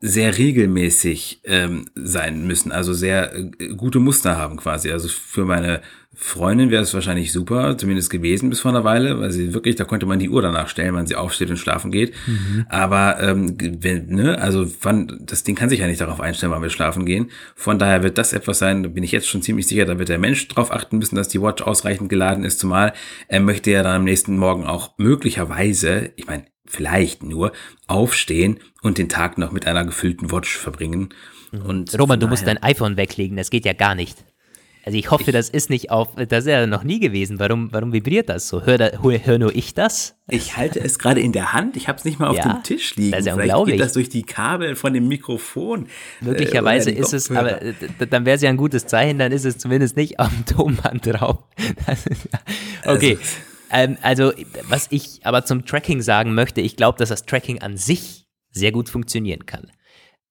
sehr 0.00 0.36
regelmäßig 0.36 1.40
ähm, 1.44 1.88
sein 1.94 2.46
müssen, 2.46 2.72
also 2.72 2.92
sehr 2.92 3.34
äh, 3.34 3.50
gute 3.74 3.98
Muster 3.98 4.36
haben 4.36 4.56
quasi. 4.58 4.90
Also 4.90 5.08
für 5.08 5.46
meine 5.46 5.80
Freundin 6.22 6.70
wäre 6.70 6.82
es 6.82 6.92
wahrscheinlich 6.92 7.32
super, 7.32 7.78
zumindest 7.78 8.10
gewesen 8.10 8.50
bis 8.50 8.60
vor 8.60 8.70
einer 8.70 8.84
Weile, 8.84 9.18
weil 9.18 9.30
sie 9.30 9.54
wirklich, 9.54 9.76
da 9.76 9.84
konnte 9.84 10.04
man 10.04 10.18
die 10.18 10.28
Uhr 10.28 10.42
danach 10.42 10.68
stellen, 10.68 10.94
wann 10.94 11.06
sie 11.06 11.16
aufsteht 11.16 11.48
und 11.48 11.56
schlafen 11.56 11.90
geht. 11.90 12.12
Mhm. 12.26 12.66
Aber 12.68 13.18
ähm, 13.22 13.56
wenn, 13.58 14.06
ne, 14.08 14.38
also 14.38 14.70
wann, 14.82 15.18
das 15.22 15.44
Ding 15.44 15.56
kann 15.56 15.70
sich 15.70 15.80
ja 15.80 15.86
nicht 15.86 16.02
darauf 16.02 16.20
einstellen, 16.20 16.52
wann 16.52 16.60
wir 16.60 16.68
schlafen 16.68 17.06
gehen. 17.06 17.30
Von 17.56 17.78
daher 17.78 18.02
wird 18.02 18.18
das 18.18 18.34
etwas 18.34 18.58
sein, 18.58 18.82
da 18.82 18.90
bin 18.90 19.02
ich 19.02 19.12
jetzt 19.12 19.28
schon 19.28 19.40
ziemlich 19.40 19.66
sicher, 19.66 19.86
da 19.86 19.98
wird 19.98 20.10
der 20.10 20.18
Mensch 20.18 20.46
drauf 20.48 20.70
achten 20.70 20.98
müssen, 20.98 21.16
dass 21.16 21.28
die 21.28 21.40
Watch 21.40 21.62
ausreichend 21.62 22.10
geladen 22.10 22.44
ist, 22.44 22.60
zumal 22.60 22.92
er 23.26 23.40
möchte 23.40 23.70
ja 23.70 23.82
dann 23.82 23.96
am 23.96 24.04
nächsten 24.04 24.36
Morgen 24.36 24.66
auch 24.66 24.98
möglicherweise, 24.98 26.12
ich 26.16 26.26
meine, 26.26 26.44
vielleicht 26.66 27.22
nur 27.22 27.52
aufstehen 27.86 28.58
und 28.82 28.98
den 28.98 29.08
Tag 29.08 29.38
noch 29.38 29.52
mit 29.52 29.66
einer 29.66 29.86
gefüllten 29.86 30.30
Watch 30.30 30.54
verbringen. 30.54 31.08
Mhm. 31.50 31.62
Und 31.62 31.98
Roman, 31.98 32.20
du 32.20 32.28
musst 32.28 32.46
dein 32.46 32.62
iPhone 32.62 32.98
weglegen, 32.98 33.38
das 33.38 33.48
geht 33.48 33.64
ja 33.64 33.72
gar 33.72 33.94
nicht. 33.94 34.18
Also 34.84 34.96
ich 34.96 35.10
hoffe, 35.10 35.24
ich, 35.26 35.32
das 35.32 35.50
ist 35.50 35.68
nicht 35.68 35.90
auf, 35.90 36.14
das 36.14 36.44
ist 36.44 36.50
ja 36.50 36.66
noch 36.66 36.84
nie 36.84 37.00
gewesen. 37.00 37.38
Warum, 37.38 37.72
warum 37.72 37.92
vibriert 37.92 38.28
das 38.28 38.48
so? 38.48 38.64
Hör, 38.64 38.78
da, 38.78 38.90
hör 39.02 39.38
nur 39.38 39.54
ich 39.54 39.74
das? 39.74 40.16
Ich 40.28 40.56
halte 40.56 40.80
es 40.80 40.98
gerade 40.98 41.20
in 41.20 41.32
der 41.32 41.52
Hand. 41.52 41.76
Ich 41.76 41.88
habe 41.88 41.98
es 41.98 42.04
nicht 42.04 42.18
mal 42.18 42.28
auf 42.28 42.36
ja, 42.36 42.52
dem 42.52 42.62
Tisch 42.62 42.96
liegen. 42.96 43.12
Das 43.12 43.20
ist 43.20 43.26
ja 43.26 43.34
Vielleicht 43.34 43.50
unglaublich. 43.50 43.74
geht 43.74 43.84
das 43.84 43.92
durch 43.92 44.08
die 44.08 44.22
Kabel 44.22 44.76
von 44.76 44.94
dem 44.94 45.08
Mikrofon. 45.08 45.86
Möglicherweise 46.20 46.90
äh, 46.90 46.98
ist 46.98 47.12
es, 47.12 47.30
aber 47.30 47.60
äh, 47.60 47.74
dann 48.08 48.24
wäre 48.24 48.36
es 48.36 48.42
ja 48.42 48.48
ein 48.48 48.56
gutes 48.56 48.86
Zeichen. 48.86 49.18
Dann 49.18 49.32
ist 49.32 49.44
es 49.44 49.58
zumindest 49.58 49.96
nicht 49.96 50.18
auf 50.18 50.28
dem 50.34 50.46
Tonband 50.46 51.06
drauf. 51.06 51.38
okay. 52.86 53.18
Also, 53.68 53.96
also, 54.02 54.32
was 54.68 54.88
ich 54.90 55.20
aber 55.24 55.44
zum 55.44 55.64
Tracking 55.64 56.00
sagen 56.00 56.34
möchte, 56.34 56.60
ich 56.60 56.76
glaube, 56.76 56.98
dass 56.98 57.10
das 57.10 57.26
Tracking 57.26 57.60
an 57.60 57.76
sich 57.76 58.26
sehr 58.50 58.72
gut 58.72 58.88
funktionieren 58.88 59.46
kann. 59.46 59.70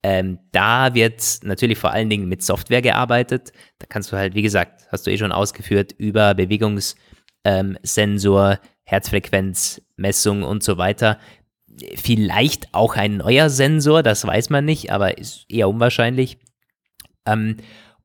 Ähm, 0.02 0.38
da 0.52 0.94
wird 0.94 1.40
natürlich 1.42 1.78
vor 1.78 1.90
allen 1.90 2.08
Dingen 2.08 2.28
mit 2.28 2.42
Software 2.42 2.82
gearbeitet. 2.82 3.52
Da 3.78 3.86
kannst 3.86 4.12
du 4.12 4.16
halt, 4.16 4.34
wie 4.34 4.42
gesagt, 4.42 4.86
hast 4.90 5.06
du 5.06 5.10
eh 5.10 5.18
schon 5.18 5.32
ausgeführt, 5.32 5.92
über 5.92 6.34
Bewegungssensor, 6.34 8.52
ähm, 8.52 8.58
Herzfrequenzmessung 8.84 10.42
und 10.42 10.62
so 10.62 10.78
weiter. 10.78 11.18
Vielleicht 11.96 12.72
auch 12.72 12.96
ein 12.96 13.18
neuer 13.18 13.50
Sensor, 13.50 14.02
das 14.02 14.26
weiß 14.26 14.50
man 14.50 14.64
nicht, 14.64 14.90
aber 14.90 15.18
ist 15.18 15.44
eher 15.48 15.68
unwahrscheinlich. 15.68 16.38
Ähm, 17.26 17.58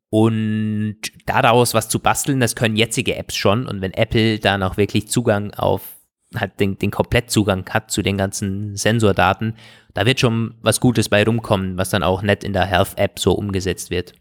und 0.09 0.97
daraus 1.25 1.73
was 1.73 1.89
zu 1.89 1.99
basteln, 1.99 2.39
das 2.39 2.55
können 2.55 2.75
jetzige 2.75 3.15
Apps 3.15 3.35
schon. 3.35 3.67
Und 3.67 3.81
wenn 3.81 3.93
Apple 3.93 4.39
da 4.39 4.57
noch 4.57 4.77
wirklich 4.77 5.07
Zugang 5.07 5.53
auf, 5.53 5.94
hat 6.33 6.59
den, 6.59 6.77
den 6.77 6.91
Komplettzugang 6.91 7.65
hat 7.69 7.91
zu 7.91 8.01
den 8.01 8.17
ganzen 8.17 8.75
Sensordaten, 8.75 9.55
da 9.93 10.05
wird 10.05 10.19
schon 10.19 10.55
was 10.61 10.79
Gutes 10.79 11.09
bei 11.09 11.23
rumkommen, 11.23 11.77
was 11.77 11.89
dann 11.89 12.03
auch 12.03 12.21
nett 12.21 12.43
in 12.43 12.53
der 12.53 12.65
Health-App 12.65 13.19
so 13.19 13.33
umgesetzt 13.33 13.89
wird. 13.89 14.13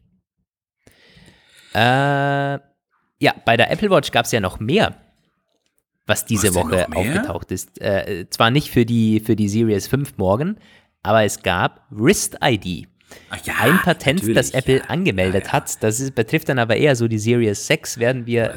Äh, 1.75 2.59
ja, 3.19 3.35
bei 3.45 3.57
der 3.57 3.71
Apple 3.71 3.91
Watch 3.91 4.11
gab 4.13 4.27
es 4.27 4.33
ja 4.33 4.41
noch 4.41 4.61
mehr, 4.61 4.95
was 6.07 6.25
diese 6.27 6.55
was 6.55 6.57
Woche 6.57 6.87
aufgetaucht 6.95 7.51
ist. 7.51 7.81
Äh, 7.81 8.27
zwar 8.31 8.51
nicht 8.51 8.71
für 8.71 8.87
die, 8.87 9.21
für 9.21 9.35
die 9.35 9.49
Series 9.49 9.89
5 9.89 10.17
morgen, 10.17 10.59
aber 11.03 11.25
es 11.25 11.43
gab 11.43 11.87
Wrist 11.91 12.39
ID. 12.43 12.87
Ja, 13.45 13.55
ein 13.61 13.79
Patent, 13.79 14.37
das 14.37 14.51
Apple 14.51 14.79
ja. 14.79 14.85
angemeldet 14.85 15.47
ja, 15.47 15.53
hat. 15.53 15.83
Das 15.83 16.01
ist, 16.01 16.15
betrifft 16.15 16.49
dann 16.49 16.59
aber 16.59 16.77
eher 16.77 16.97
so 16.97 17.09
die 17.09 17.19
Series 17.19 17.67
6, 17.67 17.99
werden 17.99 18.27
wir. 18.27 18.55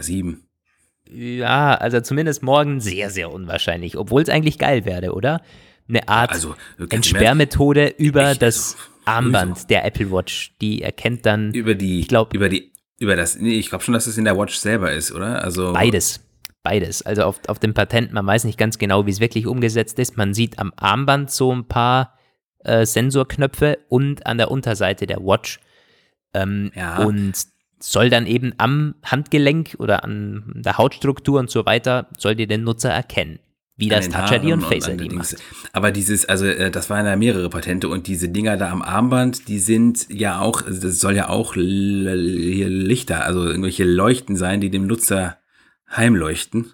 Oder 1.08 1.16
7. 1.16 1.38
Ja, 1.38 1.76
also 1.76 2.02
zumindest 2.02 2.44
morgen 2.44 2.80
sehr, 2.80 3.10
sehr 3.10 3.32
unwahrscheinlich, 3.32 3.98
obwohl 3.98 4.22
es 4.22 4.30
eigentlich 4.30 4.58
geil 4.58 4.86
wäre, 4.86 5.14
oder? 5.14 5.42
Eine 5.90 6.08
Art 6.08 6.32
also, 6.32 6.56
Entsperrmethode 6.90 7.94
über 7.98 8.36
das 8.36 8.76
Armband 9.06 9.70
der 9.70 9.86
Apple 9.86 10.12
Watch. 10.12 10.54
Die 10.62 10.82
erkennt 10.82 11.26
dann. 11.26 11.54
Über 11.54 11.76
die, 11.76 12.00
ich 12.00 12.08
glaube, 12.08 12.36
über 12.36 12.50
die 12.50 12.72
Über 13.00 13.16
das, 13.16 13.38
nee, 13.40 13.54
ich 13.54 13.70
glaube 13.70 13.84
schon, 13.84 13.94
dass 13.94 14.08
es 14.08 14.18
in 14.18 14.26
der 14.26 14.38
Watch 14.38 14.56
selber 14.56 14.92
ist, 14.92 15.12
oder? 15.12 15.44
Also 15.44 15.74
Beides. 15.74 16.20
Beides. 16.64 17.02
Also 17.04 17.24
auf, 17.24 17.40
auf 17.48 17.60
dem 17.60 17.74
Patent, 17.74 18.12
man 18.12 18.26
weiß 18.26 18.44
nicht 18.44 18.58
ganz 18.58 18.78
genau, 18.78 19.06
wie 19.06 19.12
es 19.12 19.22
wirklich 19.22 19.48
umgesetzt 19.48 20.00
ist. 20.00 20.18
Man 20.18 20.34
sieht 20.34 20.60
am 20.60 20.74
Armband 20.76 21.32
so 21.32 21.54
ein 21.54 21.66
paar 21.66 22.18
äh, 22.60 22.86
Sensorknöpfe 22.86 23.78
und 23.88 24.26
an 24.26 24.38
der 24.38 24.52
Unterseite 24.52 25.08
der 25.08 25.20
Watch. 25.20 25.60
Ähm, 26.34 26.72
Ja. 26.76 26.98
Und 27.06 27.36
soll 27.80 28.10
dann 28.10 28.26
eben 28.26 28.54
am 28.58 28.96
Handgelenk 29.04 29.76
oder 29.80 30.04
an 30.04 30.52
der 30.56 30.78
Hautstruktur 30.78 31.40
und 31.40 31.50
so 31.50 31.66
weiter, 31.66 32.08
soll 32.18 32.36
dir 32.36 32.48
den 32.48 32.64
Nutzer 32.64 32.90
erkennen. 32.90 33.40
Wie 33.80 33.90
das 33.90 34.10
Touch 34.10 34.32
ID 34.32 34.46
und 34.46 34.64
Haaren 34.64 34.82
Face 34.82 34.88
ID 34.88 35.12
macht. 35.12 35.36
Aber 35.72 35.92
dieses, 35.92 36.26
also 36.26 36.48
äh, 36.48 36.72
das 36.72 36.90
waren 36.90 37.06
ja 37.06 37.16
mehrere 37.16 37.48
Patente 37.50 37.88
und 37.90 38.08
diese 38.08 38.28
Dinger 38.30 38.58
da 38.58 38.72
am 38.72 38.82
Armband, 38.82 39.48
die 39.48 39.60
sind 39.60 40.08
ja 40.10 40.40
auch, 40.40 40.66
also 40.66 40.82
das 40.82 41.00
soll 41.00 41.16
ja 41.16 41.30
auch 41.30 41.54
Lichter, 41.56 43.24
also 43.24 43.46
irgendwelche 43.46 43.84
Leuchten 43.84 44.36
sein, 44.36 44.62
die 44.62 44.72
dem 44.72 44.88
Nutzer 44.88 45.38
heimleuchten. 45.96 46.74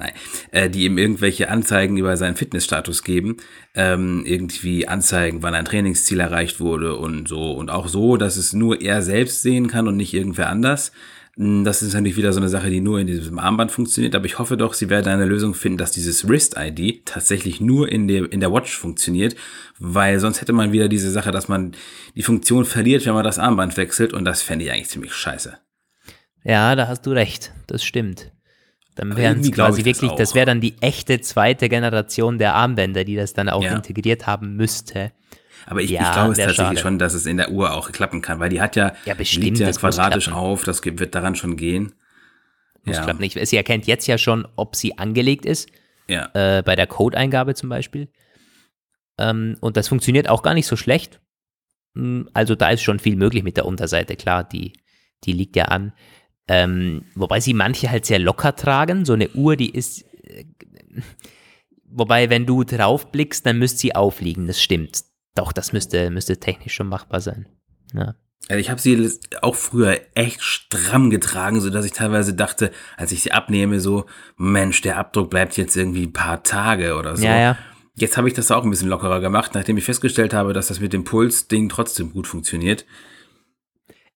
Nein, 0.00 0.12
äh, 0.50 0.70
die 0.70 0.86
ihm 0.86 0.96
irgendwelche 0.96 1.50
Anzeigen 1.50 1.98
über 1.98 2.16
seinen 2.16 2.34
Fitnessstatus 2.34 3.02
geben, 3.04 3.36
ähm, 3.74 4.24
irgendwie 4.24 4.88
Anzeigen, 4.88 5.42
wann 5.42 5.54
ein 5.54 5.66
Trainingsziel 5.66 6.20
erreicht 6.20 6.58
wurde 6.58 6.96
und 6.96 7.28
so 7.28 7.52
und 7.52 7.70
auch 7.70 7.86
so, 7.86 8.16
dass 8.16 8.38
es 8.38 8.54
nur 8.54 8.80
er 8.80 9.02
selbst 9.02 9.42
sehen 9.42 9.68
kann 9.68 9.86
und 9.86 9.98
nicht 9.98 10.14
irgendwer 10.14 10.48
anders. 10.48 10.92
Mm, 11.36 11.64
Das 11.64 11.82
ist 11.82 11.92
natürlich 11.92 12.16
wieder 12.16 12.32
so 12.32 12.40
eine 12.40 12.48
Sache, 12.48 12.70
die 12.70 12.80
nur 12.80 12.98
in 12.98 13.08
diesem 13.08 13.38
Armband 13.38 13.72
funktioniert, 13.72 14.14
aber 14.14 14.24
ich 14.24 14.38
hoffe 14.38 14.56
doch, 14.56 14.72
sie 14.72 14.88
werden 14.88 15.12
eine 15.12 15.26
Lösung 15.26 15.52
finden, 15.52 15.76
dass 15.76 15.92
dieses 15.92 16.26
Wrist-ID 16.26 17.04
tatsächlich 17.04 17.60
nur 17.60 17.92
in 17.92 18.08
der, 18.08 18.32
in 18.32 18.40
der 18.40 18.52
Watch 18.54 18.74
funktioniert, 18.74 19.36
weil 19.78 20.18
sonst 20.18 20.40
hätte 20.40 20.54
man 20.54 20.72
wieder 20.72 20.88
diese 20.88 21.10
Sache, 21.10 21.30
dass 21.30 21.46
man 21.46 21.72
die 22.16 22.22
Funktion 22.22 22.64
verliert, 22.64 23.04
wenn 23.04 23.14
man 23.14 23.24
das 23.24 23.38
Armband 23.38 23.76
wechselt 23.76 24.14
und 24.14 24.24
das 24.24 24.40
fände 24.40 24.64
ich 24.64 24.72
eigentlich 24.72 24.88
ziemlich 24.88 25.12
scheiße. 25.12 25.58
Ja, 26.42 26.74
da 26.74 26.88
hast 26.88 27.04
du 27.04 27.10
recht. 27.10 27.52
Das 27.66 27.84
stimmt. 27.84 28.32
Dann 28.96 29.16
wären 29.16 29.40
es 29.40 29.52
quasi 29.52 29.80
ich 29.80 29.86
das 29.86 30.02
wirklich, 30.02 30.18
das 30.18 30.30
auch. 30.30 30.34
wäre 30.34 30.46
dann 30.46 30.60
die 30.60 30.74
echte 30.80 31.20
zweite 31.20 31.68
Generation 31.68 32.38
der 32.38 32.54
Armbänder, 32.54 33.04
die 33.04 33.16
das 33.16 33.32
dann 33.32 33.48
auch 33.48 33.62
Ja. 33.62 33.74
integriert 33.76 34.26
haben 34.26 34.56
müsste. 34.56 35.12
Aber 35.66 35.80
ich, 35.80 35.90
Ja, 35.90 36.02
ich 36.02 36.12
glaube 36.12 36.32
es 36.32 36.38
tatsächlich 36.38 36.56
schade. 36.66 36.76
schon, 36.80 36.98
dass 36.98 37.14
es 37.14 37.26
in 37.26 37.36
der 37.36 37.50
Uhr 37.50 37.72
auch 37.72 37.92
klappen 37.92 38.20
kann, 38.22 38.40
weil 38.40 38.50
die 38.50 38.60
hat 38.60 38.76
ja, 38.76 38.92
Ja, 39.04 39.14
bestimmt, 39.14 39.44
liegt 39.44 39.58
ja 39.58 39.66
das 39.66 39.76
muss 39.82 39.94
quadratisch 39.96 40.24
klappen. 40.24 40.40
auf, 40.40 40.64
das 40.64 40.84
wird 40.84 41.14
daran 41.14 41.36
schon 41.36 41.56
gehen. 41.56 41.92
Das 42.84 42.96
Ja. 42.96 43.04
klappt 43.04 43.20
nicht. 43.20 43.38
Sie 43.46 43.56
erkennt 43.56 43.86
jetzt 43.86 44.06
ja 44.06 44.18
schon, 44.18 44.46
ob 44.56 44.74
sie 44.74 44.98
angelegt 44.98 45.44
ist, 45.46 45.68
Ja. 46.08 46.30
äh, 46.34 46.62
bei 46.62 46.74
der 46.76 46.86
Codeingabe 46.86 47.54
zum 47.54 47.68
Beispiel. 47.68 48.08
Ähm, 49.18 49.56
und 49.60 49.76
das 49.76 49.88
funktioniert 49.88 50.28
auch 50.28 50.42
gar 50.42 50.54
nicht 50.54 50.66
so 50.66 50.76
schlecht. 50.76 51.20
Mm, 51.94 52.22
Also 52.32 52.54
da 52.54 52.70
ist 52.70 52.82
schon 52.82 52.98
viel 52.98 53.16
möglich 53.16 53.42
mit 53.42 53.56
der 53.56 53.66
Unterseite, 53.66 54.16
klar, 54.16 54.44
die, 54.44 54.72
die 55.24 55.32
liegt 55.32 55.56
ja 55.56 55.66
an. 55.66 55.92
Ähm, 56.52 57.04
wobei 57.14 57.38
sie 57.38 57.54
manche 57.54 57.88
halt 57.92 58.04
sehr 58.06 58.18
locker 58.18 58.56
tragen. 58.56 59.04
So 59.04 59.12
eine 59.12 59.30
Uhr, 59.30 59.54
die 59.54 59.70
ist. 59.70 60.02
Äh, 60.24 60.46
wobei, 61.88 62.28
wenn 62.28 62.44
du 62.44 62.64
drauf 62.64 63.12
blickst, 63.12 63.46
dann 63.46 63.60
müsste 63.60 63.78
sie 63.78 63.94
aufliegen, 63.94 64.48
das 64.48 64.60
stimmt. 64.60 65.04
Doch, 65.36 65.52
das 65.52 65.72
müsste, 65.72 66.10
müsste 66.10 66.40
technisch 66.40 66.74
schon 66.74 66.88
machbar 66.88 67.20
sein. 67.20 67.46
Ja. 67.94 68.16
Also 68.48 68.58
ich 68.58 68.68
habe 68.68 68.80
sie 68.80 69.12
auch 69.42 69.54
früher 69.54 70.00
echt 70.14 70.42
stramm 70.42 71.10
getragen, 71.10 71.60
so 71.60 71.70
dass 71.70 71.84
ich 71.84 71.92
teilweise 71.92 72.34
dachte, 72.34 72.72
als 72.96 73.12
ich 73.12 73.22
sie 73.22 73.30
abnehme, 73.30 73.78
so, 73.78 74.06
Mensch, 74.36 74.80
der 74.80 74.96
Abdruck 74.98 75.30
bleibt 75.30 75.56
jetzt 75.56 75.76
irgendwie 75.76 76.06
ein 76.06 76.12
paar 76.12 76.42
Tage 76.42 76.96
oder 76.96 77.16
so. 77.16 77.24
Ja, 77.24 77.38
ja. 77.38 77.58
Jetzt 77.94 78.16
habe 78.16 78.26
ich 78.26 78.34
das 78.34 78.50
auch 78.50 78.64
ein 78.64 78.70
bisschen 78.70 78.88
lockerer 78.88 79.20
gemacht, 79.20 79.52
nachdem 79.54 79.76
ich 79.76 79.84
festgestellt 79.84 80.34
habe, 80.34 80.52
dass 80.52 80.66
das 80.66 80.80
mit 80.80 80.92
dem 80.92 81.04
Puls-Ding 81.04 81.68
trotzdem 81.68 82.12
gut 82.12 82.26
funktioniert. 82.26 82.86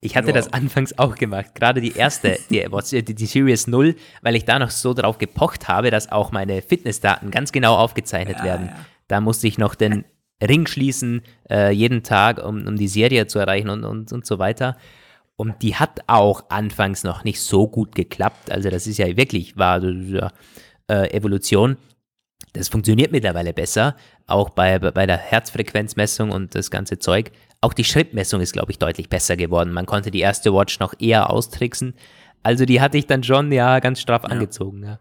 Ich 0.05 0.17
hatte 0.17 0.29
Ja. 0.29 0.33
das 0.35 0.53
anfangs 0.53 0.99
auch 0.99 1.14
gemacht, 1.14 1.55
gerade 1.55 1.81
die 1.81 1.93
erste, 1.97 2.38
die, 2.51 2.67
die, 3.03 3.14
die 3.14 3.27
Series 3.27 3.67
0, 3.67 3.95
weil 4.23 4.37
ich 4.37 4.45
da 4.45 4.59
noch 4.59 4.71
so 4.71 4.93
drauf 4.93 5.19
gepocht 5.19 5.67
habe, 5.69 5.90
dass 5.90 6.12
auch 6.12 6.31
meine 6.31 6.61
Fitnessdaten 6.61 7.31
ganz 7.31 7.53
genau 7.53 7.77
aufgezeichnet 7.77 8.43
werden. 8.43 8.71
Da 9.09 9.21
musste 9.21 9.47
ich 9.49 9.57
noch 9.59 9.75
den 9.75 10.05
Ring 10.43 10.67
schließen, 10.67 11.23
äh, 11.49 11.71
jeden 11.71 12.03
Tag, 12.03 12.45
um, 12.45 12.67
um 12.67 12.77
die 12.77 12.88
Serie 12.88 13.27
zu 13.27 13.38
erreichen 13.38 13.71
und, 13.71 13.85
und, 13.85 14.12
und 14.12 14.27
so 14.27 14.38
weiter. 14.38 14.77
Und 15.37 15.62
die 15.62 15.75
hat 15.75 16.01
auch 16.07 16.45
anfangs 16.51 17.03
noch 17.03 17.25
nicht 17.25 17.40
so 17.40 17.67
gut 17.67 17.95
geklappt. 17.95 18.53
Also 18.53 18.69
das 18.71 18.87
ist 18.87 18.99
ja 18.99 19.17
wirklich, 19.17 19.57
war 19.57 19.83
ja, 19.83 20.31
äh, 20.88 21.11
Evolution. 21.17 21.77
Das 22.53 22.69
funktioniert 22.69 23.11
mittlerweile 23.11 23.53
besser, 23.53 23.97
auch 24.27 24.51
bei 24.51 24.79
bei 24.79 25.07
der 25.07 25.17
Herzfrequenzmessung 25.17 26.31
und 26.31 26.55
das 26.55 26.71
ganze 26.71 26.99
Zeug. 26.99 27.33
Auch 27.64 27.72
die 27.72 27.85
Schrittmessung 27.85 28.42
ist, 28.42 28.53
glaube 28.53 28.72
ich, 28.72 28.79
deutlich 28.79 29.09
besser 29.09 29.38
geworden. 29.38 29.72
Man 29.72 29.87
konnte 29.87 30.11
die 30.11 30.20
erste 30.20 30.53
Watch 30.53 30.81
noch 30.81 30.92
eher 30.98 31.31
austricksen. 31.31 31.94
Also 32.42 32.66
die 32.66 32.83
hatte 32.83 32.98
ich 32.98 33.07
dann 33.07 33.22
schon, 33.24 33.50
ja, 33.53 33.81
ganz 33.81 34.03
straff 34.03 34.27
angezogen. 34.27 34.83
Ja. 34.83 34.98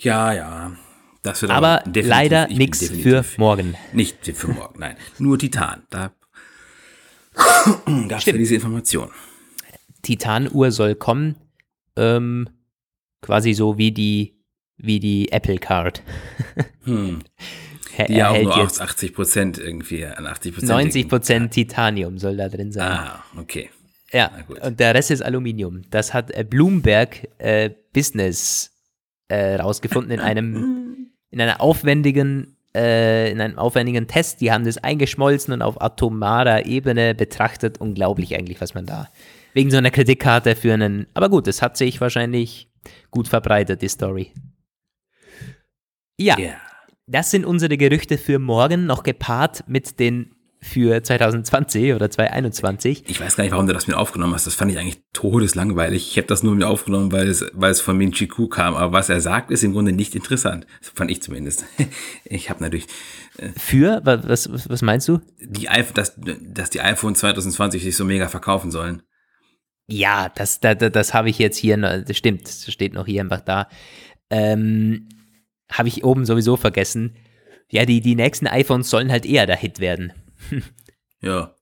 Ja, 0.00 0.32
ja. 0.32 0.72
Das 1.22 1.40
wird 1.42 1.52
Aber 1.52 1.76
definitiv- 1.86 2.08
leider 2.10 2.48
nichts 2.48 2.88
für 2.88 3.24
morgen. 3.36 3.76
Nicht 3.92 4.26
für 4.34 4.48
morgen, 4.48 4.80
nein. 4.80 4.96
Nur 5.18 5.38
Titan. 5.38 5.84
Da 5.90 6.10
gab 8.08 8.18
es 8.18 8.24
ja 8.24 8.32
diese 8.32 8.56
Information. 8.56 9.08
Titanuhr 10.02 10.72
soll 10.72 10.96
kommen, 10.96 11.36
ähm, 11.94 12.48
quasi 13.20 13.52
so 13.52 13.78
wie 13.78 13.92
die, 13.92 14.42
wie 14.76 14.98
die 14.98 15.30
Apple 15.30 15.58
Card. 15.58 16.02
Hm. 16.82 17.20
Er- 17.96 18.06
Die 18.06 18.14
ja 18.14 18.30
auch 18.30 18.40
nur 18.42 18.56
jetzt 18.58 18.80
80 18.80 19.14
Prozent 19.14 19.58
irgendwie 19.58 20.04
an 20.06 20.26
80 20.26 20.52
Prozent. 20.54 20.70
90 20.70 21.08
Prozent 21.08 21.52
Titanium 21.52 22.18
soll 22.18 22.36
da 22.36 22.48
drin 22.48 22.72
sein. 22.72 22.82
Ah, 22.90 23.24
okay. 23.36 23.70
Ja, 24.12 24.30
und 24.62 24.78
der 24.78 24.94
Rest 24.94 25.10
ist 25.10 25.22
Aluminium. 25.22 25.82
Das 25.90 26.12
hat 26.12 26.30
äh, 26.32 26.44
Bloomberg 26.44 27.28
äh, 27.38 27.70
Business 27.94 28.70
äh, 29.28 29.54
rausgefunden 29.56 30.12
in 30.12 30.20
einem 30.20 31.08
in 31.30 31.40
einer 31.40 31.60
aufwendigen 31.62 32.56
äh, 32.74 33.30
in 33.30 33.40
einem 33.40 33.58
aufwendigen 33.58 34.06
Test. 34.06 34.40
Die 34.42 34.52
haben 34.52 34.64
das 34.64 34.76
eingeschmolzen 34.78 35.54
und 35.54 35.62
auf 35.62 35.80
atomarer 35.80 36.66
Ebene 36.66 37.14
betrachtet. 37.14 37.78
Unglaublich 37.78 38.34
eigentlich, 38.36 38.60
was 38.60 38.74
man 38.74 38.84
da 38.86 39.08
wegen 39.54 39.70
so 39.70 39.76
einer 39.78 39.90
Kreditkarte 39.90 40.56
für 40.56 40.74
einen. 40.74 41.06
Aber 41.14 41.28
gut, 41.30 41.46
es 41.48 41.62
hat 41.62 41.76
sich 41.78 42.00
wahrscheinlich 42.00 42.68
gut 43.10 43.28
verbreitet 43.28 43.80
die 43.82 43.88
Story. 43.88 44.32
Ja, 46.18 46.38
Ja. 46.38 46.54
Das 47.12 47.30
sind 47.30 47.44
unsere 47.44 47.76
Gerüchte 47.76 48.18
für 48.18 48.38
morgen, 48.38 48.86
noch 48.86 49.02
gepaart 49.02 49.64
mit 49.68 49.98
den 50.00 50.34
für 50.64 51.02
2020 51.02 51.92
oder 51.92 52.08
2021. 52.08 53.02
Ich 53.08 53.20
weiß 53.20 53.34
gar 53.34 53.42
nicht, 53.42 53.50
warum 53.52 53.66
du 53.66 53.72
das 53.72 53.88
mir 53.88 53.96
aufgenommen 53.98 54.32
hast. 54.32 54.46
Das 54.46 54.54
fand 54.54 54.70
ich 54.70 54.78
eigentlich 54.78 55.02
todeslangweilig. 55.12 56.08
Ich 56.12 56.16
habe 56.18 56.28
das 56.28 56.44
nur 56.44 56.54
mir 56.54 56.68
aufgenommen, 56.68 57.10
weil 57.10 57.26
es, 57.26 57.44
weil 57.52 57.72
es 57.72 57.80
von 57.80 57.96
Min 57.98 58.12
Chi 58.12 58.28
Ku 58.28 58.46
kam. 58.46 58.76
Aber 58.76 58.92
was 58.92 59.08
er 59.08 59.20
sagt, 59.20 59.50
ist 59.50 59.64
im 59.64 59.72
Grunde 59.72 59.90
nicht 59.90 60.14
interessant. 60.14 60.64
Das 60.80 60.90
fand 60.90 61.10
ich 61.10 61.20
zumindest. 61.20 61.64
Ich 62.24 62.48
habe 62.48 62.62
natürlich 62.62 62.86
Für, 63.56 64.02
wa- 64.04 64.22
was, 64.24 64.52
was, 64.52 64.68
was 64.68 64.82
meinst 64.82 65.08
du? 65.08 65.18
die 65.40 65.68
dass, 65.94 66.14
dass 66.16 66.70
die 66.70 66.80
iPhone 66.80 67.16
2020 67.16 67.82
sich 67.82 67.96
so 67.96 68.04
mega 68.04 68.28
verkaufen 68.28 68.70
sollen. 68.70 69.02
Ja, 69.88 70.28
das, 70.28 70.60
das, 70.60 70.76
das 70.78 71.12
habe 71.12 71.28
ich 71.28 71.40
jetzt 71.40 71.56
hier, 71.58 71.76
das 71.76 72.16
stimmt, 72.16 72.44
das 72.44 72.72
steht 72.72 72.94
noch 72.94 73.06
hier 73.06 73.20
einfach 73.20 73.40
da. 73.40 73.68
Ähm, 74.30 75.08
habe 75.72 75.88
ich 75.88 76.04
oben 76.04 76.24
sowieso 76.26 76.56
vergessen. 76.56 77.16
Ja, 77.70 77.84
die, 77.86 78.00
die 78.00 78.14
nächsten 78.14 78.46
iPhones 78.46 78.90
sollen 78.90 79.10
halt 79.10 79.24
eher 79.26 79.46
der 79.46 79.56
Hit 79.56 79.80
werden. 79.80 80.12
Ja. 81.24 81.54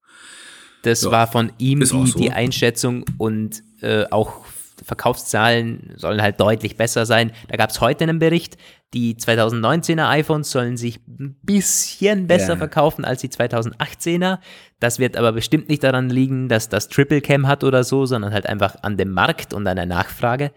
Das 0.83 1.03
Ja, 1.03 1.11
war 1.11 1.27
von 1.27 1.53
ihm 1.59 1.81
die, 1.81 1.85
so. 1.87 2.05
die 2.05 2.31
Einschätzung 2.33 3.05
und 3.19 3.63
äh, 3.83 4.07
auch 4.11 4.47
Verkaufszahlen 4.83 5.93
sollen 5.97 6.23
halt 6.23 6.41
deutlich 6.41 6.77
besser 6.79 7.05
sein. 7.05 7.33
Da 7.49 7.57
gab 7.59 7.69
es 7.69 7.83
heute 7.83 8.05
einen 8.05 8.19
Bericht, 8.19 8.57
die 8.95 9.15
2019er 9.17 10.09
iPhones 10.09 10.51
sollen 10.51 10.79
sich 10.79 10.99
ein 11.07 11.37
bisschen 11.43 12.27
besser 12.27 12.55
Ja. 12.55 12.57
verkaufen 12.57 13.05
als 13.05 13.21
die 13.21 13.29
2018er. 13.29 14.39
Das 14.81 14.99
wird 14.99 15.19
aber 15.19 15.33
bestimmt 15.33 15.69
nicht 15.69 15.83
daran 15.85 16.09
liegen, 16.09 16.49
dass 16.49 16.71
das 16.71 16.89
Triple 16.89 17.21
Cam 17.21 17.47
hat 17.47 17.63
oder 17.63 17.85
so, 17.85 18.07
sondern 18.07 18.33
halt 18.33 18.47
einfach 18.47 18.77
an 18.83 18.97
dem 18.97 19.13
Markt 19.13 19.53
und 19.53 19.67
an 19.67 19.77
der 19.77 19.87
Nachfrage. 19.87 20.53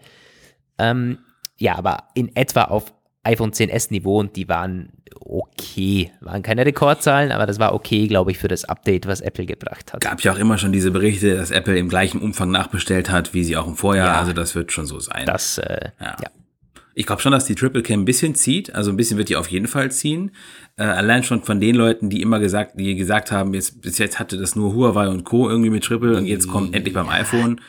Ähm, 0.78 1.18
ja, 1.58 1.76
aber 1.76 2.04
in 2.14 2.34
etwa 2.34 2.62
auf 2.64 2.92
iPhone 3.24 3.52
10s 3.52 3.90
Niveau 3.90 4.20
und 4.20 4.36
die 4.36 4.48
waren 4.48 4.90
okay. 5.20 6.12
Waren 6.20 6.42
keine 6.42 6.64
Rekordzahlen, 6.66 7.32
aber 7.32 7.46
das 7.46 7.58
war 7.58 7.74
okay, 7.74 8.06
glaube 8.06 8.30
ich, 8.30 8.38
für 8.38 8.48
das 8.48 8.64
Update, 8.64 9.06
was 9.06 9.20
Apple 9.20 9.46
gebracht 9.46 9.92
hat. 9.92 10.00
Gab 10.00 10.20
ja 10.22 10.32
auch 10.32 10.38
immer 10.38 10.58
schon 10.58 10.72
diese 10.72 10.90
Berichte, 10.90 11.36
dass 11.36 11.50
Apple 11.50 11.76
im 11.78 11.88
gleichen 11.88 12.20
Umfang 12.20 12.50
nachbestellt 12.50 13.10
hat, 13.10 13.34
wie 13.34 13.44
sie 13.44 13.56
auch 13.56 13.66
im 13.66 13.76
Vorjahr. 13.76 14.08
Ja. 14.08 14.20
Also 14.20 14.32
das 14.32 14.54
wird 14.54 14.72
schon 14.72 14.86
so 14.86 15.00
sein. 15.00 15.26
Das, 15.26 15.58
äh, 15.58 15.90
Ja. 16.00 16.16
ja. 16.22 16.28
Ich 16.96 17.06
glaube 17.06 17.20
schon, 17.20 17.32
dass 17.32 17.44
die 17.44 17.56
Triple 17.56 17.82
Cam 17.82 18.02
ein 18.02 18.04
bisschen 18.04 18.36
zieht. 18.36 18.72
Also 18.72 18.90
ein 18.92 18.96
bisschen 18.96 19.18
wird 19.18 19.28
die 19.28 19.34
auf 19.34 19.48
jeden 19.50 19.66
Fall 19.66 19.90
ziehen. 19.90 20.30
Äh, 20.76 20.84
allein 20.84 21.24
schon 21.24 21.42
von 21.42 21.58
den 21.60 21.74
Leuten, 21.74 22.08
die 22.08 22.22
immer 22.22 22.38
gesagt, 22.38 22.78
die 22.78 22.94
gesagt 22.94 23.32
haben, 23.32 23.52
jetzt, 23.52 23.80
bis 23.82 23.98
jetzt 23.98 24.20
hatte 24.20 24.38
das 24.38 24.54
nur 24.54 24.74
Huawei 24.74 25.08
und 25.08 25.24
Co. 25.24 25.48
irgendwie 25.50 25.70
mit 25.70 25.82
Triple 25.82 26.16
und 26.16 26.26
jetzt 26.26 26.46
kommt 26.46 26.72
endlich 26.72 26.94
beim 26.94 27.08
iPhone. 27.08 27.60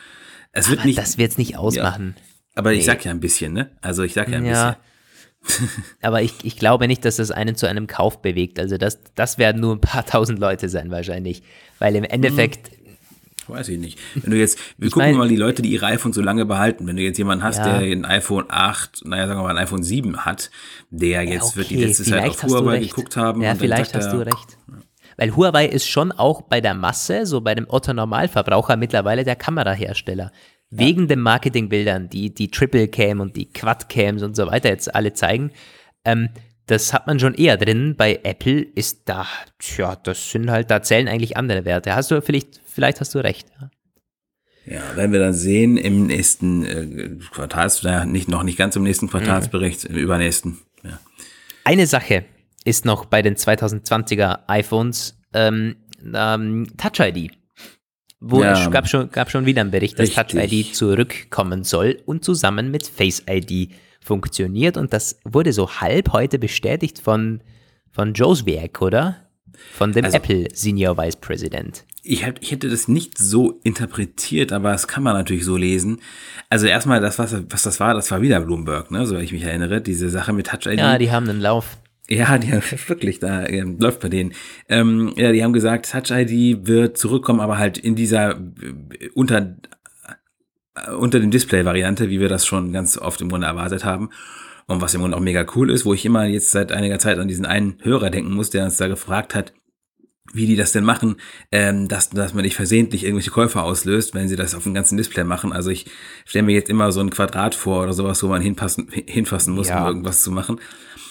Es 0.52 0.68
wird 0.70 0.78
Aber 0.80 0.86
nicht, 0.86 0.98
das 0.98 1.18
wird 1.18 1.32
es 1.32 1.38
nicht 1.38 1.56
ausmachen. 1.56 2.14
aber 2.54 2.72
ich 2.72 2.84
sag 2.84 3.04
ja 3.04 3.10
ein 3.10 3.18
bisschen, 3.18 3.52
ne? 3.52 3.70
Also 3.82 4.04
ich 4.04 4.12
sag 4.14 4.28
ja 4.28 4.36
ein 4.38 4.44
Ja. 4.46 4.50
bisschen. 4.70 4.76
Aber 6.02 6.22
ich, 6.22 6.34
ich 6.42 6.56
glaube 6.56 6.86
nicht, 6.88 7.04
dass 7.04 7.16
das 7.16 7.30
einen 7.30 7.56
zu 7.56 7.66
einem 7.68 7.86
Kauf 7.86 8.22
bewegt. 8.22 8.58
Also 8.58 8.78
das, 8.78 8.98
das 9.14 9.38
werden 9.38 9.60
nur 9.60 9.74
ein 9.74 9.80
paar 9.80 10.04
tausend 10.06 10.38
Leute 10.38 10.68
sein 10.68 10.90
wahrscheinlich. 10.90 11.42
Weil 11.78 11.96
im 11.96 12.04
Endeffekt, 12.04 12.70
weiß 13.48 13.68
ich 13.68 13.78
nicht. 13.78 13.98
Wenn 14.14 14.32
du 14.32 14.36
jetzt, 14.38 14.58
wir 14.78 14.90
gucken 14.90 15.10
mein, 15.10 15.18
mal 15.18 15.28
die 15.28 15.36
Leute, 15.36 15.62
die 15.62 15.70
ihre 15.70 15.86
iPhone 15.86 16.12
so 16.12 16.20
lange 16.20 16.46
behalten. 16.46 16.86
Wenn 16.86 16.96
du 16.96 17.02
jetzt 17.02 17.18
jemanden 17.18 17.44
hast, 17.44 17.58
ja. 17.58 17.78
der 17.78 17.90
ein 17.90 18.04
iPhone 18.04 18.46
8, 18.48 19.04
naja, 19.04 19.26
sagen 19.26 19.40
wir 19.40 19.44
mal 19.44 19.56
ein 19.56 19.62
iPhone 19.62 19.82
7 19.82 20.24
hat, 20.24 20.50
der 20.90 21.22
jetzt 21.22 21.34
ja, 21.34 21.42
okay. 21.42 21.56
wird 21.56 21.70
die 21.70 21.76
letzte 21.76 22.04
vielleicht 22.04 22.38
Zeit 22.38 22.50
auf 22.50 22.50
Huawei 22.50 22.78
geguckt 22.80 23.16
haben. 23.16 23.42
Ja, 23.42 23.54
vielleicht 23.54 23.94
hast 23.94 24.12
du 24.12 24.18
recht. 24.18 24.58
Weil 25.16 25.34
Huawei 25.34 25.66
ist 25.66 25.88
schon 25.88 26.12
auch 26.12 26.42
bei 26.42 26.60
der 26.60 26.74
Masse, 26.74 27.24
so 27.24 27.40
bei 27.40 27.54
dem 27.54 27.66
Otto-Normalverbraucher 27.68 28.76
mittlerweile 28.76 29.24
der 29.24 29.36
Kamerahersteller. 29.36 30.30
Wegen 30.70 31.02
ja. 31.02 31.06
den 31.06 31.20
Marketingbildern, 31.20 32.08
die 32.08 32.34
die 32.34 32.50
Triple 32.50 32.88
Cam 32.88 33.20
und 33.20 33.36
die 33.36 33.52
Quad 33.52 33.88
Cams 33.88 34.22
und 34.22 34.36
so 34.36 34.46
weiter 34.46 34.68
jetzt 34.68 34.94
alle 34.94 35.12
zeigen. 35.12 35.52
Ähm, 36.04 36.30
das 36.66 36.92
hat 36.92 37.06
man 37.06 37.20
schon 37.20 37.34
eher 37.34 37.56
drin. 37.56 37.94
Bei 37.96 38.20
Apple 38.24 38.60
ist 38.60 39.08
da, 39.08 39.26
tja, 39.58 39.96
das 39.96 40.30
sind 40.30 40.50
halt, 40.50 40.70
da 40.70 40.82
zählen 40.82 41.06
eigentlich 41.06 41.36
andere 41.36 41.64
Werte. 41.64 41.94
Hast 41.94 42.10
du 42.10 42.20
vielleicht, 42.20 42.60
vielleicht 42.64 43.00
hast 43.00 43.14
du 43.14 43.18
recht. 43.18 43.46
Ja. 43.60 43.70
Ja, 44.68 44.96
werden 44.96 45.12
wir 45.12 45.20
dann 45.20 45.32
sehen 45.32 45.76
im 45.76 46.08
nächsten 46.08 46.64
äh, 46.64 47.10
Quartals, 47.30 47.84
naja, 47.84 48.04
nicht, 48.04 48.28
noch 48.28 48.42
nicht 48.42 48.58
ganz 48.58 48.74
im 48.74 48.82
nächsten 48.82 49.08
Quartalsbericht, 49.08 49.88
mhm. 49.88 49.94
im 49.94 50.02
übernächsten. 50.02 50.58
Ja. 50.82 50.98
Eine 51.62 51.86
Sache 51.86 52.24
ist 52.64 52.84
noch 52.84 53.04
bei 53.04 53.22
den 53.22 53.36
2020er 53.36 54.40
iPhones 54.48 55.16
ähm, 55.32 55.76
ähm, 56.12 56.66
Touch 56.76 56.98
ID. 56.98 57.35
Wo 58.20 58.42
ja, 58.42 58.52
es 58.52 58.70
gab 58.70 58.88
schon, 58.88 59.10
gab 59.10 59.30
schon 59.30 59.44
wieder 59.46 59.60
einen 59.60 59.70
Bericht, 59.70 59.98
dass. 59.98 60.10
Touch 60.10 60.34
ID 60.34 60.74
zurückkommen 60.74 61.64
soll 61.64 61.98
und 62.06 62.24
zusammen 62.24 62.70
mit 62.70 62.86
Face 62.86 63.22
ID 63.28 63.70
funktioniert. 64.00 64.76
Und 64.76 64.92
das 64.92 65.18
wurde 65.24 65.52
so 65.52 65.68
halb 65.80 66.12
heute 66.12 66.38
bestätigt 66.38 66.98
von, 66.98 67.42
von 67.90 68.14
Joswiak, 68.14 68.80
oder? 68.80 69.16
Von 69.72 69.92
dem 69.92 70.04
also, 70.04 70.16
Apple 70.16 70.48
Senior 70.52 70.96
Vice 70.96 71.16
President. 71.16 71.84
Ich, 72.02 72.26
ich 72.40 72.50
hätte 72.52 72.68
das 72.68 72.88
nicht 72.88 73.18
so 73.18 73.58
interpretiert, 73.64 74.52
aber 74.52 74.72
das 74.72 74.86
kann 74.86 75.02
man 75.02 75.14
natürlich 75.14 75.44
so 75.44 75.56
lesen. 75.56 76.00
Also 76.48 76.66
erstmal, 76.66 77.00
das, 77.00 77.18
was, 77.18 77.34
was 77.50 77.62
das 77.64 77.80
war, 77.80 77.94
das 77.94 78.10
war 78.10 78.22
wieder 78.22 78.40
Bloomberg, 78.40 78.90
ne? 78.90 79.06
so 79.06 79.16
ich 79.16 79.32
mich 79.32 79.42
erinnere, 79.42 79.80
diese 79.80 80.08
Sache 80.08 80.32
mit 80.32 80.46
Touch 80.46 80.66
ID. 80.66 80.78
Ja, 80.78 80.98
die 80.98 81.10
haben 81.10 81.28
einen 81.28 81.40
Lauf. 81.40 81.78
Ja, 82.08 82.38
die 82.38 82.52
haben 82.52 82.62
wirklich, 82.88 83.18
da 83.18 83.44
äh, 83.44 83.60
läuft 83.60 84.00
bei 84.00 84.08
denen. 84.08 84.32
Ähm, 84.68 85.12
ja, 85.16 85.32
die 85.32 85.42
haben 85.42 85.52
gesagt, 85.52 85.90
Touch 85.90 86.10
ID 86.10 86.66
wird 86.66 86.98
zurückkommen, 86.98 87.40
aber 87.40 87.58
halt 87.58 87.78
in 87.78 87.94
dieser 87.94 88.32
äh, 88.32 89.08
unter 89.14 89.56
äh, 90.74 90.90
unter 90.92 91.20
dem 91.20 91.30
Display-Variante, 91.30 92.10
wie 92.10 92.20
wir 92.20 92.28
das 92.28 92.46
schon 92.46 92.72
ganz 92.72 92.98
oft 92.98 93.20
im 93.20 93.28
Grunde 93.28 93.46
erwartet 93.46 93.84
haben. 93.84 94.10
Und 94.68 94.80
was 94.80 94.94
im 94.94 95.00
Grunde 95.00 95.16
auch 95.16 95.20
mega 95.20 95.46
cool 95.54 95.70
ist, 95.70 95.84
wo 95.84 95.94
ich 95.94 96.04
immer 96.04 96.24
jetzt 96.24 96.50
seit 96.50 96.72
einiger 96.72 96.98
Zeit 96.98 97.18
an 97.18 97.28
diesen 97.28 97.46
einen 97.46 97.78
Hörer 97.82 98.10
denken 98.10 98.34
muss, 98.34 98.50
der 98.50 98.64
uns 98.64 98.76
da 98.76 98.88
gefragt 98.88 99.34
hat, 99.34 99.52
wie 100.32 100.46
die 100.46 100.56
das 100.56 100.72
denn 100.72 100.84
machen, 100.84 101.16
ähm, 101.52 101.86
dass, 101.86 102.10
dass 102.10 102.34
man 102.34 102.42
nicht 102.42 102.56
versehentlich 102.56 103.04
irgendwelche 103.04 103.30
Käufer 103.30 103.62
auslöst, 103.62 104.14
wenn 104.14 104.28
sie 104.28 104.34
das 104.34 104.56
auf 104.56 104.64
dem 104.64 104.74
ganzen 104.74 104.96
Display 104.96 105.22
machen. 105.22 105.52
Also 105.52 105.70
ich 105.70 105.86
stelle 106.24 106.44
mir 106.44 106.54
jetzt 106.54 106.68
immer 106.68 106.90
so 106.90 107.00
ein 107.00 107.10
Quadrat 107.10 107.54
vor 107.54 107.84
oder 107.84 107.92
sowas, 107.92 108.22
wo 108.24 108.28
man 108.28 108.42
hinpassen, 108.42 108.88
hinfassen 108.90 109.54
muss, 109.54 109.68
ja. 109.68 109.82
um 109.82 109.86
irgendwas 109.86 110.22
zu 110.22 110.32
machen. 110.32 110.60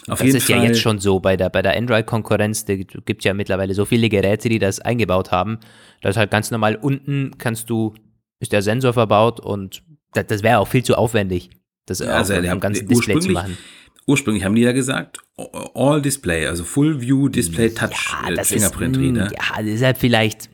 Auf 0.08 0.20
das 0.20 0.34
ist 0.34 0.48
Fall. 0.48 0.58
ja 0.58 0.64
jetzt 0.64 0.82
schon 0.82 1.00
so 1.00 1.20
bei 1.20 1.36
der, 1.36 1.50
bei 1.50 1.62
der 1.62 1.76
Android-Konkurrenz. 1.76 2.66
Da 2.66 2.76
gibt 2.76 3.24
ja 3.24 3.34
mittlerweile 3.34 3.74
so 3.74 3.86
viele 3.86 4.10
Geräte, 4.10 4.50
die 4.50 4.60
das 4.60 4.80
eingebaut 4.80 5.32
haben. 5.32 5.60
Das 6.02 6.12
ist 6.12 6.18
halt 6.18 6.32
ganz 6.32 6.52
normal 6.52 6.76
unten 6.76 7.38
kannst 7.38 7.70
du 7.70 7.94
ist 8.40 8.52
der 8.52 8.62
Sensor 8.62 8.94
verbaut 8.94 9.40
und 9.40 9.84
das, 10.14 10.28
das 10.28 10.44
wäre 10.44 10.60
auch 10.60 10.68
viel 10.68 10.84
zu 10.84 10.96
aufwendig, 10.98 11.50
das 11.86 12.00
ja, 12.00 12.08
also 12.08 12.34
am 12.34 12.60
ganzen 12.60 12.88
Display 12.88 13.20
zu 13.20 13.32
machen. 13.32 13.58
Ursprünglich 14.08 14.44
haben 14.44 14.56
die 14.56 14.62
ja 14.62 14.72
gesagt, 14.72 15.18
All 15.74 16.02
Display, 16.02 16.46
also 16.46 16.64
Full 16.64 17.02
View 17.02 17.28
Display 17.28 17.74
Touch 17.74 18.14
ja, 18.24 18.30
äh, 18.30 18.36
das 18.36 18.50
Fingerprint 18.50 18.98
Reader. 18.98 19.32
Ja, 19.32 19.64
deshalb 19.64 19.98
vielleicht, 19.98 20.50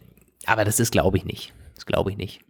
aber 0.45 0.63
das 0.63 0.79
ist 0.79 0.91
glaube 0.91 1.17
ich 1.17 1.25
nicht. 1.25 1.53
Das 1.75 1.85
glaube 1.85 2.11
ich 2.11 2.17
nicht. 2.17 2.41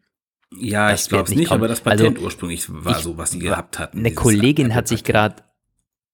Ja, 0.56 0.92
das 0.92 1.04
ich 1.04 1.10
glaube 1.10 1.30
es 1.30 1.36
nicht, 1.36 1.48
kommen. 1.48 1.62
aber 1.62 1.68
das 1.70 1.82
Patent 1.82 2.18
also, 2.18 2.26
ursprünglich 2.26 2.66
war 2.68 2.98
ich, 2.98 3.04
so, 3.04 3.18
was 3.18 3.32
die 3.32 3.40
gehabt 3.40 3.80
hatten. 3.80 4.00
Eine 4.00 4.14
Kollegin 4.14 4.76
hat 4.76 4.88
sich 4.88 5.04
gerade, 5.04 5.38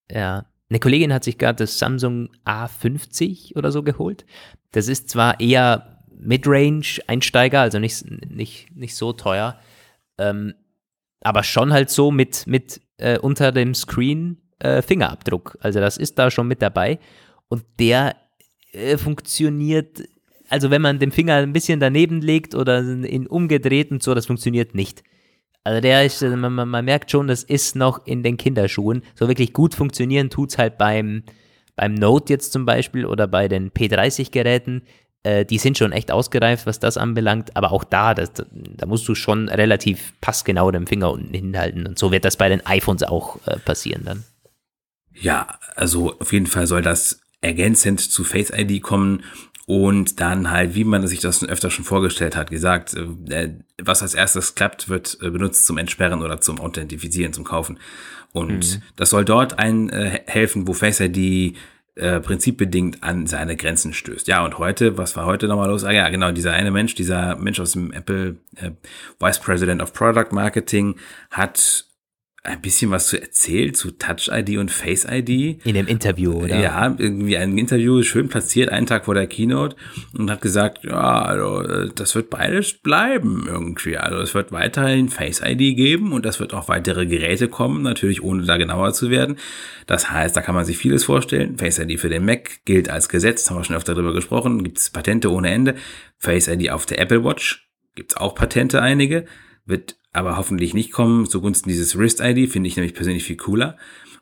ja, 0.10 0.46
eine 0.70 0.80
Kollegin 0.80 1.13
hat 1.13 1.24
sich 1.24 1.38
gerade 1.38 1.63
das 1.63 1.80
Samsung 1.80 2.30
A50 2.45 3.55
oder 3.55 3.72
so 3.72 3.84
geholt. 3.84 4.26
Das 4.72 4.88
ist 4.88 5.09
zwar 5.09 5.39
eher 5.39 6.03
Midrange-Einsteiger, 6.20 7.61
also 7.61 7.80
nicht, 7.80 8.05
nicht, 8.30 8.76
nicht 8.76 8.95
so 8.95 9.13
teuer. 9.13 9.59
Ähm, 10.18 10.53
aber 11.22 11.43
schon 11.43 11.74
halt 11.74 11.89
so 11.89 12.11
mit, 12.11 12.47
mit 12.47 12.82
äh, 12.97 13.18
unter 13.20 13.51
dem 13.51 13.74
Screen 13.74 14.38
äh, 14.59 14.82
Fingerabdruck. 14.82 15.57
Also 15.61 15.80
das 15.80 15.97
ist 15.97 16.20
da 16.20 16.32
schon 16.32 16.47
mit 16.47 16.61
dabei. 16.61 16.99
Und 17.47 17.63
der 17.80 18.15
äh, 18.74 18.97
funktioniert, 18.97 20.03
also 20.49 20.70
wenn 20.70 20.82
man 20.82 20.99
den 20.99 21.11
Finger 21.11 21.36
ein 21.36 21.53
bisschen 21.53 21.80
daneben 21.80 22.22
legt 22.22 22.55
oder 22.55 22.82
ihn 22.82 23.28
umgedreht 23.28 23.91
und 23.91 24.03
so, 24.03 24.13
das 24.13 24.26
funktioniert 24.26 24.76
nicht. 24.76 25.03
Also 25.68 25.82
der 25.82 26.05
ist, 26.05 26.22
äh, 26.22 26.30
man, 26.30 26.70
man 26.70 26.86
merkt 26.86 27.11
schon, 27.11 27.28
das 27.28 27.43
ist 27.43 27.76
noch 27.76 28.07
in 28.07 28.24
den 28.24 28.38
Kinderschuhen. 28.38 29.03
So 29.15 29.28
wirklich 29.28 29.51
gut 29.51 29.76
funktionieren 29.76 30.30
tut 30.30 30.51
es 30.51 30.57
halt 30.57 30.78
beim, 30.78 31.24
beim 31.76 31.93
Note 31.93 32.32
jetzt 32.32 32.53
zum 32.53 32.65
Beispiel 32.65 33.05
oder 33.05 33.28
bei 33.28 33.49
den 33.49 33.72
P30-Geräten. 33.72 34.84
Äh, 35.24 35.43
die 35.43 35.57
sind 35.57 35.78
schon 35.78 35.91
echt 35.91 36.09
ausgereift, 36.09 36.68
was 36.68 36.80
das 36.80 36.95
anbelangt, 36.95 37.57
aber 37.57 37.74
auch 37.74 37.84
da, 37.84 38.13
das, 38.13 38.32
da 38.49 38.86
musst 38.86 39.09
du 39.09 39.13
schon 39.13 39.49
relativ 39.49 40.13
passgenau 40.22 40.72
den 40.72 40.88
Finger 40.88 41.11
unten 41.11 41.34
hinhalten 41.34 41.86
und 41.86 41.99
so 41.99 42.13
wird 42.13 42.24
das 42.24 42.38
bei 42.38 42.47
den 42.47 42.65
iPhones 42.65 43.03
auch 43.03 43.45
äh, 43.45 43.59
passieren 43.59 44.05
dann. 44.05 44.24
Ja, 45.20 45.59
also 45.76 46.18
auf 46.18 46.32
jeden 46.32 46.47
Fall 46.47 46.65
soll 46.68 46.82
das 46.82 47.20
ergänzend 47.41 47.99
zu 47.99 48.24
Face 48.24 48.53
ID 48.55 48.82
kommen 48.82 49.22
und 49.68 50.22
dann 50.22 50.49
halt, 50.49 50.76
wie 50.76 50.86
man 50.86 51.05
sich 51.07 51.20
das 51.20 51.43
öfter 51.43 51.70
schon 51.70 51.84
vorgestellt 51.84 52.38
hat, 52.38 52.49
gesagt, 52.49 52.93
äh, 52.93 53.53
was 53.84 54.01
als 54.01 54.13
erstes 54.13 54.55
klappt, 54.55 54.88
wird 54.88 55.18
äh, 55.22 55.30
benutzt 55.30 55.65
zum 55.65 55.78
Entsperren 55.78 56.22
oder 56.22 56.39
zum 56.39 56.61
Authentifizieren, 56.61 57.34
zum 57.34 57.43
Kaufen. 57.43 57.78
Und 58.32 58.76
mhm. 58.76 58.82
das 58.95 59.09
soll 59.09 59.26
dort 59.26 59.59
ein 59.59 59.89
äh, 59.89 60.22
helfen, 60.26 60.70
wo 60.70 60.74
Face 60.74 61.01
ID 61.01 61.57
äh, 61.95 62.22
prinzipbedingt 62.22 63.03
an 63.03 63.28
seine 63.28 63.57
Grenzen 63.57 63.91
stößt. 63.91 64.30
Ja, 64.30 64.45
und 64.45 64.57
heute, 64.57 64.97
was 64.97 65.18
war 65.18 65.26
heute 65.26 65.49
nochmal 65.49 65.68
los? 65.68 65.84
Ah 65.84 65.91
ja, 65.91 66.07
genau, 66.07 66.32
dieser 66.32 66.53
eine 66.53 66.72
Mensch, 66.72 66.95
dieser 66.95 67.36
Mensch 67.36 67.59
aus 67.59 67.74
dem 67.74 67.91
Apple 67.91 68.38
äh, 68.55 68.72
Vice 69.20 69.39
President 69.39 69.82
of 69.82 69.91
Product 69.91 70.32
Marketing 70.32 70.95
hat 71.30 71.87
ein 72.48 72.62
bisschen 72.62 72.91
was 72.91 73.08
zu 73.08 73.22
erzählt 73.22 73.76
zu 73.76 73.91
Touch 73.91 74.30
ID 74.32 74.58
und 74.58 74.72
Face 74.72 75.06
ID. 75.10 75.66
In 75.66 75.76
dem 75.76 75.86
Interview, 75.86 76.32
oder? 76.32 76.60
Ja, 76.60 76.95
irgendwie 76.98 77.38
ein 77.38 77.58
Interview, 77.58 78.02
schön 78.04 78.30
platziert, 78.30 78.70
einen 78.70 78.88
Tag 78.88 79.06
vor 79.06 79.16
der 79.16 79.28
Keynote 79.28 79.76
und 80.18 80.32
hat 80.32 80.41
gesagt, 80.41 80.86
ja, 80.86 81.22
also 81.22 81.88
das 81.89 82.16
wird 82.16 82.30
beides 82.30 82.74
bleiben 82.74 83.45
irgendwie. 83.48 83.98
Also 83.98 84.20
es 84.20 84.34
wird 84.34 84.54
weiterhin 84.54 85.10
Face 85.10 85.41
ID 85.43 85.76
geben 85.76 86.14
und 86.14 86.26
das 86.26 86.39
wird 86.39 86.54
auch 86.54 86.70
weitere 86.70 87.06
Geräte 87.06 87.50
kommen, 87.50 87.82
natürlich 87.82 88.24
ohne 88.24 88.43
da 88.43 88.56
genauer 88.56 88.93
zu 88.93 89.10
werden. 89.10 89.38
Das 89.86 90.10
heißt, 90.10 90.36
da 90.36 90.41
kann 90.41 90.56
man 90.56 90.64
sich 90.64 90.78
vieles 90.78 91.04
vorstellen. 91.04 91.58
Face 91.58 91.80
ID 91.80 92.00
für 92.00 92.10
den 92.10 92.24
Mac 92.24 92.64
gilt 92.64 92.89
als 92.89 93.10
Gesetz, 93.10 93.50
haben 93.50 93.58
wir 93.58 93.66
schon 93.66 93.76
öfter 93.76 93.93
darüber 93.93 94.14
gesprochen, 94.14 94.64
gibt 94.64 94.78
es 94.78 94.89
Patente 94.89 95.32
ohne 95.32 95.50
Ende. 95.50 95.76
Face 96.18 96.48
ID 96.48 96.72
auf 96.72 96.86
der 96.86 97.00
Apple 97.00 97.26
Watch 97.26 97.68
gibt 97.95 98.12
es 98.14 98.18
auch 98.18 98.36
Patente 98.36 98.82
einige, 98.82 99.26
wird 99.66 99.98
aber 100.18 100.38
hoffentlich 100.38 100.74
nicht 100.74 100.91
kommen 100.91 101.28
zugunsten 101.28 101.70
dieses 101.70 101.97
Wrist-ID, 101.97 102.49
finde 102.51 102.68
ich 102.68 102.76
nämlich 102.76 102.93
persönlich 102.93 103.24
viel 103.24 103.38
cooler. 103.38 103.78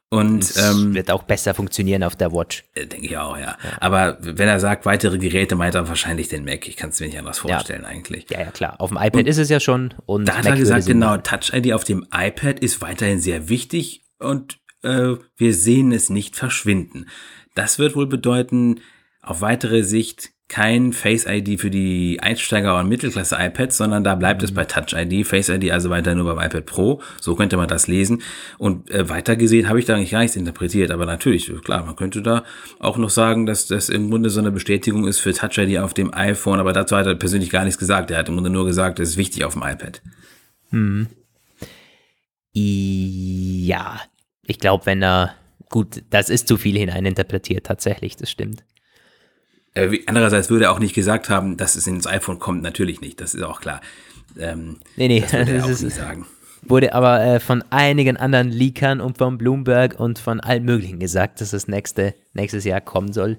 Und 0.10 0.54
ähm, 0.58 0.94
wird 0.94 1.10
auch 1.10 1.24
besser 1.24 1.54
funktionieren 1.54 2.04
auf 2.04 2.16
der 2.16 2.32
Watch. 2.32 2.64
Äh, 2.76 2.86
denke 2.86 3.08
ich 3.08 3.18
auch, 3.18 3.36
ja. 3.38 3.58
ja. 3.64 3.78
Aber 3.80 4.18
wenn 4.22 4.48
er 4.48 4.60
sagt, 4.60 4.86
weitere 4.86 5.18
Geräte, 5.18 5.56
meint 5.56 5.74
er 5.74 5.88
wahrscheinlich 5.88 6.30
den 6.30 6.46
Mac. 6.46 6.68
Ich 6.68 6.78
kann 6.78 6.92
es 6.92 7.00
mir 7.00 7.08
nicht 7.08 7.18
anders 7.18 7.40
vorstellen 7.40 7.82
ja. 7.84 7.88
eigentlich. 7.88 8.30
Ja, 8.30 8.42
ja, 8.42 8.52
klar. 8.52 8.80
Auf 8.80 8.90
dem 8.90 8.98
iPad 8.98 9.22
und 9.22 9.28
ist 9.28 9.40
es 9.40 9.50
ja 9.50 9.60
schon. 9.60 9.94
Und 10.06 10.28
da 10.28 10.38
hat 10.38 10.46
er 10.46 10.56
gesagt, 10.56 10.86
genau, 10.86 11.18
Touch 11.18 11.52
ID 11.54 11.74
auf 11.74 11.84
dem 11.84 12.06
iPad 12.14 12.60
ist 12.60 12.82
weiterhin 12.82 13.20
sehr 13.20 13.50
wichtig 13.50 14.04
und 14.20 14.60
äh, 14.84 15.16
wir 15.38 15.54
sehen 15.54 15.92
es 15.92 16.10
nicht 16.10 16.36
verschwinden. 16.36 17.08
Das 17.56 17.80
wird 17.80 17.96
wohl 17.96 18.08
bedeuten, 18.08 18.82
auf 19.22 19.42
weitere 19.42 19.84
Sicht 19.84 20.35
kein 20.48 20.94
Face 20.94 21.26
ID 21.26 21.60
für 21.60 21.72
die 21.72 22.20
Einsteiger- 22.22 22.80
und 22.80 22.88
Mittelklasse-iPads, 22.88 23.78
sondern 23.78 24.04
da 24.04 24.14
bleibt 24.14 24.42
mhm. 24.42 24.46
es 24.46 24.54
bei 24.54 24.66
Touch 24.66 24.94
ID, 24.94 25.26
Face 25.26 25.50
ID 25.50 25.72
also 25.72 25.90
weiter 25.90 26.14
nur 26.14 26.36
beim 26.36 26.46
iPad 26.46 26.66
Pro. 26.66 27.02
So 27.20 27.36
könnte 27.36 27.58
man 27.58 27.68
das 27.68 27.88
lesen. 27.88 28.22
Und 28.60 28.92
äh, 28.92 29.10
weiter 29.10 29.36
gesehen 29.36 29.68
habe 29.68 29.80
ich 29.80 29.86
da 29.86 29.96
eigentlich 29.96 30.12
gar 30.12 30.20
nichts 30.20 30.36
interpretiert, 30.36 30.92
aber 30.92 31.06
natürlich, 31.08 31.52
klar, 31.64 31.84
man 31.84 31.96
könnte 31.96 32.22
da 32.22 32.44
auch 32.80 32.98
noch 32.98 33.10
sagen, 33.10 33.48
dass 33.48 33.66
das 33.66 33.90
im 33.90 34.12
Grunde 34.12 34.30
so 34.30 34.40
eine 34.40 34.52
Bestätigung 34.52 35.08
ist 35.08 35.20
für 35.20 35.34
Touch 35.34 35.58
ID 35.58 35.80
auf 35.80 35.96
dem 35.96 36.14
iPhone, 36.14 36.60
aber 36.60 36.74
dazu 36.74 36.96
hat 36.96 37.08
er 37.08 37.16
persönlich 37.16 37.50
gar 37.50 37.64
nichts 37.64 37.80
gesagt. 37.80 38.12
Er 38.12 38.20
hat 38.20 38.30
im 38.30 38.36
Grunde 38.36 38.52
nur 38.52 38.66
gesagt, 38.66 39.00
es 39.00 39.10
ist 39.10 39.18
wichtig 39.18 39.46
auf 39.46 39.54
dem 39.54 39.64
iPad. 39.64 40.02
Mhm. 40.70 41.08
Ja, 42.54 44.00
ich 44.46 44.60
glaube, 44.60 44.86
wenn 44.86 45.02
er, 45.02 45.34
gut, 45.70 46.04
das 46.12 46.30
ist 46.30 46.48
zu 46.48 46.58
viel 46.58 46.78
hineininterpretiert, 46.78 47.66
tatsächlich, 47.66 48.16
das 48.16 48.30
stimmt. 48.30 48.64
Äh, 49.76 50.00
andererseits 50.08 50.50
würde 50.50 50.66
er 50.66 50.72
auch 50.72 50.80
nicht 50.80 50.96
gesagt 50.96 51.30
haben, 51.30 51.58
dass 51.58 51.76
es 51.76 51.86
ins 51.86 52.08
iPhone 52.08 52.40
kommt. 52.40 52.64
Natürlich 52.64 53.02
nicht, 53.02 53.22
das 53.22 53.36
ist 53.36 53.44
auch 53.44 53.62
klar. 53.62 53.82
Ähm, 54.40 54.78
nee, 54.96 55.08
nee, 55.08 55.20
das 55.22 55.34
würde 55.34 55.52
er 55.52 55.66
auch 55.66 55.70
ist, 55.70 55.84
nicht 55.84 55.96
sagen. 55.96 56.26
Wurde 56.64 56.94
aber 56.94 57.24
äh, 57.24 57.40
von 57.40 57.64
einigen 57.70 58.18
anderen 58.18 58.50
Leakern 58.50 59.00
und 59.02 59.20
von 59.20 59.38
Bloomberg 59.38 60.00
und 60.00 60.18
von 60.18 60.40
allen 60.40 60.64
möglichen 60.64 61.00
gesagt, 61.00 61.42
dass 61.42 61.52
das 61.52 61.68
nächste, 61.68 62.16
nächstes 62.34 62.64
Jahr 62.64 62.82
kommen 62.82 63.14
soll. 63.14 63.38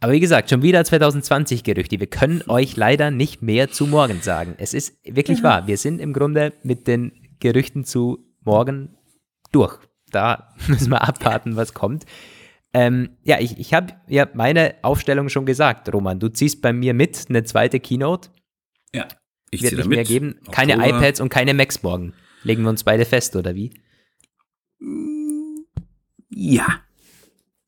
Aber 0.00 0.12
wie 0.12 0.20
gesagt, 0.20 0.50
schon 0.50 0.62
wieder 0.62 0.84
2020 0.84 1.64
Gerüchte. 1.64 2.00
Wir 2.00 2.06
können 2.06 2.42
euch 2.48 2.76
leider 2.76 3.10
nicht 3.10 3.42
mehr 3.42 3.70
zu 3.70 3.86
morgen 3.86 4.20
sagen. 4.22 4.54
Es 4.58 4.72
ist 4.72 4.96
wirklich 5.04 5.38
ja. 5.38 5.44
wahr. 5.44 5.66
Wir 5.66 5.78
sind 5.78 6.00
im 6.00 6.12
Grunde 6.12 6.52
mit 6.62 6.86
den 6.86 7.12
Gerüchten 7.40 7.84
zu 7.84 8.18
morgen 8.44 8.96
durch. 9.52 9.78
Da 10.12 10.54
müssen 10.68 10.90
wir 10.90 11.02
abwarten, 11.02 11.56
was 11.56 11.74
kommt. 11.74 12.04
Ähm, 12.76 13.16
ja, 13.24 13.40
ich, 13.40 13.58
ich 13.58 13.72
habe 13.72 13.94
ja 14.06 14.28
meine 14.34 14.74
Aufstellung 14.82 15.30
schon 15.30 15.46
gesagt, 15.46 15.90
Roman. 15.94 16.20
Du 16.20 16.28
ziehst 16.28 16.60
bei 16.60 16.74
mir 16.74 16.92
mit 16.92 17.24
eine 17.30 17.42
zweite 17.42 17.80
Keynote. 17.80 18.28
Ja, 18.94 19.08
ich 19.50 19.62
Wird 19.62 19.78
nicht 19.78 19.88
mehr 19.88 20.04
geben. 20.04 20.40
Keine 20.50 20.74
Oktober. 20.74 20.98
iPads 20.98 21.22
und 21.22 21.30
keine 21.30 21.54
Macs 21.54 21.82
morgen. 21.82 22.12
Legen 22.42 22.64
wir 22.64 22.68
uns 22.68 22.84
beide 22.84 23.06
fest, 23.06 23.34
oder 23.34 23.54
wie? 23.54 23.72
Ja. 26.28 26.66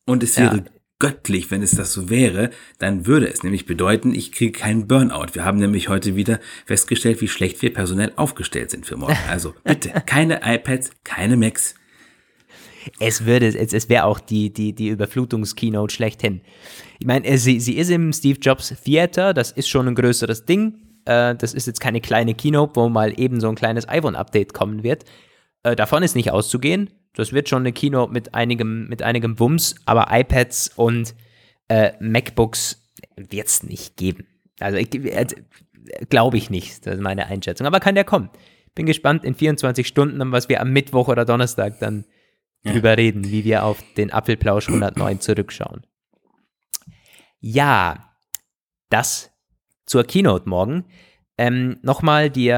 Und 0.05 0.21
es 0.21 0.37
wäre 0.37 0.57
ja. 0.57 0.63
göttlich, 0.99 1.49
wenn 1.49 1.63
es 1.63 1.71
das 1.71 1.91
so 1.91 2.11
wäre, 2.11 2.51
dann 2.77 3.07
würde 3.07 3.27
es 3.29 3.41
nämlich 3.41 3.65
bedeuten, 3.65 4.13
ich 4.13 4.31
kriege 4.31 4.51
keinen 4.51 4.87
Burnout. 4.87 5.33
Wir 5.33 5.43
haben 5.43 5.57
nämlich 5.57 5.89
heute 5.89 6.15
wieder 6.15 6.39
festgestellt, 6.67 7.19
wie 7.21 7.27
schlecht 7.27 7.63
wir 7.63 7.73
personell 7.73 8.13
aufgestellt 8.15 8.69
sind 8.69 8.85
für 8.85 8.95
morgen. 8.95 9.17
Also 9.27 9.55
bitte, 9.63 9.89
keine 10.05 10.41
iPads, 10.43 10.91
keine 11.03 11.35
Macs. 11.35 11.73
Es 12.99 13.25
würde, 13.25 13.47
es, 13.47 13.73
es 13.73 13.89
wäre 13.89 14.05
auch 14.05 14.19
die, 14.19 14.51
die, 14.51 14.73
die 14.73 14.89
Überflutungs-Keynote 14.89 15.93
schlechthin. 15.93 16.41
Ich 16.99 17.07
meine, 17.07 17.37
sie, 17.37 17.59
sie 17.59 17.77
ist 17.77 17.89
im 17.89 18.13
Steve 18.13 18.39
Jobs 18.39 18.73
Theater, 18.83 19.33
das 19.33 19.51
ist 19.51 19.69
schon 19.69 19.87
ein 19.87 19.95
größeres 19.95 20.45
Ding. 20.45 20.75
Äh, 21.05 21.35
das 21.35 21.53
ist 21.53 21.67
jetzt 21.67 21.79
keine 21.79 22.01
kleine 22.01 22.35
Keynote, 22.35 22.75
wo 22.75 22.89
mal 22.89 23.19
eben 23.19 23.39
so 23.39 23.49
ein 23.49 23.55
kleines 23.55 23.87
iPhone-Update 23.87 24.53
kommen 24.53 24.83
wird. 24.83 25.05
Äh, 25.63 25.75
davon 25.75 26.03
ist 26.03 26.15
nicht 26.15 26.31
auszugehen. 26.31 26.89
Das 27.13 27.33
wird 27.33 27.49
schon 27.49 27.63
eine 27.63 27.73
Keynote 27.73 28.13
mit 28.13 28.33
einigem, 28.33 28.87
mit 28.87 29.01
einigem 29.01 29.39
Wumms, 29.39 29.75
aber 29.85 30.07
iPads 30.11 30.71
und 30.75 31.15
äh, 31.67 31.91
MacBooks 31.99 32.81
wird 33.15 33.47
es 33.47 33.63
nicht 33.63 33.97
geben. 33.97 34.25
Also, 34.59 34.77
äh, 34.77 35.25
glaube 36.09 36.37
ich 36.37 36.49
nicht, 36.49 36.85
das 36.85 36.95
ist 36.95 37.01
meine 37.01 37.27
Einschätzung. 37.27 37.67
Aber 37.67 37.79
kann 37.79 37.95
der 37.95 38.03
kommen. 38.03 38.29
Bin 38.75 38.85
gespannt 38.85 39.25
in 39.25 39.35
24 39.35 39.87
Stunden, 39.87 40.31
was 40.31 40.49
wir 40.49 40.61
am 40.61 40.71
Mittwoch 40.71 41.07
oder 41.07 41.25
Donnerstag 41.25 41.79
dann 41.79 42.05
ja. 42.63 42.73
drüber 42.73 42.97
reden, 42.97 43.25
wie 43.25 43.43
wir 43.43 43.63
auf 43.63 43.83
den 43.97 44.11
Apfelplausch 44.11 44.67
109 44.67 45.19
zurückschauen. 45.21 45.85
Ja, 47.39 48.15
das 48.89 49.31
zur 49.85 50.03
Keynote 50.03 50.47
morgen. 50.47 50.85
Ähm, 51.37 51.77
Nochmal 51.83 52.29
die, 52.29 52.53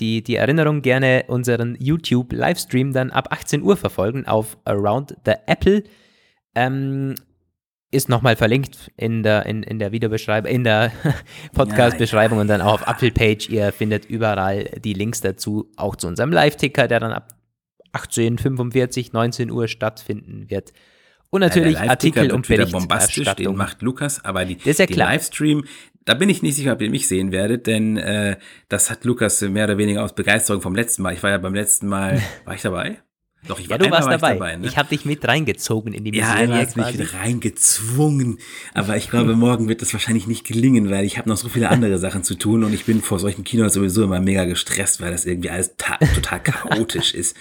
die, 0.00 0.22
die 0.22 0.34
Erinnerung, 0.34 0.82
gerne 0.82 1.24
unseren 1.28 1.76
YouTube-Livestream 1.78 2.92
dann 2.92 3.10
ab 3.10 3.28
18 3.30 3.62
Uhr 3.62 3.76
verfolgen 3.76 4.26
auf 4.26 4.58
Around 4.64 5.16
the 5.24 5.34
Apple. 5.46 5.84
Ähm, 6.56 7.14
ist 7.92 8.08
nochmal 8.08 8.36
verlinkt 8.36 8.90
in 8.96 9.22
der, 9.22 9.46
in, 9.46 9.62
in 9.62 9.78
der 9.78 9.92
Videobeschreibung, 9.92 10.50
in 10.50 10.64
der 10.64 10.92
Podcast-Beschreibung 11.54 12.38
und 12.38 12.48
dann 12.48 12.60
auch 12.60 12.74
auf 12.74 12.86
Apple-Page. 12.86 13.48
Ihr 13.48 13.72
findet 13.72 14.04
überall 14.06 14.64
die 14.84 14.92
Links 14.92 15.20
dazu, 15.20 15.70
auch 15.76 15.96
zu 15.96 16.06
unserem 16.06 16.32
Live-Ticker, 16.32 16.88
der 16.88 17.00
dann 17.00 17.12
ab 17.12 17.39
18.45, 17.92 19.10
19 19.12 19.50
Uhr 19.50 19.68
stattfinden 19.68 20.50
wird. 20.50 20.72
Und 21.30 21.40
natürlich 21.40 21.74
ja, 21.74 21.88
Artikel 21.88 22.32
und 22.32 22.48
bombastisch, 22.72 23.32
den 23.36 23.54
macht 23.54 23.82
Lukas, 23.82 24.24
aber 24.24 24.44
die, 24.44 24.58
ja 24.64 24.86
die 24.86 24.94
Livestream, 24.94 25.64
da 26.04 26.14
bin 26.14 26.28
ich 26.28 26.42
nicht 26.42 26.56
sicher, 26.56 26.72
ob 26.72 26.82
ihr 26.82 26.90
mich 26.90 27.06
sehen 27.06 27.30
werdet, 27.30 27.68
denn 27.68 27.96
äh, 27.96 28.36
das 28.68 28.90
hat 28.90 29.04
Lukas 29.04 29.40
mehr 29.42 29.64
oder 29.64 29.78
weniger 29.78 30.02
aus 30.02 30.14
Begeisterung 30.14 30.60
vom 30.60 30.74
letzten 30.74 31.02
Mal. 31.02 31.12
Ich 31.12 31.22
war 31.22 31.30
ja 31.30 31.38
beim 31.38 31.54
letzten 31.54 31.86
Mal, 31.86 32.20
war 32.44 32.54
ich 32.54 32.62
dabei? 32.62 33.00
Doch, 33.48 33.58
ich 33.58 33.70
war, 33.70 33.80
ja, 33.80 33.86
du 33.86 33.90
warst 33.90 34.06
war 34.06 34.18
dabei. 34.18 34.32
Ich, 34.32 34.38
dabei 34.38 34.56
ne? 34.56 34.66
ich 34.66 34.76
habe 34.76 34.88
dich 34.90 35.04
mit 35.06 35.26
reingezogen 35.26 35.94
in 35.94 36.04
die 36.04 36.10
Mission. 36.10 36.28
Ja, 36.28 36.34
einmal 36.34 36.66
hast 36.66 36.76
mich 36.76 36.98
mit 36.98 37.14
reingezwungen. 37.14 38.38
Aber 38.74 38.96
ich 38.96 39.08
glaube, 39.08 39.34
morgen 39.34 39.68
wird 39.68 39.80
das 39.80 39.92
wahrscheinlich 39.94 40.26
nicht 40.26 40.46
gelingen, 40.46 40.90
weil 40.90 41.04
ich 41.04 41.16
habe 41.16 41.28
noch 41.28 41.38
so 41.38 41.48
viele 41.48 41.70
andere 41.70 41.98
Sachen 41.98 42.22
zu 42.22 42.34
tun 42.34 42.64
und 42.64 42.74
ich 42.74 42.84
bin 42.84 43.00
vor 43.00 43.18
solchen 43.18 43.42
Kinos 43.42 43.72
sowieso 43.72 44.04
immer 44.04 44.20
mega 44.20 44.44
gestresst, 44.44 45.00
weil 45.00 45.10
das 45.10 45.24
irgendwie 45.24 45.50
alles 45.50 45.74
total 46.14 46.42
chaotisch 46.42 47.14
ist. 47.14 47.34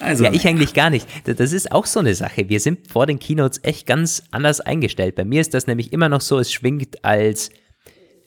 Also, 0.00 0.24
ja, 0.24 0.32
ich 0.32 0.46
eigentlich 0.46 0.72
gar 0.72 0.88
nicht. 0.88 1.06
Das 1.24 1.52
ist 1.52 1.72
auch 1.72 1.86
so 1.86 2.00
eine 2.00 2.14
Sache. 2.14 2.48
Wir 2.48 2.60
sind 2.60 2.90
vor 2.90 3.06
den 3.06 3.18
Keynotes 3.18 3.60
echt 3.62 3.86
ganz 3.86 4.22
anders 4.30 4.60
eingestellt. 4.60 5.14
Bei 5.14 5.24
mir 5.24 5.42
ist 5.42 5.52
das 5.52 5.66
nämlich 5.66 5.92
immer 5.92 6.08
noch 6.08 6.22
so, 6.22 6.38
es 6.38 6.52
schwingt 6.52 7.04
als 7.04 7.50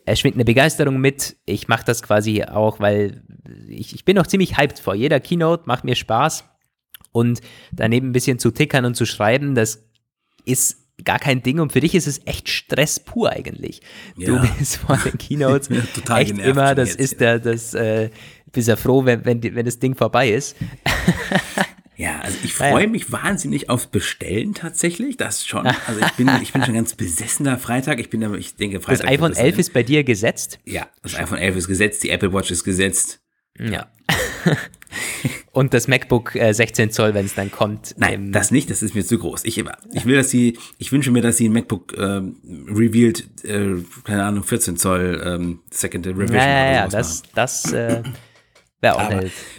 es 0.10 0.20
schwingt 0.20 0.36
eine 0.36 0.46
Begeisterung 0.46 1.02
mit. 1.02 1.36
Ich 1.46 1.68
mache 1.68 1.84
das 1.84 2.02
quasi 2.02 2.42
auch, 2.44 2.80
weil 2.80 3.24
ich, 3.68 3.94
ich 3.94 4.06
bin 4.06 4.16
noch 4.16 4.26
ziemlich 4.26 4.58
hyped 4.58 4.80
vor 4.80 4.96
jeder 4.96 5.20
Keynote, 5.20 5.64
macht 5.66 5.84
mir 5.84 5.96
Spaß. 5.96 6.46
Und 7.18 7.42
daneben 7.72 8.10
ein 8.10 8.12
bisschen 8.12 8.38
zu 8.38 8.52
tickern 8.52 8.86
und 8.86 8.96
zu 8.96 9.06
schreiben, 9.06 9.56
das 9.56 9.84
ist 10.46 10.84
gar 11.04 11.18
kein 11.18 11.42
Ding 11.42 11.60
und 11.60 11.72
für 11.72 11.80
dich 11.80 11.96
ist 11.96 12.06
es 12.06 12.22
echt 12.26 12.48
Stress 12.50 13.00
pur 13.00 13.32
eigentlich. 13.32 13.82
Ja. 14.18 14.28
Du 14.28 14.58
bist 14.58 14.78
vor 14.78 14.98
den 14.98 15.18
Keynotes 15.18 15.70
total 15.96 16.22
echt 16.22 16.38
immer, 16.38 16.76
das 16.76 16.96
ist 16.96 17.20
der, 17.20 17.40
das, 17.40 17.74
äh, 17.74 18.12
bist 18.52 18.68
ja 18.68 18.76
froh, 18.76 19.06
wenn, 19.06 19.26
wenn, 19.26 19.42
wenn 19.44 19.66
das 19.66 19.80
Ding 19.80 19.96
vorbei 19.96 20.30
ist. 20.30 20.56
Ja, 22.00 22.20
also 22.20 22.38
ich 22.44 22.54
freue 22.54 22.84
ja. 22.84 22.88
mich 22.88 23.12
wahnsinnig 23.12 23.72
aufs 23.72 23.88
Bestellen 23.88 24.54
tatsächlich, 24.54 25.18
das 25.18 25.48
schon. 25.48 25.66
Also 25.66 26.00
ich 26.00 26.12
bin, 26.12 26.30
ich 26.44 26.54
bin 26.54 26.64
schon 26.64 26.76
ganz 26.76 26.94
besessener 26.94 27.58
Freitag. 27.58 28.00
Ich 28.00 28.12
bin, 28.12 28.22
ich 28.36 28.56
denke, 28.56 28.80
Freitag. 28.82 29.08
Das 29.08 29.12
iPhone 29.12 29.34
11 29.34 29.58
ist 29.58 29.74
bei 29.74 29.82
dir 29.82 30.04
gesetzt? 30.04 30.60
Ja, 30.64 30.88
das 31.02 31.16
iPhone 31.16 31.40
11 31.40 31.56
ist 31.56 31.68
gesetzt, 31.68 32.04
die 32.04 32.12
Apple 32.12 32.32
Watch 32.32 32.52
ist 32.52 32.64
gesetzt. 32.64 33.22
Ja. 33.60 33.92
Und 35.52 35.74
das 35.74 35.88
MacBook 35.88 36.36
äh, 36.36 36.54
16 36.54 36.92
Zoll, 36.92 37.14
wenn 37.14 37.26
es 37.26 37.34
dann 37.34 37.52
kommt. 37.52 37.96
Nein, 37.98 38.32
das 38.32 38.52
nicht, 38.52 38.70
das 38.70 38.84
ist 38.84 38.96
mir 38.96 39.06
zu 39.06 39.18
groß. 39.18 39.44
Ich, 39.46 39.58
ich 39.58 40.06
will, 40.06 40.16
dass 40.16 40.30
sie, 40.30 40.58
ich 40.78 40.92
wünsche 40.92 41.12
mir, 41.12 41.22
dass 41.22 41.38
sie 41.38 41.50
ein 41.50 41.54
MacBook 41.54 41.98
ähm, 41.98 42.38
revealed, 42.70 43.28
äh, 43.44 43.84
keine 44.04 44.24
Ahnung, 44.24 44.44
14 44.44 44.78
Zoll 44.78 45.22
ähm, 45.26 45.60
Second 45.72 46.06
Revision. 46.06 46.36
Ja, 46.36 46.48
ja, 46.48 46.74
ja, 46.74 46.88
das, 46.88 47.24
das 47.34 47.72
äh, 47.74 48.04
wäre 48.82 48.96
auch 48.96 49.10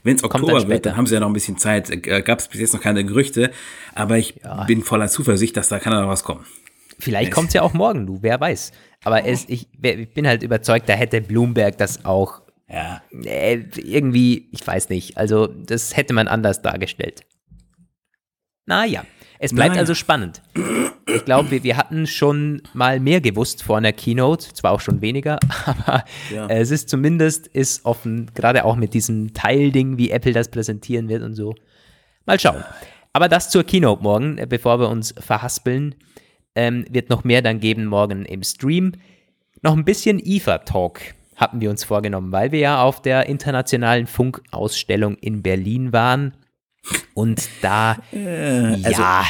Wenn 0.04 0.16
es 0.16 0.24
Oktober 0.24 0.68
wird, 0.68 0.86
dann 0.86 0.96
haben 0.96 1.06
sie 1.06 1.14
ja 1.14 1.20
noch 1.20 1.28
ein 1.28 1.32
bisschen 1.32 1.58
Zeit. 1.58 1.90
Äh, 1.90 2.22
Gab 2.22 2.38
es 2.38 2.48
bis 2.48 2.60
jetzt 2.60 2.74
noch 2.74 2.80
keine 2.80 3.04
Gerüchte, 3.04 3.50
aber 3.94 4.18
ich 4.18 4.36
ja. 4.42 4.64
bin 4.64 4.82
voller 4.82 5.08
Zuversicht, 5.08 5.56
dass 5.56 5.68
da 5.68 5.78
kann 5.78 5.92
noch 5.92 6.08
was 6.08 6.24
kommen. 6.24 6.44
Vielleicht 7.00 7.32
kommt 7.32 7.48
es 7.48 7.54
ja 7.54 7.62
auch 7.62 7.74
morgen, 7.74 8.06
du, 8.06 8.18
wer 8.22 8.40
weiß. 8.40 8.72
Aber 9.04 9.24
es, 9.24 9.48
ich, 9.48 9.68
ich 9.80 10.12
bin 10.12 10.26
halt 10.26 10.42
überzeugt, 10.42 10.88
da 10.88 10.94
hätte 10.94 11.20
Bloomberg 11.20 11.78
das 11.78 12.04
auch 12.04 12.42
ja. 12.68 13.02
Äh, 13.24 13.64
irgendwie, 13.76 14.48
ich 14.52 14.66
weiß 14.66 14.88
nicht. 14.90 15.16
Also, 15.16 15.46
das 15.46 15.96
hätte 15.96 16.12
man 16.12 16.28
anders 16.28 16.62
dargestellt. 16.62 17.24
Naja, 18.66 19.04
es 19.38 19.54
bleibt 19.54 19.70
naja. 19.70 19.80
also 19.80 19.94
spannend. 19.94 20.42
Ich 21.06 21.24
glaube, 21.24 21.50
wir, 21.50 21.62
wir, 21.62 21.76
hatten 21.78 22.06
schon 22.06 22.60
mal 22.74 23.00
mehr 23.00 23.20
gewusst 23.20 23.62
vor 23.62 23.78
einer 23.78 23.92
Keynote, 23.92 24.52
zwar 24.52 24.72
auch 24.72 24.80
schon 24.80 25.00
weniger, 25.00 25.38
aber 25.64 26.04
ja. 26.32 26.48
es 26.48 26.70
ist 26.70 26.90
zumindest 26.90 27.46
ist 27.46 27.86
offen, 27.86 28.30
gerade 28.34 28.64
auch 28.64 28.76
mit 28.76 28.92
diesem 28.92 29.32
Teilding, 29.32 29.96
wie 29.96 30.10
Apple 30.10 30.32
das 30.32 30.50
präsentieren 30.50 31.08
wird 31.08 31.22
und 31.22 31.34
so. 31.34 31.54
Mal 32.26 32.38
schauen. 32.38 32.62
Aber 33.14 33.28
das 33.28 33.48
zur 33.48 33.64
Keynote 33.64 34.02
morgen, 34.02 34.36
äh, 34.36 34.46
bevor 34.46 34.80
wir 34.80 34.90
uns 34.90 35.14
verhaspeln, 35.18 35.94
ähm, 36.54 36.84
wird 36.90 37.08
noch 37.08 37.24
mehr 37.24 37.40
dann 37.40 37.60
geben 37.60 37.86
morgen 37.86 38.26
im 38.26 38.42
Stream. 38.42 38.92
Noch 39.62 39.76
ein 39.76 39.84
bisschen 39.84 40.18
IFA-Talk 40.18 41.14
hatten 41.38 41.60
wir 41.62 41.70
uns 41.70 41.84
vorgenommen, 41.84 42.32
weil 42.32 42.52
wir 42.52 42.58
ja 42.58 42.82
auf 42.82 43.00
der 43.00 43.26
internationalen 43.26 44.06
Funkausstellung 44.06 45.16
in 45.16 45.42
Berlin 45.42 45.92
waren. 45.92 46.34
Und 47.14 47.48
da, 47.62 47.96
äh, 48.12 48.76
also, 48.84 49.02
ja. 49.02 49.24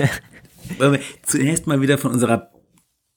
Wollen 0.78 0.94
wir 0.94 1.00
zuerst 1.22 1.66
mal 1.66 1.80
wieder 1.80 1.98
von 1.98 2.10
unserer 2.10 2.50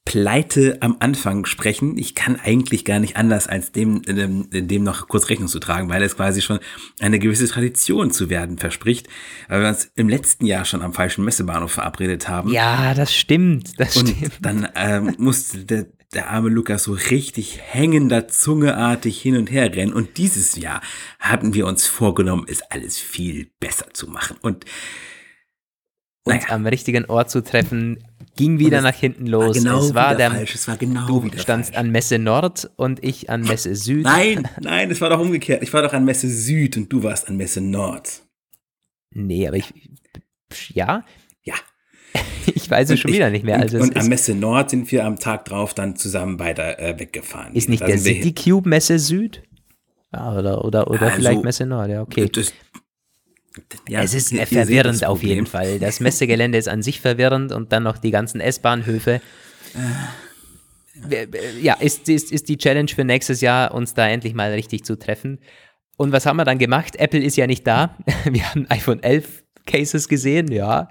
Pleite 0.10 0.78
am 0.82 0.98
Anfang 1.00 1.46
sprechen. 1.46 1.96
Ich 1.98 2.16
kann 2.16 2.40
eigentlich 2.40 2.84
gar 2.84 3.00
nicht 3.00 3.16
anders, 3.16 3.48
als 3.48 3.72
dem, 3.72 4.02
dem, 4.02 4.48
dem 4.50 4.84
noch 4.84 5.08
kurz 5.08 5.30
Rechnung 5.30 5.48
zu 5.48 5.60
tragen, 5.60 5.88
weil 5.88 6.02
es 6.02 6.16
quasi 6.16 6.42
schon 6.42 6.60
eine 7.00 7.20
gewisse 7.20 7.48
Tradition 7.48 8.10
zu 8.10 8.28
werden 8.28 8.58
verspricht, 8.58 9.08
weil 9.50 9.62
wir 9.62 9.70
uns 9.70 9.92
im 9.96 10.10
letzten 10.10 10.48
Jahr 10.48 10.66
schon 10.66 10.82
am 10.82 10.94
falschen 10.94 11.24
Messebahnhof 11.26 11.72
verabredet 11.74 12.28
haben. 12.28 12.52
Ja, 12.52 12.96
das 12.96 13.14
stimmt, 13.14 13.80
das 13.80 13.98
Und 13.98 14.10
stimmt. 14.10 14.40
dann 14.42 14.68
ähm, 14.76 15.14
musste 15.20 15.64
der, 15.66 15.86
der 16.14 16.32
arme 16.32 16.50
Lukas 16.50 16.84
so 16.84 16.94
richtig 16.94 17.60
hängender 17.62 18.28
Zungeartig 18.28 19.22
hin 19.22 19.38
und 19.38 19.52
her 19.52 19.76
rennen. 19.76 19.94
Und 19.94 20.18
dieses 20.18 20.56
Jahr 20.56 20.82
hatten 21.20 21.54
wir 21.54 21.68
uns 21.68 21.86
vorgenommen, 21.88 22.46
es 22.48 22.62
alles 22.64 22.98
viel 22.98 23.52
besser 23.60 23.88
zu 23.94 24.08
machen. 24.08 24.38
Und 24.42 24.66
uns 26.24 26.44
naja. 26.44 26.56
am 26.56 26.66
richtigen 26.66 27.06
Ort 27.06 27.30
zu 27.30 27.44
treffen, 27.44 28.04
ging 28.36 28.60
wieder 28.60 28.82
nach 28.82 28.96
hinten 28.96 29.28
los. 29.28 29.58
Genau 29.58 29.80
es 29.80 29.94
war 29.94 30.16
der 30.16 30.32
falsch. 30.32 30.56
Es 30.56 30.68
war 30.68 30.78
genau 30.78 31.08
du 31.08 31.24
wieder 31.24 31.40
standst 31.40 31.72
falsch. 31.72 31.80
an 31.80 31.92
Messe 31.92 32.20
Nord 32.20 32.72
und 32.76 33.04
ich 33.04 33.30
an 33.30 33.42
Messe 33.42 33.76
Süd. 33.76 34.04
Nein, 34.04 34.48
nein, 34.60 34.90
es 34.90 35.02
war 35.02 35.10
doch 35.10 35.20
umgekehrt. 35.20 35.62
Ich 35.62 35.74
war 35.74 35.82
doch 35.82 35.94
an 35.94 36.06
Messe 36.06 36.30
Süd 36.30 36.78
und 36.78 36.92
du 36.92 37.04
warst 37.04 37.28
an 37.28 37.38
Messe 37.38 37.62
Nord. 37.62 38.24
Nee, 39.12 39.48
aber 39.48 39.58
ich 39.58 39.74
ja. 40.74 41.04
ich 42.54 42.70
weiß 42.70 42.90
es 42.90 43.00
schon 43.00 43.10
ich, 43.10 43.18
wieder 43.18 43.30
nicht 43.30 43.46
mehr. 43.46 43.60
Also 43.60 43.78
und, 43.78 43.90
und 43.90 43.98
am 43.98 44.08
Messe 44.08 44.36
Nord 44.36 44.70
sind 44.70 44.92
wir 44.92 45.06
am 45.06 45.20
Tag 45.20 45.46
drauf 45.46 45.74
dann 45.74 45.96
zusammen 45.96 46.40
weiter 46.40 46.80
äh, 46.80 47.00
weggefahren. 47.00 47.54
Ist 47.56 47.70
nicht 47.70 47.82
da 47.82 47.88
der 47.88 47.98
City 47.98 48.34
Cube 48.34 48.68
Messe 48.68 49.00
Süd? 49.00 49.44
Ja, 50.14 50.38
oder 50.38 50.66
oder, 50.66 50.90
oder 50.90 51.02
also, 51.04 51.16
vielleicht 51.16 51.44
Messe 51.44 51.66
Nord, 51.66 51.90
ja, 51.90 52.02
okay. 52.02 52.30
Das, 52.30 52.54
ja, 53.88 54.02
es 54.02 54.14
ist 54.14 54.34
verwirrend 54.36 55.06
auf 55.06 55.24
jeden 55.24 55.46
Fall. 55.46 55.80
Das 55.80 56.00
Messegelände 56.00 56.58
ist 56.58 56.68
an 56.68 56.82
sich 56.82 57.02
verwirrend 57.02 57.52
und 57.52 57.72
dann 57.72 57.84
noch 57.84 57.98
die 57.98 58.12
ganzen 58.12 58.42
S-Bahnhöfe. 58.42 59.22
ja, 61.62 61.74
ist, 61.76 62.10
ist, 62.10 62.32
ist 62.32 62.50
die 62.50 62.58
Challenge 62.58 62.90
für 62.90 63.04
nächstes 63.04 63.42
Jahr, 63.42 63.74
uns 63.74 63.94
da 63.94 64.08
endlich 64.08 64.34
mal 64.34 64.52
richtig 64.52 64.86
zu 64.86 64.98
treffen. 64.98 65.40
Und 66.00 66.14
was 66.14 66.26
haben 66.26 66.38
wir 66.38 66.46
dann 66.46 66.60
gemacht? 66.60 66.96
Apple 66.96 67.20
ist 67.20 67.36
ja 67.36 67.46
nicht 67.46 67.68
da. 67.68 67.98
Wir 68.24 68.50
haben 68.50 68.66
iPhone 68.70 69.04
11 69.04 69.44
Cases 69.66 70.08
gesehen, 70.08 70.52
ja. 70.52 70.90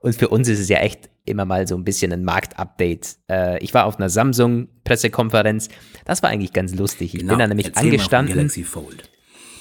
Und 0.00 0.14
für 0.14 0.28
uns 0.28 0.48
ist 0.48 0.58
es 0.60 0.68
ja 0.68 0.78
echt 0.78 1.10
immer 1.24 1.44
mal 1.44 1.66
so 1.66 1.76
ein 1.76 1.84
bisschen 1.84 2.12
ein 2.12 2.24
Marktupdate. 2.24 3.16
Äh, 3.30 3.58
ich 3.62 3.74
war 3.74 3.86
auf 3.86 3.96
einer 3.96 4.08
Samsung-Pressekonferenz. 4.08 5.68
Das 6.04 6.22
war 6.22 6.30
eigentlich 6.30 6.52
ganz 6.52 6.74
lustig. 6.74 7.14
Ich 7.14 7.20
Genau, 7.20 7.32
bin 7.32 7.38
da 7.40 7.46
nämlich 7.46 7.66
erzähl 7.66 7.84
angestanden. 7.84 8.34
Galaxy 8.34 8.64
Fold. 8.64 9.08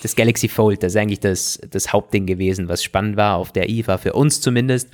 Das 0.01 0.15
Galaxy 0.15 0.47
Fold, 0.47 0.81
das 0.83 0.93
ist 0.93 0.97
eigentlich 0.97 1.19
das, 1.19 1.59
das 1.69 1.91
Hauptding 1.91 2.25
gewesen, 2.25 2.69
was 2.69 2.83
spannend 2.83 3.17
war 3.17 3.35
auf 3.35 3.51
der 3.51 3.69
IFA, 3.69 3.97
für 3.97 4.13
uns 4.13 4.39
zumindest. 4.39 4.89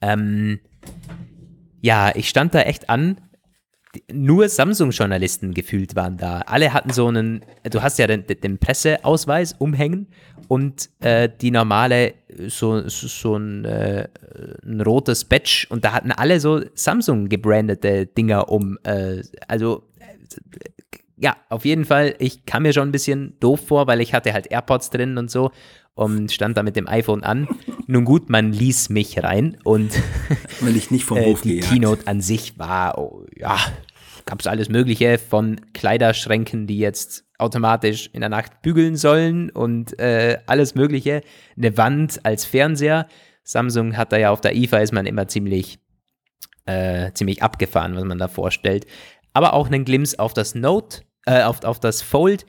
Ähm, 0.00 0.60
ja, 1.80 2.14
ich 2.14 2.28
stand 2.28 2.54
da 2.54 2.62
echt 2.62 2.88
an. 2.88 3.20
Nur 4.10 4.48
Samsung-Journalisten 4.48 5.52
gefühlt 5.52 5.96
waren 5.96 6.16
da. 6.16 6.40
Alle 6.46 6.72
hatten 6.72 6.90
so 6.90 7.08
einen, 7.08 7.44
du 7.70 7.82
hast 7.82 7.98
ja 7.98 8.06
den, 8.06 8.24
den 8.26 8.58
Presseausweis 8.58 9.54
umhängen 9.58 10.08
und 10.48 10.88
äh, 11.00 11.28
die 11.40 11.50
normale, 11.50 12.14
so, 12.46 12.88
so, 12.88 13.36
ein, 13.36 13.64
äh, 13.64 14.08
ein 14.64 14.80
rotes 14.80 15.24
Badge 15.24 15.66
und 15.68 15.84
da 15.84 15.92
hatten 15.92 16.10
alle 16.10 16.40
so 16.40 16.62
Samsung 16.74 17.28
gebrandete 17.28 18.06
Dinger 18.06 18.48
um. 18.48 18.78
Äh, 18.82 19.22
also 19.46 19.84
ja, 21.22 21.36
auf 21.50 21.64
jeden 21.64 21.84
Fall, 21.84 22.16
ich 22.18 22.46
kam 22.46 22.64
mir 22.64 22.72
schon 22.72 22.88
ein 22.88 22.92
bisschen 22.92 23.38
doof 23.38 23.60
vor, 23.68 23.86
weil 23.86 24.00
ich 24.00 24.12
hatte 24.12 24.32
halt 24.32 24.50
AirPods 24.50 24.90
drin 24.90 25.18
und 25.18 25.30
so 25.30 25.52
und 25.94 26.32
stand 26.32 26.56
da 26.56 26.62
mit 26.62 26.76
dem 26.76 26.88
iPhone 26.88 27.22
an. 27.22 27.48
Nun 27.86 28.04
gut, 28.04 28.30
man 28.30 28.52
ließ 28.52 28.88
mich 28.88 29.22
rein 29.22 29.58
und 29.64 29.92
Wenn 30.60 30.76
ich 30.76 30.90
nicht 30.90 31.04
vom 31.04 31.18
äh, 31.18 31.26
Hof 31.26 31.42
die 31.42 31.56
gejagt. 31.56 31.68
Keynote 31.70 32.06
an 32.06 32.20
sich 32.20 32.58
war, 32.58 32.98
oh, 32.98 33.26
ja, 33.36 33.58
gab 34.24 34.40
es 34.40 34.46
alles 34.46 34.68
Mögliche 34.68 35.18
von 35.18 35.60
Kleiderschränken, 35.74 36.66
die 36.66 36.78
jetzt 36.78 37.24
automatisch 37.38 38.08
in 38.12 38.20
der 38.20 38.30
Nacht 38.30 38.62
bügeln 38.62 38.96
sollen 38.96 39.50
und 39.50 39.98
äh, 39.98 40.38
alles 40.46 40.74
Mögliche. 40.74 41.22
Eine 41.56 41.76
Wand 41.76 42.24
als 42.24 42.44
Fernseher. 42.44 43.08
Samsung 43.44 43.96
hat 43.96 44.12
da 44.12 44.16
ja 44.16 44.30
auf 44.30 44.40
der 44.40 44.54
IFA 44.54 44.78
ist 44.78 44.92
man 44.92 45.06
immer 45.06 45.26
ziemlich, 45.26 45.80
äh, 46.66 47.12
ziemlich 47.12 47.42
abgefahren, 47.42 47.96
was 47.96 48.04
man 48.04 48.18
da 48.18 48.28
vorstellt. 48.28 48.86
Aber 49.32 49.54
auch 49.54 49.66
einen 49.66 49.84
Glimpse 49.84 50.18
auf 50.18 50.32
das 50.32 50.54
Note, 50.54 51.02
äh, 51.26 51.42
auf, 51.42 51.64
auf 51.64 51.80
das 51.80 52.00
Fold 52.02 52.46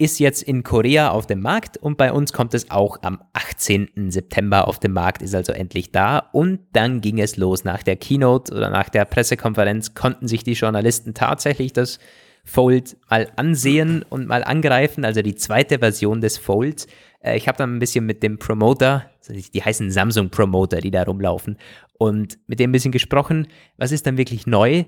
ist 0.00 0.20
jetzt 0.20 0.42
in 0.44 0.62
Korea 0.62 1.10
auf 1.10 1.26
dem 1.26 1.40
Markt 1.40 1.76
und 1.76 1.98
bei 1.98 2.12
uns 2.12 2.32
kommt 2.32 2.54
es 2.54 2.70
auch 2.70 2.98
am 3.02 3.20
18. 3.32 4.10
September 4.10 4.68
auf 4.68 4.78
dem 4.78 4.92
Markt, 4.92 5.22
ist 5.22 5.34
also 5.34 5.52
endlich 5.52 5.90
da. 5.90 6.18
Und 6.32 6.60
dann 6.72 7.00
ging 7.00 7.18
es 7.18 7.36
los 7.36 7.64
nach 7.64 7.82
der 7.82 7.96
Keynote 7.96 8.54
oder 8.54 8.70
nach 8.70 8.88
der 8.88 9.04
Pressekonferenz, 9.04 9.94
konnten 9.94 10.28
sich 10.28 10.44
die 10.44 10.52
Journalisten 10.52 11.14
tatsächlich 11.14 11.72
das 11.72 11.98
Fold 12.44 12.96
mal 13.10 13.28
ansehen 13.34 14.04
und 14.08 14.28
mal 14.28 14.44
angreifen, 14.44 15.04
also 15.04 15.20
die 15.20 15.34
zweite 15.34 15.80
Version 15.80 16.20
des 16.20 16.38
Folds. 16.38 16.86
Äh, 17.20 17.36
Ich 17.36 17.48
habe 17.48 17.58
dann 17.58 17.74
ein 17.76 17.80
bisschen 17.80 18.06
mit 18.06 18.22
dem 18.22 18.38
Promoter, 18.38 19.10
also 19.20 19.32
die- 19.34 19.50
die 19.50 19.62
heißen 19.64 19.90
Samsung 19.90 20.30
Promoter, 20.30 20.80
die 20.80 20.92
da 20.92 21.02
rumlaufen, 21.02 21.58
und 21.98 22.38
mit 22.46 22.60
dem 22.60 22.70
ein 22.70 22.72
bisschen 22.72 22.92
gesprochen, 22.92 23.48
was 23.76 23.90
ist 23.90 24.06
dann 24.06 24.16
wirklich 24.16 24.46
neu? 24.46 24.84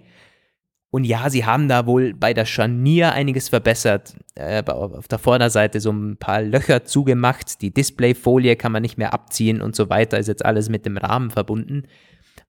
Und 0.92 1.04
ja, 1.04 1.30
sie 1.30 1.44
haben 1.44 1.68
da 1.68 1.86
wohl 1.86 2.14
bei 2.14 2.34
der 2.34 2.44
Scharnier 2.44 3.12
einiges 3.12 3.48
verbessert. 3.48 4.16
Äh, 4.34 4.64
auf 4.64 5.06
der 5.06 5.18
Vorderseite 5.18 5.80
so 5.80 5.92
ein 5.92 6.16
paar 6.16 6.42
Löcher 6.42 6.84
zugemacht. 6.84 7.62
Die 7.62 7.72
Displayfolie 7.72 8.56
kann 8.56 8.72
man 8.72 8.82
nicht 8.82 8.98
mehr 8.98 9.14
abziehen 9.14 9.62
und 9.62 9.76
so 9.76 9.88
weiter. 9.88 10.18
Ist 10.18 10.26
jetzt 10.26 10.44
alles 10.44 10.68
mit 10.68 10.86
dem 10.86 10.96
Rahmen 10.96 11.30
verbunden. 11.30 11.84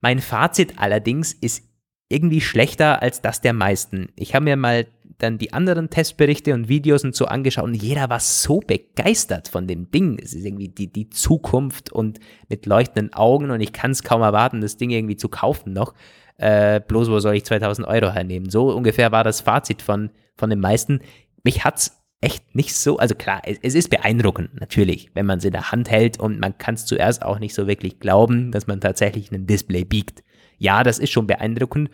Mein 0.01 0.19
Fazit 0.19 0.73
allerdings 0.77 1.33
ist 1.33 1.63
irgendwie 2.09 2.41
schlechter 2.41 3.01
als 3.01 3.21
das 3.21 3.41
der 3.41 3.53
meisten. 3.53 4.09
Ich 4.15 4.33
habe 4.33 4.45
mir 4.45 4.57
mal 4.57 4.87
dann 5.19 5.37
die 5.37 5.53
anderen 5.53 5.89
Testberichte 5.89 6.53
und 6.53 6.67
Videos 6.67 7.03
und 7.03 7.15
so 7.15 7.25
angeschaut 7.25 7.65
und 7.65 7.75
jeder 7.75 8.09
war 8.09 8.19
so 8.19 8.59
begeistert 8.59 9.47
von 9.47 9.67
dem 9.67 9.91
Ding. 9.91 10.19
Es 10.21 10.33
ist 10.33 10.45
irgendwie 10.45 10.69
die, 10.69 10.91
die 10.91 11.09
Zukunft 11.09 11.91
und 11.91 12.19
mit 12.49 12.65
leuchtenden 12.65 13.13
Augen 13.13 13.51
und 13.51 13.61
ich 13.61 13.71
kann 13.71 13.91
es 13.91 14.03
kaum 14.03 14.21
erwarten, 14.21 14.61
das 14.61 14.77
Ding 14.77 14.89
irgendwie 14.89 15.17
zu 15.17 15.29
kaufen 15.29 15.73
noch. 15.73 15.93
Äh, 16.37 16.79
bloß 16.79 17.09
wo 17.09 17.19
soll 17.19 17.35
ich 17.35 17.45
2000 17.45 17.87
Euro 17.87 18.11
hernehmen? 18.11 18.49
So 18.49 18.71
ungefähr 18.71 19.11
war 19.11 19.23
das 19.23 19.41
Fazit 19.41 19.81
von, 19.81 20.09
von 20.35 20.49
den 20.49 20.59
meisten. 20.59 21.01
Mich 21.43 21.63
hat's 21.63 22.01
echt 22.21 22.55
nicht 22.55 22.75
so, 22.75 22.97
also 22.97 23.15
klar, 23.15 23.41
es, 23.45 23.57
es 23.61 23.73
ist 23.73 23.89
beeindruckend, 23.89 24.59
natürlich, 24.59 25.09
wenn 25.15 25.25
man 25.25 25.39
es 25.39 25.45
in 25.45 25.51
der 25.51 25.71
Hand 25.71 25.89
hält 25.89 26.19
und 26.19 26.39
man 26.39 26.57
kann 26.57 26.75
es 26.75 26.85
zuerst 26.85 27.23
auch 27.23 27.39
nicht 27.39 27.55
so 27.55 27.67
wirklich 27.67 27.99
glauben, 27.99 28.51
dass 28.51 28.67
man 28.67 28.79
tatsächlich 28.79 29.31
ein 29.31 29.47
Display 29.47 29.83
biegt. 29.83 30.23
Ja, 30.59 30.83
das 30.83 30.99
ist 30.99 31.09
schon 31.09 31.25
beeindruckend, 31.25 31.89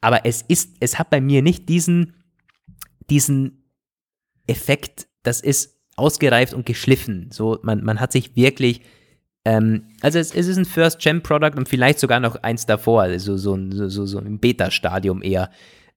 aber 0.00 0.24
es 0.24 0.42
ist, 0.42 0.76
es 0.78 0.98
hat 0.98 1.10
bei 1.10 1.20
mir 1.20 1.42
nicht 1.42 1.68
diesen, 1.68 2.14
diesen 3.10 3.64
Effekt, 4.46 5.08
das 5.24 5.40
ist 5.40 5.80
ausgereift 5.96 6.54
und 6.54 6.66
geschliffen. 6.66 7.30
So, 7.32 7.58
man, 7.62 7.82
man 7.82 8.00
hat 8.00 8.12
sich 8.12 8.36
wirklich, 8.36 8.82
ähm, 9.44 9.88
also 10.00 10.18
es, 10.18 10.34
es 10.34 10.46
ist 10.46 10.56
ein 10.56 10.64
First-Gen-Product 10.64 11.56
und 11.56 11.68
vielleicht 11.68 11.98
sogar 11.98 12.20
noch 12.20 12.36
eins 12.36 12.66
davor, 12.66 13.02
also 13.02 13.36
so, 13.36 13.58
so, 13.88 14.06
so, 14.06 14.18
ein 14.18 14.38
Beta-Stadium 14.38 15.22
eher. 15.22 15.50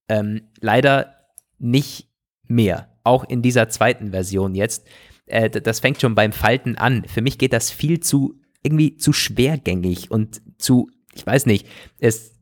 Ähm, 0.09 0.41
leider 0.59 1.15
nicht 1.57 2.09
mehr, 2.47 2.89
auch 3.03 3.23
in 3.23 3.41
dieser 3.41 3.69
zweiten 3.69 4.11
Version 4.11 4.53
jetzt. 4.53 4.85
Äh, 5.27 5.49
das 5.49 5.79
fängt 5.79 6.01
schon 6.01 6.15
beim 6.15 6.33
Falten 6.33 6.77
an. 6.77 7.05
Für 7.07 7.21
mich 7.21 7.37
geht 7.37 7.53
das 7.53 7.71
viel 7.71 8.01
zu, 8.01 8.39
irgendwie 8.63 8.97
zu 8.97 9.13
schwergängig 9.13 10.11
und 10.11 10.41
zu, 10.57 10.89
ich 11.13 11.25
weiß 11.25 11.45
nicht, 11.45 11.67
es, 11.99 12.33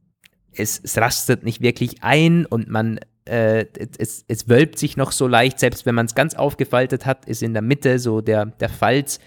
es, 0.54 0.80
es 0.84 0.98
rastet 0.98 1.44
nicht 1.44 1.62
wirklich 1.62 2.02
ein 2.02 2.48
und 2.48 2.68
man, 2.70 3.00
äh, 3.26 3.66
es, 4.00 4.26
es 4.28 4.50
wölbt 4.50 4.80
sich 4.80 4.98
noch 4.98 5.12
so 5.12 5.28
leicht, 5.28 5.60
selbst 5.60 5.86
wenn 5.86 5.96
man 5.96 6.08
es 6.08 6.16
ganz 6.16 6.34
aufgefaltet 6.34 7.06
hat, 7.06 7.26
ist 7.26 7.44
in 7.44 7.54
der 7.54 7.62
Mitte 7.62 8.00
so 8.00 8.22
der, 8.22 8.46
der 8.48 8.70
Falz. 8.70 9.20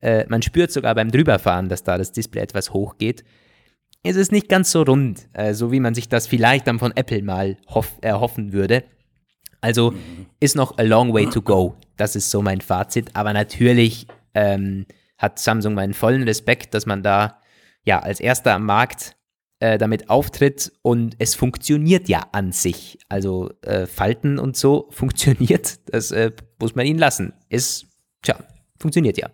Äh, 0.00 0.24
man 0.28 0.42
spürt 0.42 0.72
sogar 0.72 0.94
beim 0.94 1.10
Drüberfahren, 1.10 1.68
dass 1.68 1.82
da 1.82 1.98
das 1.98 2.12
Display 2.12 2.42
etwas 2.42 2.72
hoch 2.72 2.96
geht. 2.98 3.24
Es 4.02 4.16
ist 4.16 4.32
nicht 4.32 4.48
ganz 4.48 4.70
so 4.70 4.82
rund, 4.82 5.28
äh, 5.34 5.52
so 5.52 5.72
wie 5.72 5.80
man 5.80 5.94
sich 5.94 6.08
das 6.08 6.26
vielleicht 6.26 6.66
dann 6.66 6.78
von 6.78 6.96
Apple 6.96 7.22
mal 7.22 7.58
hoff, 7.68 7.98
erhoffen 8.00 8.52
würde. 8.52 8.84
Also 9.60 9.92
ist 10.40 10.56
noch 10.56 10.78
a 10.78 10.82
long 10.82 11.12
way 11.12 11.28
to 11.28 11.42
go. 11.42 11.76
Das 11.96 12.16
ist 12.16 12.30
so 12.30 12.40
mein 12.40 12.62
Fazit. 12.62 13.10
Aber 13.14 13.34
natürlich 13.34 14.06
ähm, 14.34 14.86
hat 15.18 15.38
Samsung 15.38 15.74
meinen 15.74 15.92
vollen 15.92 16.22
Respekt, 16.22 16.72
dass 16.72 16.86
man 16.86 17.02
da 17.02 17.40
ja 17.84 17.98
als 17.98 18.20
erster 18.20 18.54
am 18.54 18.64
Markt 18.64 19.16
äh, 19.58 19.76
damit 19.76 20.08
auftritt 20.08 20.72
und 20.80 21.16
es 21.18 21.34
funktioniert 21.34 22.08
ja 22.08 22.26
an 22.32 22.52
sich. 22.52 22.98
Also 23.10 23.50
äh, 23.60 23.86
Falten 23.86 24.38
und 24.38 24.56
so 24.56 24.88
funktioniert. 24.92 25.78
Das 25.92 26.10
äh, 26.10 26.32
muss 26.58 26.74
man 26.74 26.86
ihnen 26.86 26.98
lassen. 26.98 27.34
Ist, 27.50 27.86
tja, 28.22 28.38
funktioniert 28.78 29.18
ja. 29.18 29.28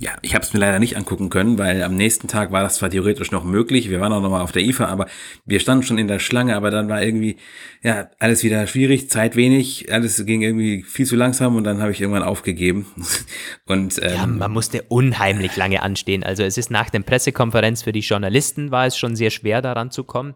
Ja, 0.00 0.12
ich 0.22 0.36
habe 0.36 0.44
es 0.44 0.52
mir 0.52 0.60
leider 0.60 0.78
nicht 0.78 0.96
angucken 0.96 1.28
können, 1.28 1.58
weil 1.58 1.82
am 1.82 1.96
nächsten 1.96 2.28
Tag 2.28 2.52
war 2.52 2.62
das 2.62 2.76
zwar 2.76 2.88
theoretisch 2.88 3.32
noch 3.32 3.42
möglich. 3.42 3.90
Wir 3.90 4.00
waren 4.00 4.12
auch 4.12 4.22
noch 4.22 4.30
mal 4.30 4.42
auf 4.42 4.52
der 4.52 4.62
IFA, 4.62 4.86
aber 4.86 5.06
wir 5.44 5.58
standen 5.58 5.82
schon 5.82 5.98
in 5.98 6.06
der 6.06 6.20
Schlange. 6.20 6.54
Aber 6.54 6.70
dann 6.70 6.88
war 6.88 7.02
irgendwie 7.02 7.36
ja 7.82 8.08
alles 8.20 8.44
wieder 8.44 8.68
schwierig, 8.68 9.10
Zeit 9.10 9.34
wenig, 9.34 9.92
alles 9.92 10.24
ging 10.24 10.42
irgendwie 10.42 10.84
viel 10.84 11.04
zu 11.04 11.16
langsam 11.16 11.56
und 11.56 11.64
dann 11.64 11.80
habe 11.80 11.90
ich 11.90 12.00
irgendwann 12.00 12.22
aufgegeben. 12.22 12.86
Und 13.66 14.00
ähm, 14.02 14.14
Ja, 14.14 14.26
man 14.26 14.52
musste 14.52 14.82
unheimlich 14.88 15.56
lange 15.56 15.82
anstehen. 15.82 16.22
Also 16.22 16.42
es 16.42 16.56
ist 16.56 16.70
nach 16.70 16.90
der 16.90 17.00
Pressekonferenz 17.00 17.82
für 17.82 17.92
die 17.92 18.00
Journalisten 18.00 18.70
war 18.70 18.86
es 18.86 18.96
schon 18.96 19.16
sehr 19.16 19.30
schwer 19.30 19.62
daran 19.62 19.90
zu 19.90 20.04
kommen. 20.04 20.34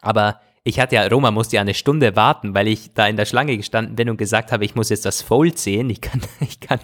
Aber 0.00 0.40
ich 0.64 0.78
hatte 0.78 0.96
ja, 0.96 1.06
Roma 1.06 1.30
musste 1.30 1.56
ja 1.56 1.62
eine 1.62 1.74
Stunde 1.74 2.14
warten, 2.14 2.54
weil 2.54 2.68
ich 2.68 2.92
da 2.94 3.06
in 3.06 3.16
der 3.16 3.24
Schlange 3.24 3.56
gestanden 3.56 3.96
bin 3.96 4.10
und 4.10 4.16
gesagt 4.16 4.52
habe, 4.52 4.64
ich 4.64 4.74
muss 4.74 4.90
jetzt 4.90 5.04
das 5.04 5.22
Fold 5.22 5.58
sehen. 5.58 5.90
Ich 5.90 6.00
kann, 6.00 6.20
ich 6.40 6.60
kann 6.60 6.80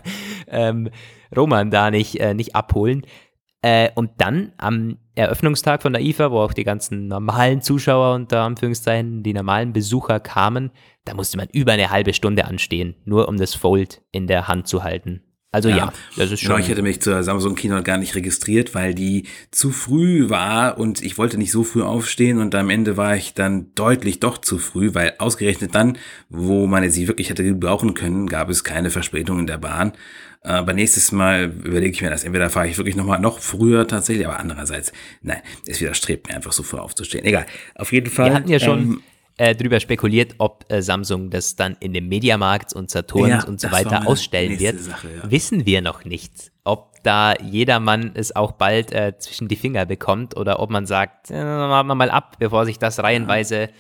ähm, 0.49 0.91
Roman 1.37 1.71
da 1.71 1.91
nicht, 1.91 2.21
äh, 2.21 2.35
nicht 2.35 2.55
abholen. 2.55 3.03
Äh, 3.61 3.91
und 3.97 4.13
dann 4.19 4.53
am 4.57 4.99
Eröffnungstag 5.17 5.83
von 5.83 5.93
der 5.93 6.03
IFA, 6.03 6.31
wo 6.31 6.39
auch 6.39 6.53
die 6.53 6.63
ganzen 6.63 7.09
normalen 7.09 7.61
Zuschauer 7.61 8.15
unter 8.15 8.43
Anführungszeichen, 8.43 9.25
die 9.25 9.33
normalen 9.33 9.73
Besucher 9.73 10.21
kamen, 10.21 10.71
da 11.05 11.15
musste 11.15 11.37
man 11.39 11.49
über 11.53 11.73
eine 11.73 11.91
halbe 11.91 12.13
Stunde 12.13 12.45
anstehen, 12.45 12.95
nur 13.05 13.27
um 13.29 13.37
das 13.37 13.55
Fold 13.55 14.03
in 14.13 14.29
der 14.29 14.47
Hand 14.47 14.69
zu 14.69 14.85
halten. 14.85 15.23
Also 15.51 15.71
ja, 15.71 15.93
das 16.17 16.31
ist 16.31 16.43
Genau, 16.43 16.55
schon. 16.55 16.63
ich 16.63 16.69
hätte 16.69 16.83
mich 16.83 17.01
zur 17.01 17.23
Samsung 17.23 17.55
Keynote 17.55 17.83
gar 17.83 17.97
nicht 17.97 18.15
registriert, 18.15 18.75
weil 18.75 18.95
die 18.95 19.27
zu 19.51 19.71
früh 19.71 20.29
war 20.29 20.77
und 20.79 21.03
ich 21.03 21.17
wollte 21.17 21.39
nicht 21.39 21.53
so 21.53 21.65
früh 21.65 21.83
aufstehen 21.83 22.39
und 22.39 22.55
am 22.55 22.69
Ende 22.69 22.99
war 22.99 23.17
ich 23.17 23.33
dann 23.33 23.75
deutlich 23.75 24.21
doch 24.21 24.37
zu 24.37 24.59
früh, 24.59 24.91
weil 24.93 25.15
ausgerechnet 25.19 25.75
dann, 25.75 25.97
wo 26.29 26.67
man 26.67 26.89
sie 26.91 27.09
wirklich 27.09 27.31
hätte 27.31 27.45
gebrauchen 27.45 27.95
können, 27.95 28.27
gab 28.27 28.51
es 28.51 28.63
keine 28.63 28.91
Verspätung 28.91 29.39
in 29.39 29.47
der 29.47 29.57
Bahn. 29.57 29.93
Aber 30.43 30.73
nächstes 30.73 31.13
Mal 31.13 31.53
überlege 31.65 31.93
ich 31.93 32.03
mir 32.03 32.11
das. 32.11 32.25
Entweder 32.25 32.49
fahre 32.49 32.69
ich 32.69 32.79
wirklich 32.79 32.97
nochmal 32.97 33.21
noch 33.21 33.41
früher 33.41 33.87
tatsächlich, 33.87 34.27
aber 34.27 34.39
andererseits, 34.39 34.93
nein, 35.21 35.43
es 35.67 35.81
widerstrebt 35.81 36.29
mir 36.29 36.37
einfach 36.37 36.53
so 36.53 36.63
früh 36.63 36.79
aufzustehen. 36.79 37.25
Egal. 37.25 37.47
Auf 37.75 37.93
jeden 37.93 38.11
Fall. 38.11 38.31
Wir 38.31 38.35
hatten 38.35 38.49
ja 38.49 38.61
schon 38.61 38.79
ähm, 38.79 39.03
äh, 39.37 39.55
drüber 39.55 39.81
spekuliert, 39.81 40.37
ob 40.39 40.65
äh, 40.69 40.83
Samsung 40.83 41.31
das 41.31 41.57
dann 41.57 41.77
in 41.81 41.93
dem 41.93 42.09
Mediamarkt 42.09 42.73
und 42.73 42.91
Saturns 42.91 43.45
Ja, 43.45 43.45
und 43.45 43.61
so 43.61 43.71
weiter 43.71 44.07
ausstellen 44.07 44.59
wird. 44.59 44.81
Sache, 44.81 45.09
ja. 45.23 45.31
Wissen 45.31 45.67
wir 45.67 45.83
noch 45.83 46.05
nicht. 46.05 46.53
Ob 46.65 47.03
da 47.03 47.35
jedermann 47.35 48.13
es 48.15 48.35
auch 48.35 48.53
bald 48.53 48.93
äh, 48.93 49.17
zwischen 49.19 49.49
die 49.49 49.57
Finger 49.57 49.87
bekommt 49.87 50.37
oder 50.37 50.61
ob 50.61 50.71
man 50.71 50.87
sagt, 50.87 51.31
äh, 51.31 51.35
warten 51.35 51.89
wir 51.89 51.95
mal 51.95 52.11
ab, 52.11 52.37
bevor 52.39 52.65
sich 52.65 52.79
das 52.79 52.99
reihenweise 53.01 53.71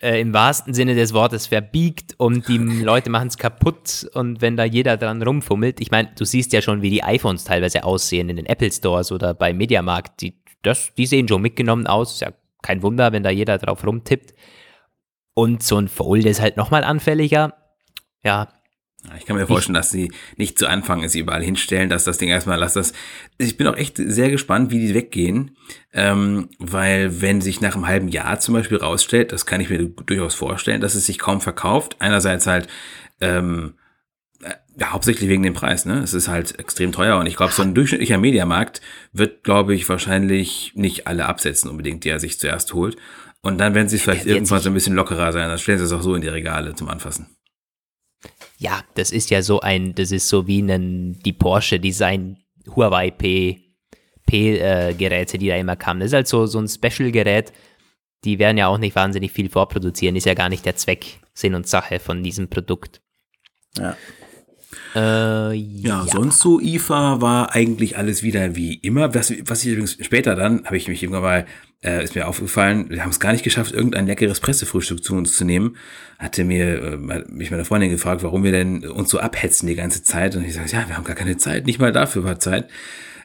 äh, 0.00 0.20
im 0.20 0.32
wahrsten 0.32 0.74
Sinne 0.74 0.94
des 0.94 1.12
Wortes 1.14 1.46
verbiegt 1.46 2.14
und 2.18 2.48
die 2.48 2.58
Leute 2.82 3.10
machen 3.10 3.28
es 3.28 3.38
kaputt 3.38 4.08
und 4.14 4.40
wenn 4.40 4.56
da 4.56 4.64
jeder 4.64 4.96
dran 4.96 5.22
rumfummelt, 5.22 5.80
ich 5.80 5.90
meine, 5.90 6.10
du 6.16 6.24
siehst 6.24 6.52
ja 6.52 6.62
schon, 6.62 6.82
wie 6.82 6.90
die 6.90 7.02
iPhones 7.02 7.44
teilweise 7.44 7.84
aussehen 7.84 8.28
in 8.28 8.36
den 8.36 8.46
Apple 8.46 8.70
Stores 8.70 9.12
oder 9.12 9.34
bei 9.34 9.52
Mediamarkt, 9.52 10.20
die, 10.20 10.34
das, 10.62 10.92
die 10.94 11.06
sehen 11.06 11.28
schon 11.28 11.42
mitgenommen 11.42 11.86
aus, 11.86 12.14
ist 12.14 12.20
ja 12.20 12.32
kein 12.62 12.82
Wunder, 12.82 13.12
wenn 13.12 13.22
da 13.22 13.30
jeder 13.30 13.58
drauf 13.58 13.86
rumtippt. 13.86 14.34
Und 15.34 15.62
so 15.62 15.76
ein 15.78 15.88
Fold 15.88 16.24
ist 16.24 16.40
halt 16.40 16.56
nochmal 16.56 16.82
anfälliger. 16.82 17.54
Ja, 18.24 18.48
ich 19.16 19.26
kann 19.26 19.36
mir 19.36 19.46
vorstellen, 19.46 19.74
dass 19.74 19.90
sie 19.90 20.10
nicht 20.36 20.58
zu 20.58 20.66
Anfang 20.66 21.02
es 21.02 21.14
überall 21.14 21.42
hinstellen, 21.42 21.88
dass 21.88 22.04
das 22.04 22.18
Ding 22.18 22.28
erstmal, 22.28 22.58
lass 22.58 22.72
das. 22.72 22.92
Ich 23.38 23.56
bin 23.56 23.66
auch 23.66 23.76
echt 23.76 23.96
sehr 23.98 24.30
gespannt, 24.30 24.70
wie 24.70 24.80
die 24.80 24.94
weggehen, 24.94 25.56
ähm, 25.92 26.48
weil 26.58 27.20
wenn 27.20 27.40
sich 27.40 27.60
nach 27.60 27.74
einem 27.74 27.86
halben 27.86 28.08
Jahr 28.08 28.40
zum 28.40 28.54
Beispiel 28.54 28.78
rausstellt, 28.78 29.32
das 29.32 29.46
kann 29.46 29.60
ich 29.60 29.70
mir 29.70 29.86
durchaus 29.88 30.34
vorstellen, 30.34 30.80
dass 30.80 30.94
es 30.94 31.06
sich 31.06 31.18
kaum 31.18 31.40
verkauft. 31.40 31.96
Einerseits 32.00 32.46
halt 32.46 32.68
ähm, 33.20 33.74
äh, 34.42 34.54
ja, 34.78 34.92
hauptsächlich 34.92 35.28
wegen 35.28 35.42
dem 35.42 35.54
Preis, 35.54 35.84
ne? 35.84 35.98
Es 36.00 36.12
ist 36.12 36.28
halt 36.28 36.58
extrem 36.58 36.92
teuer 36.92 37.18
und 37.18 37.26
ich 37.26 37.36
glaube, 37.36 37.52
so 37.52 37.62
ein 37.62 37.74
durchschnittlicher 37.74 38.18
Mediamarkt 38.18 38.80
wird, 39.12 39.44
glaube 39.44 39.74
ich, 39.74 39.88
wahrscheinlich 39.88 40.72
nicht 40.74 41.06
alle 41.06 41.26
absetzen 41.26 41.70
unbedingt, 41.70 42.04
die 42.04 42.10
er 42.10 42.20
sich 42.20 42.38
zuerst 42.38 42.74
holt. 42.74 42.96
Und 43.40 43.58
dann 43.58 43.74
werden 43.74 43.88
sie 43.88 43.98
vielleicht 43.98 44.26
irgendwann 44.26 44.60
so 44.60 44.70
ein 44.70 44.74
bisschen 44.74 44.94
lockerer 44.94 45.32
sein, 45.32 45.48
dann 45.48 45.58
stellen 45.58 45.78
sie 45.78 45.84
es 45.84 45.92
auch 45.92 46.02
so 46.02 46.14
in 46.14 46.22
die 46.22 46.28
Regale 46.28 46.74
zum 46.74 46.88
Anfassen. 46.88 47.35
Ja, 48.58 48.82
das 48.94 49.10
ist 49.10 49.30
ja 49.30 49.42
so 49.42 49.60
ein, 49.60 49.94
das 49.94 50.12
ist 50.12 50.28
so 50.28 50.46
wie 50.46 50.60
ein, 50.60 51.18
die 51.24 51.32
Porsche 51.32 51.78
Design 51.78 52.38
Huawei 52.74 53.10
P, 53.10 53.60
P 54.26 54.58
äh, 54.58 54.94
Geräte, 54.94 55.38
die 55.38 55.48
da 55.48 55.56
immer 55.56 55.76
kamen. 55.76 56.00
Das 56.00 56.08
ist 56.08 56.14
halt 56.14 56.28
so, 56.28 56.46
so 56.46 56.58
ein 56.58 56.68
Special-Gerät. 56.68 57.52
Die 58.24 58.38
werden 58.38 58.56
ja 58.56 58.66
auch 58.66 58.78
nicht 58.78 58.96
wahnsinnig 58.96 59.32
viel 59.32 59.50
vorproduzieren. 59.50 60.16
Ist 60.16 60.26
ja 60.26 60.34
gar 60.34 60.48
nicht 60.48 60.64
der 60.64 60.76
Zweck, 60.76 61.20
Sinn 61.34 61.54
und 61.54 61.68
Sache 61.68 62.00
von 62.00 62.22
diesem 62.22 62.48
Produkt. 62.48 63.00
Ja. 63.76 63.96
Äh, 64.94 65.54
ja, 65.54 66.04
ja, 66.04 66.06
sonst 66.06 66.40
so 66.40 66.58
IFA 66.58 67.20
war 67.20 67.54
eigentlich 67.54 67.98
alles 67.98 68.22
wieder 68.22 68.56
wie 68.56 68.74
immer. 68.74 69.14
Was, 69.14 69.32
was 69.44 69.64
ich 69.64 69.72
übrigens 69.72 69.98
später 70.04 70.34
dann, 70.34 70.64
habe 70.64 70.76
ich 70.76 70.88
mich 70.88 71.02
irgendwann 71.02 71.22
mal, 71.22 71.46
äh, 71.84 72.02
ist 72.02 72.14
mir 72.14 72.26
aufgefallen, 72.26 72.90
wir 72.90 73.02
haben 73.02 73.10
es 73.10 73.20
gar 73.20 73.32
nicht 73.32 73.44
geschafft, 73.44 73.72
irgendein 73.72 74.06
leckeres 74.06 74.40
Pressefrühstück 74.40 75.04
zu 75.04 75.14
uns 75.14 75.36
zu 75.36 75.44
nehmen. 75.44 75.76
Hatte 76.18 76.44
mir, 76.44 76.82
äh, 76.82 77.24
mich 77.28 77.50
meine 77.50 77.64
Freundin 77.64 77.90
gefragt, 77.90 78.22
warum 78.22 78.44
wir 78.44 78.52
denn 78.52 78.86
uns 78.86 79.10
so 79.10 79.18
abhetzen 79.18 79.66
die 79.66 79.74
ganze 79.74 80.02
Zeit. 80.02 80.36
Und 80.36 80.44
ich 80.44 80.54
sage, 80.54 80.70
ja, 80.70 80.88
wir 80.88 80.96
haben 80.96 81.04
gar 81.04 81.16
keine 81.16 81.36
Zeit, 81.36 81.66
nicht 81.66 81.78
mal 81.78 81.92
dafür 81.92 82.24
war 82.24 82.38
Zeit. 82.38 82.68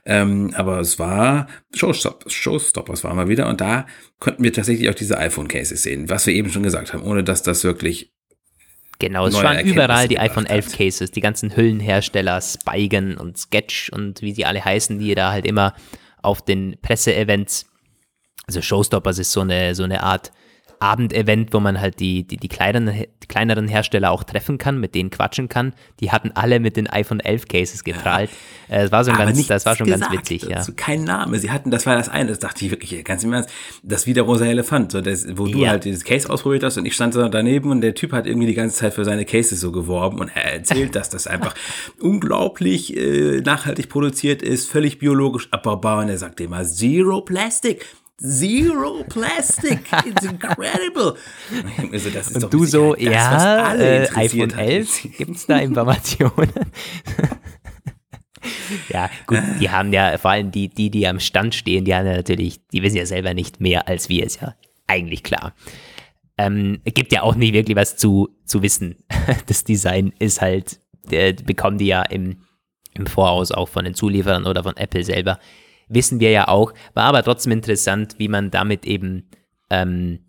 Ähm, 0.04 0.52
aber 0.56 0.80
es 0.80 0.98
war 0.98 1.48
Showstop, 1.76 2.26
Showstoppers 2.28 3.04
war 3.04 3.14
mal 3.14 3.28
wieder 3.28 3.48
und 3.48 3.62
da 3.62 3.86
konnten 4.20 4.44
wir 4.44 4.52
tatsächlich 4.52 4.90
auch 4.90 4.96
diese 4.96 5.18
iPhone-Cases 5.20 5.82
sehen, 5.82 6.10
was 6.10 6.26
wir 6.26 6.34
eben 6.34 6.50
schon 6.50 6.64
gesagt 6.64 6.92
haben, 6.92 7.04
ohne 7.04 7.24
dass 7.24 7.44
das 7.44 7.64
wirklich 7.64 8.12
Genau, 8.98 9.26
es 9.26 9.34
waren 9.34 9.66
überall 9.66 10.08
die 10.08 10.20
iPhone 10.20 10.46
11 10.46 10.78
Cases, 10.78 11.10
die 11.10 11.22
ganzen 11.22 11.56
Hüllenhersteller, 11.56 12.40
Spigen 12.40 13.18
und 13.18 13.36
Sketch 13.36 13.90
und 13.90 14.22
wie 14.22 14.32
sie 14.32 14.46
alle 14.46 14.64
heißen, 14.64 15.00
die 15.00 15.16
da 15.16 15.32
halt 15.32 15.48
immer 15.48 15.74
auf 16.22 16.46
den 16.46 16.78
Presseevents, 16.84 17.71
also 18.52 18.62
Showstoppers 18.62 19.18
ist 19.20 19.32
so 19.32 19.42
eine, 19.42 19.76
so 19.76 19.84
eine 19.84 20.04
Art 20.04 20.32
Abendevent, 20.82 21.54
wo 21.54 21.60
man 21.60 21.80
halt 21.80 22.00
die, 22.00 22.24
die, 22.24 22.38
die, 22.38 22.48
kleineren, 22.48 23.06
die 23.22 23.28
kleineren 23.28 23.68
Hersteller 23.68 24.10
auch 24.10 24.24
treffen 24.24 24.58
kann, 24.58 24.80
mit 24.80 24.96
denen 24.96 25.12
quatschen 25.12 25.48
kann. 25.48 25.74
Die 26.00 26.12
hatten 26.12 26.32
alle 26.34 26.60
mit 26.60 26.76
den 26.76 26.88
iPhone 26.88 27.20
11 27.20 27.48
Cases 27.48 27.84
geprahlt. 27.84 28.32
Ja. 28.68 28.78
Äh, 28.78 28.82
das 28.82 28.92
war, 28.92 29.04
so 29.04 29.12
ganz, 29.12 29.46
das 29.46 29.68
war 29.68 29.76
schon 29.76 29.86
gesagt, 29.86 30.12
ganz 30.12 30.22
witzig. 30.22 30.50
Ja. 30.50 30.58
Also 30.58 30.74
kein 30.76 31.04
Name. 31.04 31.38
Sie 31.38 31.52
hatten, 31.52 31.70
das 31.70 31.86
war 31.86 31.96
das 31.96 32.10
eine, 32.10 32.30
das 32.30 32.40
dachte 32.40 32.66
ich 32.66 32.72
wirklich 32.72 33.04
ganz 33.04 33.24
im 33.24 33.32
Ernst, 33.32 33.52
das 33.84 34.08
wie 34.08 34.14
der 34.14 34.24
rosa 34.24 34.46
Elefant, 34.46 34.92
so 34.92 35.02
das, 35.02 35.28
wo 35.38 35.46
du 35.46 35.60
ja. 35.60 35.70
halt 35.70 35.86
dieses 35.86 36.04
Case 36.04 36.28
ausprobiert 36.28 36.64
hast 36.64 36.78
und 36.78 36.88
ich 36.88 36.96
stand 36.96 37.14
so 37.14 37.28
daneben 37.28 37.70
und 37.70 37.82
der 37.82 37.94
Typ 37.94 38.12
hat 38.12 38.26
irgendwie 38.26 38.48
die 38.48 38.56
ganze 38.56 38.76
Zeit 38.76 38.96
für 38.96 39.06
seine 39.06 39.26
Cases 39.26 39.60
so 39.60 39.72
geworben 39.72 40.20
und 40.20 40.30
er 40.36 40.52
erzählt, 40.52 40.96
dass 40.96 41.12
das 41.12 41.28
einfach 41.28 41.54
unglaublich 42.02 42.98
äh, 42.98 43.42
nachhaltig 43.42 43.88
produziert 43.88 44.42
ist, 44.42 44.68
völlig 44.68 44.98
biologisch 44.98 45.48
abbaubar 45.52 46.00
und 46.00 46.10
er 46.10 46.18
sagt 46.18 46.42
immer 46.42 46.64
Zero 46.64 47.22
Plastic. 47.22 47.86
Zero 48.22 49.04
Plastic. 49.10 49.80
It's 50.06 50.24
incredible. 50.24 51.16
Also 51.92 52.10
Und 52.36 52.54
du 52.54 52.66
so, 52.66 52.94
das, 52.94 53.04
ja, 53.04 53.74
äh, 53.74 54.08
iPhone 54.16 54.52
11, 54.52 55.08
gibt 55.18 55.36
es 55.36 55.48
da 55.48 55.58
Informationen? 55.58 56.50
ja, 58.90 59.10
gut, 59.26 59.42
die 59.60 59.70
haben 59.70 59.92
ja, 59.92 60.18
vor 60.18 60.32
allem 60.32 60.52
die, 60.52 60.70
die, 60.70 60.90
die 60.90 61.08
am 61.08 61.20
Stand 61.20 61.56
stehen, 61.56 61.84
die 61.84 61.96
haben 61.96 62.06
ja 62.06 62.16
natürlich, 62.16 62.66
die 62.68 62.84
wissen 62.84 62.98
ja 62.98 63.06
selber 63.06 63.34
nicht 63.34 63.60
mehr 63.60 63.88
als 63.88 64.08
wir, 64.08 64.26
ist 64.26 64.42
ja 64.42 64.56
eigentlich 64.88 65.24
klar. 65.24 65.54
Ähm, 66.38 66.80
gibt 66.86 67.12
ja 67.12 67.24
auch 67.24 67.36
nicht 67.36 67.54
wirklich 67.54 67.76
was 67.76 67.98
zu, 67.98 68.30
zu 68.46 68.62
wissen. 68.62 68.98
Das 69.48 69.64
Design 69.64 70.14
ist 70.20 70.42
halt, 70.42 70.80
äh, 71.10 71.34
bekommen 71.34 71.78
die 71.78 71.88
ja 71.88 72.04
im, 72.04 72.38
im 72.94 73.08
Voraus 73.08 73.52
auch 73.52 73.68
von 73.68 73.84
den 73.84 73.96
Zulieferern 73.96 74.46
oder 74.46 74.64
von 74.64 74.78
Apple 74.78 75.04
selber 75.04 75.40
wissen 75.94 76.20
wir 76.20 76.32
ja 76.32 76.48
auch, 76.48 76.74
war 76.94 77.06
aber 77.06 77.24
trotzdem 77.24 77.52
interessant, 77.52 78.16
wie 78.18 78.28
man 78.28 78.52
damit 78.52 78.86
eben, 78.86 79.30
ähm, 79.70 80.20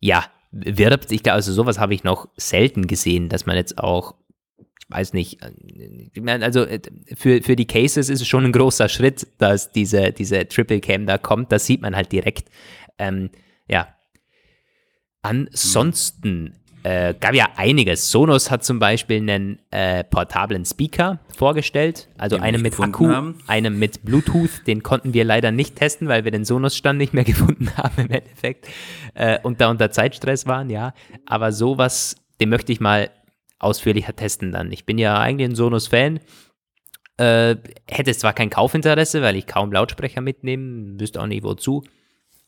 ja, 0.00 0.24
wirbt. 0.52 1.10
Ich 1.12 1.22
glaube, 1.22 1.36
also 1.36 1.52
sowas 1.52 1.78
habe 1.78 1.94
ich 1.94 2.04
noch 2.04 2.28
selten 2.36 2.86
gesehen, 2.86 3.28
dass 3.28 3.46
man 3.46 3.56
jetzt 3.56 3.78
auch, 3.78 4.14
ich 4.58 4.88
weiß 4.88 5.12
nicht, 5.14 5.40
äh, 5.42 6.30
also 6.40 6.64
äh, 6.64 6.80
für, 7.14 7.42
für 7.42 7.56
die 7.56 7.66
Cases 7.66 8.08
ist 8.08 8.20
es 8.20 8.28
schon 8.28 8.44
ein 8.44 8.52
großer 8.52 8.88
Schritt, 8.88 9.26
dass 9.38 9.72
diese, 9.72 10.12
diese 10.12 10.46
Triple 10.46 10.80
Cam 10.80 11.06
da 11.06 11.18
kommt, 11.18 11.52
das 11.52 11.66
sieht 11.66 11.80
man 11.80 11.96
halt 11.96 12.12
direkt. 12.12 12.50
Ähm, 12.98 13.30
ja. 13.68 13.88
Ansonsten 15.22 16.61
äh, 16.82 17.14
gab 17.18 17.34
ja 17.34 17.48
einiges. 17.56 18.10
Sonos 18.10 18.50
hat 18.50 18.64
zum 18.64 18.78
Beispiel 18.78 19.18
einen 19.18 19.58
äh, 19.70 20.02
portablen 20.04 20.64
Speaker 20.64 21.20
vorgestellt, 21.36 22.08
also 22.18 22.36
den 22.36 22.42
einen 22.42 22.62
mit 22.62 22.78
Akku, 22.78 23.08
haben. 23.08 23.38
einen 23.46 23.78
mit 23.78 24.04
Bluetooth. 24.04 24.66
Den 24.66 24.82
konnten 24.82 25.14
wir 25.14 25.24
leider 25.24 25.52
nicht 25.52 25.76
testen, 25.76 26.08
weil 26.08 26.24
wir 26.24 26.32
den 26.32 26.44
Sonos-Stand 26.44 26.98
nicht 26.98 27.14
mehr 27.14 27.24
gefunden 27.32 27.70
haben 27.76 28.02
im 28.02 28.10
Endeffekt 28.10 28.68
äh, 29.14 29.38
und 29.42 29.60
da 29.60 29.70
unter 29.70 29.90
Zeitstress 29.90 30.46
waren, 30.46 30.70
ja. 30.70 30.92
Aber 31.26 31.52
sowas, 31.52 32.16
den 32.40 32.48
möchte 32.48 32.72
ich 32.72 32.80
mal 32.80 33.10
ausführlicher 33.58 34.16
testen 34.16 34.50
dann. 34.50 34.72
Ich 34.72 34.84
bin 34.84 34.98
ja 34.98 35.18
eigentlich 35.18 35.50
ein 35.50 35.54
Sonos-Fan. 35.54 36.18
Äh, 37.18 37.56
hätte 37.88 38.12
zwar 38.16 38.32
kein 38.32 38.50
Kaufinteresse, 38.50 39.22
weil 39.22 39.36
ich 39.36 39.46
kaum 39.46 39.70
Lautsprecher 39.70 40.20
mitnehme, 40.20 40.98
wüsste 40.98 41.20
auch 41.20 41.26
nicht 41.26 41.44
wozu. 41.44 41.84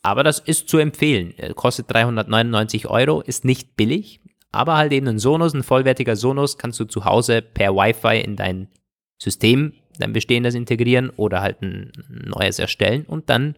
Aber 0.03 0.23
das 0.23 0.39
ist 0.39 0.69
zu 0.69 0.79
empfehlen. 0.79 1.35
Kostet 1.55 1.91
399 1.91 2.89
Euro, 2.89 3.23
ist 3.23 3.45
nicht 3.45 3.75
billig, 3.75 4.21
aber 4.55 4.77
halt 4.77 4.93
eben 4.93 5.09
ein 5.09 5.19
Sonos, 5.19 5.55
ein 5.55 5.63
vollwertiger 5.63 6.17
Sonos, 6.17 6.59
kannst 6.59 6.81
du 6.81 6.85
zu 6.85 7.05
Hause 7.05 7.43
per 7.43 7.75
Wi-Fi 7.75 8.21
in 8.21 8.37
dein 8.37 8.69
System, 9.19 9.75
dein 9.99 10.13
bestehendes 10.13 10.55
integrieren 10.55 11.11
oder 11.11 11.41
halt 11.41 11.63
ein 11.63 11.93
neues 12.09 12.59
erstellen 12.59 13.05
und 13.07 13.31
dann 13.31 13.57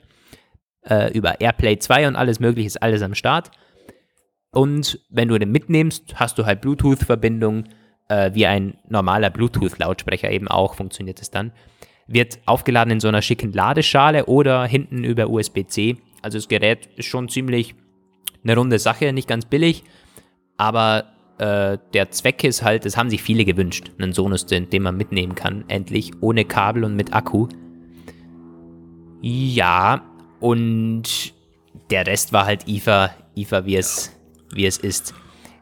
äh, 0.82 1.12
über 1.12 1.40
AirPlay 1.40 1.78
2 1.78 2.08
und 2.08 2.16
alles 2.16 2.40
mögliche 2.40 2.66
ist 2.66 2.82
alles 2.82 3.02
am 3.02 3.14
Start. 3.14 3.50
Und 4.50 5.00
wenn 5.10 5.28
du 5.28 5.38
den 5.38 5.50
mitnimmst, 5.50 6.14
hast 6.18 6.38
du 6.38 6.46
halt 6.46 6.60
Bluetooth-Verbindung, 6.60 7.64
äh, 8.08 8.30
wie 8.34 8.46
ein 8.46 8.78
normaler 8.88 9.30
Bluetooth-Lautsprecher 9.30 10.30
eben 10.30 10.48
auch 10.48 10.74
funktioniert 10.74 11.20
es 11.20 11.30
dann. 11.30 11.52
Wird 12.06 12.38
aufgeladen 12.46 12.92
in 12.92 13.00
so 13.00 13.08
einer 13.08 13.22
schicken 13.22 13.52
Ladeschale 13.52 14.26
oder 14.26 14.64
hinten 14.64 15.04
über 15.04 15.28
USB-C 15.28 15.96
also 16.26 16.38
das 16.38 16.48
Gerät 16.48 16.88
ist 16.96 17.06
schon 17.06 17.28
ziemlich 17.28 17.76
eine 18.42 18.56
runde 18.56 18.80
Sache, 18.80 19.12
nicht 19.12 19.28
ganz 19.28 19.44
billig, 19.44 19.84
aber 20.56 21.04
äh, 21.38 21.78
der 21.92 22.10
Zweck 22.10 22.44
ist 22.44 22.62
halt, 22.62 22.84
das 22.84 22.96
haben 22.96 23.10
sich 23.10 23.22
viele 23.22 23.44
gewünscht, 23.44 23.90
einen 23.98 24.12
Sonos, 24.12 24.46
den, 24.46 24.70
den 24.70 24.82
man 24.82 24.96
mitnehmen 24.96 25.34
kann, 25.34 25.64
endlich, 25.68 26.12
ohne 26.20 26.44
Kabel 26.44 26.84
und 26.84 26.96
mit 26.96 27.12
Akku. 27.12 27.48
Ja, 29.20 30.02
und 30.40 31.34
der 31.90 32.06
Rest 32.06 32.32
war 32.32 32.46
halt 32.46 32.68
IFA, 32.68 33.10
IFA 33.36 33.66
wie 33.66 33.76
es, 33.76 34.16
wie 34.54 34.66
es 34.66 34.78
ist. 34.78 35.14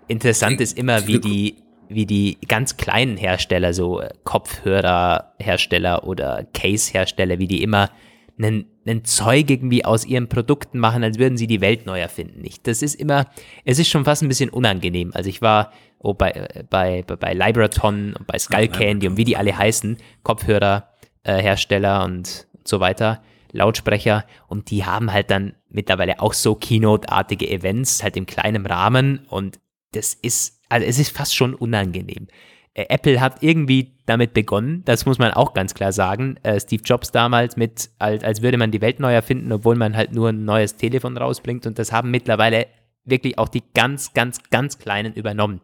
Interessant 0.06 0.60
ist 0.60 0.78
immer, 0.78 1.06
wie 1.06 1.18
die, 1.18 1.56
wie 1.88 2.06
die 2.06 2.38
ganz 2.46 2.76
kleinen 2.76 3.16
Hersteller, 3.16 3.72
so 3.72 4.02
Kopfhörerhersteller 4.24 6.06
oder 6.06 6.46
Case-Hersteller, 6.52 7.38
wie 7.38 7.48
die 7.48 7.62
immer 7.62 7.90
einen, 8.38 8.66
einen 8.86 9.04
Zeug 9.04 9.50
irgendwie 9.50 9.84
aus 9.84 10.04
ihren 10.04 10.28
Produkten 10.28 10.78
machen, 10.78 11.02
als 11.02 11.18
würden 11.18 11.36
sie 11.36 11.46
die 11.46 11.60
Welt 11.60 11.86
neu 11.86 12.00
erfinden. 12.00 12.40
Nicht? 12.40 12.66
Das 12.66 12.82
ist 12.82 12.94
immer, 12.94 13.26
es 13.64 13.78
ist 13.78 13.88
schon 13.88 14.04
fast 14.04 14.22
ein 14.22 14.28
bisschen 14.28 14.50
unangenehm. 14.50 15.10
Also 15.14 15.30
ich 15.30 15.42
war 15.42 15.72
oh, 15.98 16.14
bei, 16.14 16.48
bei, 16.70 17.02
bei 17.02 17.32
Libraton 17.32 18.14
und 18.14 18.26
bei 18.26 18.38
Skull 18.38 18.68
Candy 18.68 19.08
und 19.08 19.16
wie 19.16 19.24
die 19.24 19.36
alle 19.36 19.56
heißen, 19.56 19.96
Kopfhörerhersteller 20.22 22.00
äh, 22.00 22.04
und 22.04 22.46
so 22.64 22.80
weiter, 22.80 23.22
Lautsprecher 23.52 24.24
und 24.48 24.70
die 24.70 24.84
haben 24.84 25.12
halt 25.12 25.30
dann 25.30 25.54
mittlerweile 25.68 26.20
auch 26.20 26.32
so 26.32 26.54
Keynote-artige 26.54 27.48
Events, 27.48 28.02
halt 28.02 28.16
im 28.16 28.26
kleinen 28.26 28.66
Rahmen 28.66 29.26
und 29.28 29.60
das 29.92 30.14
ist, 30.14 30.60
also 30.68 30.86
es 30.86 30.98
ist 30.98 31.16
fast 31.16 31.34
schon 31.34 31.54
unangenehm. 31.54 32.26
Äh, 32.74 32.86
Apple 32.88 33.20
hat 33.20 33.42
irgendwie 33.42 33.92
damit 34.06 34.34
begonnen, 34.34 34.82
das 34.84 35.06
muss 35.06 35.18
man 35.18 35.32
auch 35.32 35.54
ganz 35.54 35.74
klar 35.74 35.92
sagen. 35.92 36.36
Äh, 36.42 36.60
Steve 36.60 36.82
Jobs 36.84 37.10
damals 37.10 37.56
mit, 37.56 37.90
als, 37.98 38.22
als 38.22 38.42
würde 38.42 38.58
man 38.58 38.70
die 38.70 38.80
Welt 38.80 39.00
neu 39.00 39.14
erfinden, 39.14 39.50
obwohl 39.52 39.76
man 39.76 39.96
halt 39.96 40.12
nur 40.12 40.28
ein 40.28 40.44
neues 40.44 40.76
Telefon 40.76 41.16
rausbringt 41.16 41.66
und 41.66 41.78
das 41.78 41.92
haben 41.92 42.10
mittlerweile 42.10 42.66
wirklich 43.04 43.38
auch 43.38 43.48
die 43.48 43.62
ganz, 43.74 44.12
ganz, 44.12 44.42
ganz 44.50 44.78
Kleinen 44.78 45.14
übernommen. 45.14 45.60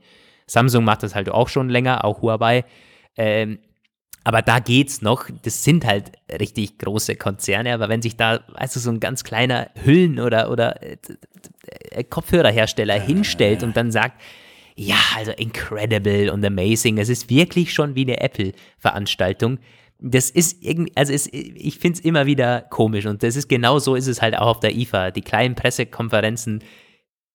Samsung 0.46 0.84
macht 0.84 1.02
das 1.02 1.14
halt 1.14 1.28
auch 1.28 1.48
schon 1.48 1.68
länger, 1.68 2.04
auch 2.04 2.22
Huawei. 2.22 2.64
Ähm, 3.16 3.58
aber 4.24 4.42
da 4.42 4.58
geht's 4.58 5.00
noch. 5.00 5.26
Das 5.42 5.64
sind 5.64 5.86
halt 5.86 6.12
richtig 6.30 6.78
große 6.78 7.16
Konzerne. 7.16 7.72
Aber 7.72 7.88
wenn 7.88 8.02
sich 8.02 8.16
da, 8.16 8.40
weißt 8.48 8.76
du, 8.76 8.80
so 8.80 8.90
ein 8.90 9.00
ganz 9.00 9.24
kleiner 9.24 9.70
Hüllen- 9.82 10.20
oder, 10.20 10.50
oder 10.50 10.82
äh, 10.82 10.98
äh 11.90 12.04
Kopfhörerhersteller 12.04 13.00
hinstellt 13.00 13.62
und 13.62 13.76
dann 13.76 13.90
sagt, 13.90 14.20
ja, 14.81 14.97
also 15.14 15.33
incredible 15.33 16.31
und 16.31 16.43
amazing. 16.43 16.97
Es 16.97 17.11
ist 17.11 17.28
wirklich 17.28 17.74
schon 17.74 17.97
wie 17.97 18.03
eine 18.05 18.18
Apple-Veranstaltung. 18.18 19.59
Das 19.99 20.31
ist 20.31 20.62
irgendwie, 20.62 20.91
also 20.97 21.12
es, 21.12 21.28
ich 21.31 21.78
finde 21.78 21.99
es 21.99 22.05
immer 22.05 22.24
wieder 22.24 22.62
komisch 22.62 23.05
und 23.05 23.22
das 23.22 23.37
ist 23.37 23.51
genau 23.51 23.78
so 23.78 23.95
ist 23.95 24.07
es 24.07 24.22
halt 24.22 24.39
auch 24.39 24.47
auf 24.47 24.61
der 24.61 24.74
IFA. 24.74 25.11
Die 25.11 25.20
kleinen 25.20 25.55
Pressekonferenzen 25.55 26.64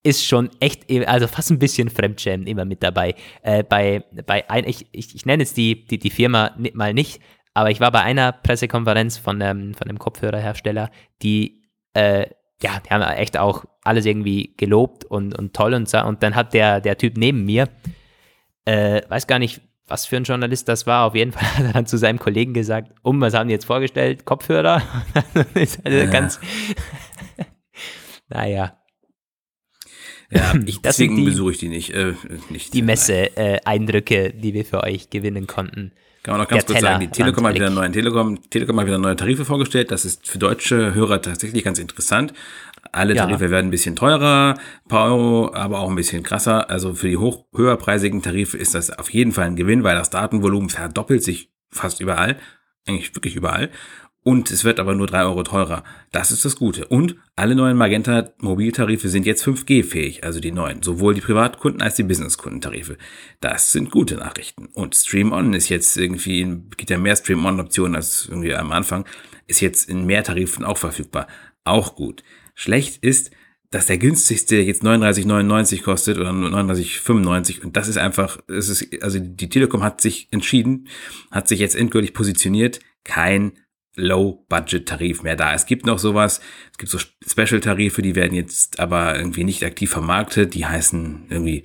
ist 0.02 0.26
schon 0.26 0.50
echt, 0.60 0.90
also 1.08 1.28
fast 1.28 1.52
ein 1.52 1.60
bisschen 1.60 1.92
Fremdschämen 1.92 2.48
immer 2.48 2.66
mit 2.66 2.82
dabei. 2.82 3.14
Äh, 3.44 3.64
bei, 3.64 4.04
bei 4.26 4.50
ein, 4.50 4.68
ich, 4.68 4.88
ich, 4.92 5.14
ich 5.14 5.28
nenne 5.28 5.44
jetzt 5.44 5.56
die, 5.56 5.86
die, 5.86 6.00
die 6.00 6.10
Firma 6.10 6.56
mal 6.74 6.96
nicht, 6.96 7.22
aber 7.54 7.70
ich 7.70 7.80
war 7.80 7.92
bei 7.92 8.02
einer 8.02 8.32
Pressekonferenz 8.32 9.20
von, 9.20 9.40
ähm, 9.42 9.76
von 9.76 9.88
einem 9.88 10.00
Kopfhörerhersteller, 10.00 10.90
die 11.22 11.62
äh, 11.94 12.26
ja, 12.62 12.80
die 12.80 12.90
haben 12.90 13.02
echt 13.02 13.38
auch 13.38 13.66
alles 13.86 14.06
irgendwie 14.06 14.54
gelobt 14.58 15.06
und, 15.06 15.38
und 15.38 15.54
toll 15.54 15.74
und, 15.74 15.94
und 15.94 16.24
dann 16.24 16.36
hat 16.36 16.54
der, 16.54 16.82
der 16.82 16.98
Typ 16.98 17.18
neben 17.18 17.46
mir, 17.46 17.70
äh, 18.66 19.02
weiß 19.08 19.28
gar 19.28 19.40
nicht, 19.40 19.62
was 19.88 20.06
für 20.06 20.18
ein 20.18 20.24
Journalist 20.24 20.68
das 20.68 20.88
war, 20.88 21.06
auf 21.06 21.16
jeden 21.16 21.32
Fall 21.32 21.44
hat 21.58 21.66
er 21.66 21.74
dann 21.74 21.86
zu 21.86 21.98
seinem 21.98 22.20
Kollegen 22.20 22.54
gesagt, 22.54 22.92
um, 23.04 23.22
was 23.22 23.34
haben 23.34 23.48
die 23.48 23.54
jetzt 23.54 23.66
vorgestellt? 23.66 24.26
Kopfhörer? 24.26 24.82
ist 25.54 25.86
also 25.86 25.98
ja. 25.98 26.06
ganz, 26.06 26.40
naja. 28.30 28.78
Ja, 30.32 30.54
ich, 30.66 30.82
deswegen 30.84 31.16
die, 31.16 31.26
besuche 31.26 31.52
ich 31.52 31.58
die 31.60 31.70
nicht. 31.70 31.92
Äh, 31.92 32.14
nicht 32.50 32.74
die 32.74 32.82
Messe-Eindrücke, 32.82 34.30
äh, 34.30 34.34
die 34.34 34.54
wir 34.54 34.66
für 34.66 34.84
euch 34.84 35.10
gewinnen 35.10 35.48
konnten. 35.48 35.92
Kann 36.24 36.34
man 36.34 36.42
noch 36.42 36.48
ganz 36.48 36.66
kurz 36.66 36.80
sagen, 36.80 37.02
die 37.02 37.08
Telekom 37.08 37.46
hat 37.46 37.54
wieder 37.54 37.70
neuen 37.70 37.94
Telekom, 37.94 38.50
Telekom 38.50 38.80
hat 38.80 38.88
wieder 38.88 38.98
neue 38.98 39.16
Tarife 39.16 39.46
vorgestellt. 39.46 39.92
Das 39.92 40.06
ist 40.06 40.28
für 40.28 40.40
deutsche 40.40 40.96
Hörer 40.96 41.22
tatsächlich 41.22 41.64
ganz 41.64 41.78
interessant. 41.78 42.34
Alle 42.92 43.16
Tarife 43.16 43.46
ja. 43.46 43.52
werden 43.52 43.68
ein 43.68 43.72
bisschen 43.72 43.96
teurer, 43.96 44.56
paar 44.88 45.12
Euro, 45.12 45.54
aber 45.54 45.80
auch 45.80 45.90
ein 45.90 45.96
bisschen 45.96 46.24
krasser. 46.24 46.70
Also 46.70 46.94
für 46.94 47.10
die 47.10 47.18
hoch, 47.18 47.46
höherpreisigen 47.56 48.22
Tarife 48.22 48.58
ist 48.58 48.76
das 48.76 48.92
auf 48.92 49.10
jeden 49.10 49.32
Fall 49.32 49.46
ein 49.46 49.56
Gewinn, 49.56 49.84
weil 49.84 49.96
das 49.96 50.10
Datenvolumen 50.10 50.70
verdoppelt 50.70 51.24
sich 51.24 51.52
fast 51.72 52.00
überall. 52.00 52.38
Eigentlich 52.88 53.16
wirklich 53.16 53.36
überall 53.36 53.72
und 54.26 54.50
es 54.50 54.64
wird 54.64 54.80
aber 54.80 54.96
nur 54.96 55.06
drei 55.06 55.24
Euro 55.24 55.44
teurer. 55.44 55.84
Das 56.12 56.32
ist 56.32 56.44
das 56.44 56.56
Gute. 56.56 56.88
Und 56.88 57.16
alle 57.36 57.54
neuen 57.54 57.78
Magenta 57.78 58.34
Mobiltarife 58.40 59.08
sind 59.08 59.28
jetzt 59.28 59.46
5G-fähig, 59.46 60.24
also 60.24 60.40
die 60.40 60.52
neuen, 60.52 60.82
sowohl 60.82 61.14
die 61.14 61.22
Privatkunden 61.22 61.84
als 61.84 61.94
die 61.94 62.04
Business-Kundentarife. 62.04 62.98
Das 63.40 63.72
sind 63.72 63.92
gute 63.92 64.16
Nachrichten. 64.16 64.66
Und 64.74 64.96
Stream 64.96 65.32
On 65.32 65.54
ist 65.54 65.70
jetzt 65.70 65.96
irgendwie, 65.96 66.44
gibt 66.76 66.90
ja 66.90 66.98
mehr 66.98 67.16
Stream 67.16 67.46
On-Optionen 67.46 67.96
als 67.96 68.26
irgendwie 68.28 68.56
am 68.56 68.72
Anfang, 68.72 69.06
ist 69.46 69.62
jetzt 69.62 69.88
in 69.88 70.08
mehr 70.08 70.24
Tarifen 70.24 70.66
auch 70.66 70.80
verfügbar. 70.80 71.28
Auch 71.64 71.96
gut. 71.96 72.24
Schlecht 72.56 73.04
ist, 73.04 73.32
dass 73.70 73.88
der 73.88 73.98
günstigste 73.98 74.56
jetzt 74.58 74.84
39,99 74.84 75.82
kostet 75.82 76.18
oder 76.18 76.30
39,95 76.30 77.62
und 77.62 77.76
das 77.76 77.88
ist 77.88 77.98
einfach, 77.98 78.40
es 78.48 78.70
ist, 78.70 79.04
also 79.04 79.20
die 79.20 79.50
Telekom 79.50 79.84
hat 79.84 80.02
sich 80.02 80.30
entschieden, 80.32 80.88
hat 81.30 81.48
sich 81.48 81.60
jetzt 81.60 81.76
endgültig 81.76 82.14
positioniert, 82.14 82.80
kein 83.04 83.54
Low-Budget-Tarif 83.98 85.24
mehr 85.24 85.36
da. 85.36 85.54
Es 85.54 85.66
gibt 85.66 85.86
noch 85.86 86.00
sowas, 86.00 86.42
es 86.72 86.78
gibt 86.78 86.92
so 86.92 87.00
Special-Tarife, 87.00 88.02
die 88.02 88.16
werden 88.16 88.34
jetzt 88.34 88.80
aber 88.80 89.18
irgendwie 89.18 89.44
nicht 89.44 89.64
aktiv 89.64 89.90
vermarktet, 89.90 90.54
die 90.54 90.66
heißen 90.66 91.26
irgendwie, 91.30 91.64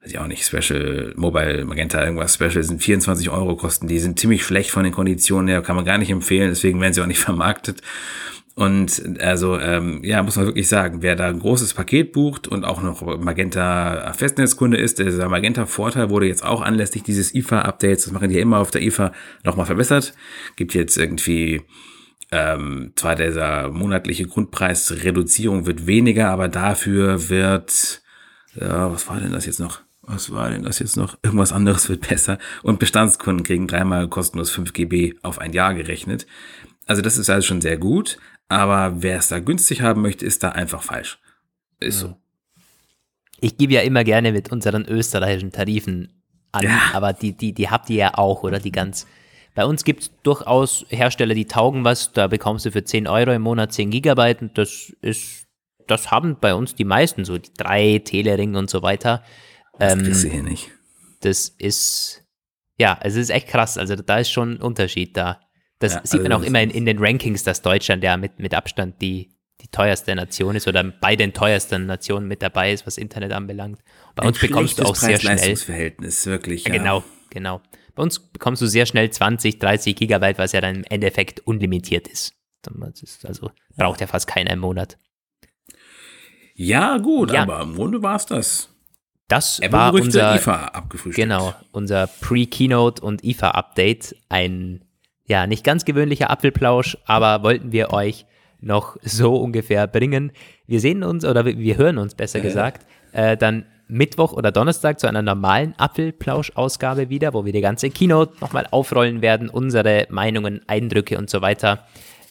weiß 0.00 0.10
ich 0.10 0.18
auch 0.18 0.26
nicht, 0.26 0.44
Special, 0.44 1.12
Mobile, 1.16 1.64
Magenta, 1.64 2.02
irgendwas 2.02 2.34
Special, 2.34 2.62
sind 2.62 2.82
24 2.82 3.30
Euro 3.30 3.56
kosten, 3.56 3.88
die 3.88 3.98
sind 3.98 4.18
ziemlich 4.18 4.44
schlecht 4.44 4.70
von 4.70 4.84
den 4.84 4.92
Konditionen 4.92 5.48
her, 5.48 5.62
kann 5.62 5.76
man 5.76 5.84
gar 5.84 5.98
nicht 5.98 6.10
empfehlen, 6.10 6.50
deswegen 6.50 6.80
werden 6.80 6.92
sie 6.92 7.02
auch 7.02 7.06
nicht 7.06 7.20
vermarktet. 7.20 7.82
Und 8.54 9.18
also, 9.20 9.58
ähm, 9.58 10.00
ja, 10.04 10.22
muss 10.22 10.36
man 10.36 10.44
wirklich 10.44 10.68
sagen, 10.68 11.00
wer 11.00 11.16
da 11.16 11.28
ein 11.28 11.38
großes 11.38 11.72
Paket 11.72 12.12
bucht 12.12 12.48
und 12.48 12.64
auch 12.64 12.82
noch 12.82 13.00
Magenta 13.18 14.12
Festnetzkunde 14.12 14.76
ist, 14.76 14.98
dieser 14.98 15.28
Magenta-Vorteil 15.28 16.10
wurde 16.10 16.26
jetzt 16.26 16.44
auch 16.44 16.60
anlässlich 16.60 17.02
dieses 17.02 17.34
IFA-Updates, 17.34 18.04
das 18.04 18.12
machen 18.12 18.28
die 18.28 18.36
ja 18.36 18.42
immer 18.42 18.58
auf 18.58 18.70
der 18.70 18.82
IFA, 18.82 19.12
nochmal 19.42 19.64
verbessert. 19.64 20.14
Gibt 20.56 20.74
jetzt 20.74 20.98
irgendwie 20.98 21.62
ähm, 22.30 22.92
zwar 22.96 23.14
dieser 23.14 23.70
monatliche 23.70 24.26
Grundpreisreduzierung 24.26 25.66
wird 25.66 25.86
weniger, 25.86 26.30
aber 26.30 26.48
dafür 26.48 27.28
wird, 27.28 28.02
ja, 28.54 28.90
was 28.90 29.08
war 29.08 29.20
denn 29.20 29.32
das 29.32 29.46
jetzt 29.46 29.60
noch? 29.60 29.80
Was 30.02 30.32
war 30.32 30.50
denn 30.50 30.64
das 30.64 30.78
jetzt 30.78 30.96
noch? 30.96 31.16
Irgendwas 31.22 31.52
anderes 31.52 31.88
wird 31.88 32.08
besser. 32.08 32.38
Und 32.62 32.80
Bestandskunden 32.80 33.44
kriegen 33.44 33.68
dreimal 33.68 34.08
kostenlos 34.08 34.50
5 34.50 34.72
GB 34.72 35.14
auf 35.22 35.38
ein 35.38 35.52
Jahr 35.52 35.74
gerechnet. 35.74 36.26
Also 36.86 37.02
das 37.02 37.18
ist 37.18 37.30
also 37.30 37.46
schon 37.46 37.60
sehr 37.60 37.76
gut. 37.76 38.18
Aber 38.52 39.02
wer 39.02 39.18
es 39.18 39.28
da 39.28 39.38
günstig 39.38 39.80
haben 39.80 40.02
möchte, 40.02 40.26
ist 40.26 40.42
da 40.42 40.50
einfach 40.50 40.82
falsch. 40.82 41.18
Ist 41.80 42.00
so. 42.00 42.16
Ich 43.40 43.56
gebe 43.56 43.72
ja 43.72 43.80
immer 43.80 44.04
gerne 44.04 44.30
mit 44.30 44.52
unseren 44.52 44.84
österreichischen 44.84 45.52
Tarifen 45.52 46.12
an, 46.52 46.64
ja. 46.64 46.90
aber 46.92 47.14
die, 47.14 47.32
die, 47.32 47.54
die 47.54 47.70
habt 47.70 47.88
ihr 47.88 47.96
ja 47.96 48.18
auch, 48.18 48.42
oder? 48.42 48.60
Die 48.60 48.70
ganz. 48.70 49.06
Bei 49.54 49.64
uns 49.64 49.84
gibt 49.84 50.02
es 50.02 50.10
durchaus 50.22 50.84
Hersteller, 50.90 51.34
die 51.34 51.46
taugen 51.46 51.84
was, 51.84 52.12
da 52.12 52.26
bekommst 52.26 52.66
du 52.66 52.72
für 52.72 52.84
10 52.84 53.08
Euro 53.08 53.32
im 53.32 53.42
Monat 53.42 53.72
10 53.72 53.90
Gigabyte 53.90 54.42
und 54.42 54.58
das 54.58 54.92
ist, 55.00 55.46
das 55.86 56.10
haben 56.10 56.36
bei 56.38 56.54
uns 56.54 56.74
die 56.74 56.84
meisten, 56.84 57.24
so 57.24 57.38
die 57.38 57.52
drei 57.56 58.02
Telering 58.04 58.54
und 58.54 58.68
so 58.68 58.82
weiter. 58.82 59.22
Das 59.78 59.94
ähm, 59.94 60.02
kriegst 60.02 60.24
du 60.24 60.28
hier 60.28 60.42
nicht. 60.42 60.70
Das 61.20 61.48
ist, 61.48 62.22
ja, 62.78 62.98
es 63.02 63.16
ist 63.16 63.30
echt 63.30 63.48
krass, 63.48 63.78
also 63.78 63.96
da 63.96 64.18
ist 64.18 64.30
schon 64.30 64.56
ein 64.56 64.62
Unterschied 64.62 65.16
da. 65.16 65.40
Das 65.82 65.94
ja, 65.94 66.00
sieht 66.04 66.20
also 66.20 66.28
man 66.28 66.32
auch 66.32 66.46
immer 66.46 66.62
in, 66.62 66.70
in, 66.70 66.86
den 66.86 66.98
Rankings, 66.98 67.42
dass 67.42 67.60
Deutschland 67.60 68.04
ja 68.04 68.16
mit, 68.16 68.38
mit 68.38 68.54
Abstand 68.54 69.02
die, 69.02 69.34
die 69.60 69.68
teuerste 69.68 70.14
Nation 70.14 70.54
ist 70.54 70.68
oder 70.68 70.84
bei 70.84 71.16
den 71.16 71.32
teuersten 71.32 71.86
Nationen 71.86 72.28
mit 72.28 72.40
dabei 72.40 72.72
ist, 72.72 72.86
was 72.86 72.98
Internet 72.98 73.32
anbelangt. 73.32 73.80
Bei 74.14 74.26
uns 74.26 74.38
bekommst 74.38 74.78
du 74.78 74.84
auch 74.84 74.94
sehr 74.94 75.18
schnell. 75.18 75.56
Verhältnis 75.56 76.24
wirklich. 76.26 76.66
Ja, 76.66 76.72
Genau, 76.72 77.02
genau. 77.30 77.60
Bei 77.96 78.02
uns 78.04 78.20
bekommst 78.20 78.62
du 78.62 78.66
sehr 78.66 78.86
schnell 78.86 79.10
20, 79.10 79.58
30 79.58 79.96
Gigabyte, 79.96 80.38
was 80.38 80.52
ja 80.52 80.60
dann 80.60 80.76
im 80.76 80.84
Endeffekt 80.84 81.40
unlimitiert 81.40 82.06
ist. 82.06 82.32
ist 83.02 83.26
also 83.26 83.50
braucht 83.76 84.00
ja 84.00 84.06
fast 84.06 84.28
keiner 84.28 84.52
im 84.52 84.60
Monat. 84.60 84.98
Ja, 86.54 86.98
gut, 86.98 87.32
ja. 87.32 87.42
aber 87.42 87.60
im 87.62 87.74
Grunde 87.74 88.02
war 88.02 88.16
es 88.16 88.26
das. 88.26 88.68
Das 89.26 89.58
Apple 89.58 89.72
war 89.72 89.94
unser 89.94 90.36
IFA 90.36 90.66
abgefrühstückt. 90.66 91.16
Genau, 91.16 91.54
unser 91.72 92.06
Pre-Keynote 92.06 93.02
und 93.02 93.24
IFA-Update. 93.24 94.14
Ein 94.28 94.84
ja, 95.32 95.46
nicht 95.46 95.64
ganz 95.64 95.86
gewöhnlicher 95.86 96.28
Apfelplausch, 96.28 96.98
aber 97.06 97.42
wollten 97.42 97.72
wir 97.72 97.90
euch 97.90 98.26
noch 98.60 98.98
so 99.02 99.36
ungefähr 99.36 99.86
bringen. 99.86 100.30
Wir 100.66 100.78
sehen 100.78 101.02
uns 101.02 101.24
oder 101.24 101.46
wir 101.46 101.76
hören 101.78 101.96
uns 101.96 102.14
besser 102.14 102.40
äh. 102.40 102.42
gesagt 102.42 102.86
äh, 103.12 103.38
dann 103.38 103.64
Mittwoch 103.88 104.34
oder 104.34 104.52
Donnerstag 104.52 105.00
zu 105.00 105.06
einer 105.06 105.22
normalen 105.22 105.74
Apfelplausch-Ausgabe 105.78 107.08
wieder, 107.08 107.32
wo 107.32 107.46
wir 107.46 107.52
die 107.52 107.62
ganze 107.62 107.88
Keynote 107.88 108.34
nochmal 108.40 108.66
aufrollen 108.70 109.22
werden, 109.22 109.48
unsere 109.48 110.06
Meinungen, 110.10 110.60
Eindrücke 110.66 111.16
und 111.16 111.30
so 111.30 111.40
weiter. 111.40 111.86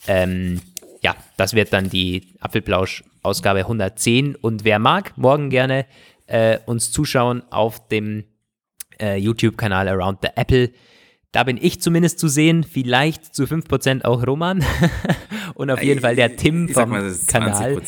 Ähm, 0.07 0.61
ja, 1.01 1.15
das 1.37 1.55
wird 1.55 1.73
dann 1.73 1.89
die 1.89 2.35
Apfelplausch-Ausgabe 2.39 3.61
110 3.61 4.35
und 4.35 4.63
wer 4.63 4.77
mag, 4.77 5.17
morgen 5.17 5.49
gerne 5.49 5.85
äh, 6.27 6.59
uns 6.67 6.91
zuschauen 6.91 7.41
auf 7.49 7.87
dem 7.87 8.25
äh, 8.99 9.17
YouTube-Kanal 9.17 9.87
Around 9.87 10.19
the 10.21 10.29
Apple. 10.35 10.69
Da 11.31 11.45
bin 11.45 11.57
ich 11.61 11.81
zumindest 11.81 12.19
zu 12.19 12.27
sehen, 12.27 12.63
vielleicht 12.63 13.33
zu 13.33 13.43
5% 13.43 14.03
auch 14.03 14.27
Roman 14.27 14.65
und 15.55 15.71
auf 15.71 15.81
jeden 15.81 16.01
Fall 16.01 16.15
der 16.15 16.35
Tim 16.35 16.67
vom 16.67 16.89
mal, 16.89 17.15
Kanal 17.27 17.81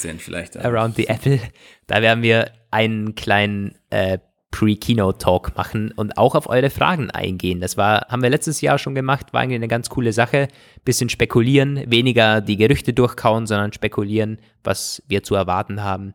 Around 0.61 0.95
the 0.95 1.07
Apple. 1.07 1.39
Da 1.87 2.01
werden 2.01 2.23
wir 2.23 2.51
einen 2.71 3.15
kleinen 3.15 3.75
äh, 3.89 4.19
Pre-Keynote-Talk 4.53 5.57
machen 5.57 5.91
und 5.91 6.17
auch 6.17 6.35
auf 6.35 6.47
eure 6.47 6.69
Fragen 6.69 7.09
eingehen. 7.09 7.59
Das 7.59 7.75
war, 7.75 8.07
haben 8.07 8.21
wir 8.21 8.29
letztes 8.29 8.61
Jahr 8.61 8.77
schon 8.77 8.93
gemacht, 8.93 9.33
war 9.33 9.41
eigentlich 9.41 9.55
eine 9.55 9.67
ganz 9.67 9.89
coole 9.89 10.13
Sache. 10.13 10.47
Bisschen 10.85 11.09
spekulieren, 11.09 11.83
weniger 11.87 12.39
die 12.39 12.55
Gerüchte 12.55 12.93
durchkauen, 12.93 13.47
sondern 13.47 13.73
spekulieren, 13.73 14.37
was 14.63 15.01
wir 15.07 15.23
zu 15.23 15.33
erwarten 15.33 15.83
haben. 15.83 16.13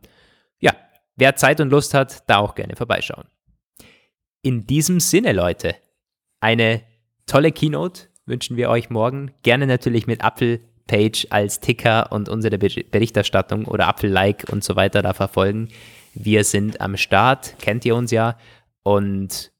Ja, 0.59 0.73
wer 1.17 1.35
Zeit 1.35 1.59
und 1.59 1.69
Lust 1.69 1.93
hat, 1.93 2.23
da 2.27 2.37
auch 2.37 2.55
gerne 2.55 2.77
vorbeischauen. 2.77 3.25
In 4.41 4.65
diesem 4.65 5.01
Sinne, 5.01 5.33
Leute, 5.33 5.75
eine 6.39 6.81
tolle 7.29 7.51
Keynote 7.51 8.03
wünschen 8.25 8.57
wir 8.57 8.69
euch 8.69 8.89
morgen. 8.89 9.31
Gerne 9.43 9.65
natürlich 9.67 10.05
mit 10.07 10.23
Apple-Page 10.23 11.27
als 11.29 11.59
Ticker 11.59 12.11
und 12.11 12.29
unsere 12.29 12.57
Berichterstattung 12.57 13.65
oder 13.65 13.87
Apple-Like 13.89 14.45
und 14.51 14.63
so 14.63 14.75
weiter 14.75 15.01
da 15.01 15.13
verfolgen. 15.13 15.69
Wir 16.13 16.43
sind 16.43 16.81
am 16.81 16.97
Start, 16.97 17.55
kennt 17.59 17.85
ihr 17.85 17.95
uns 17.95 18.11
ja. 18.11 18.37
Und 18.83 19.51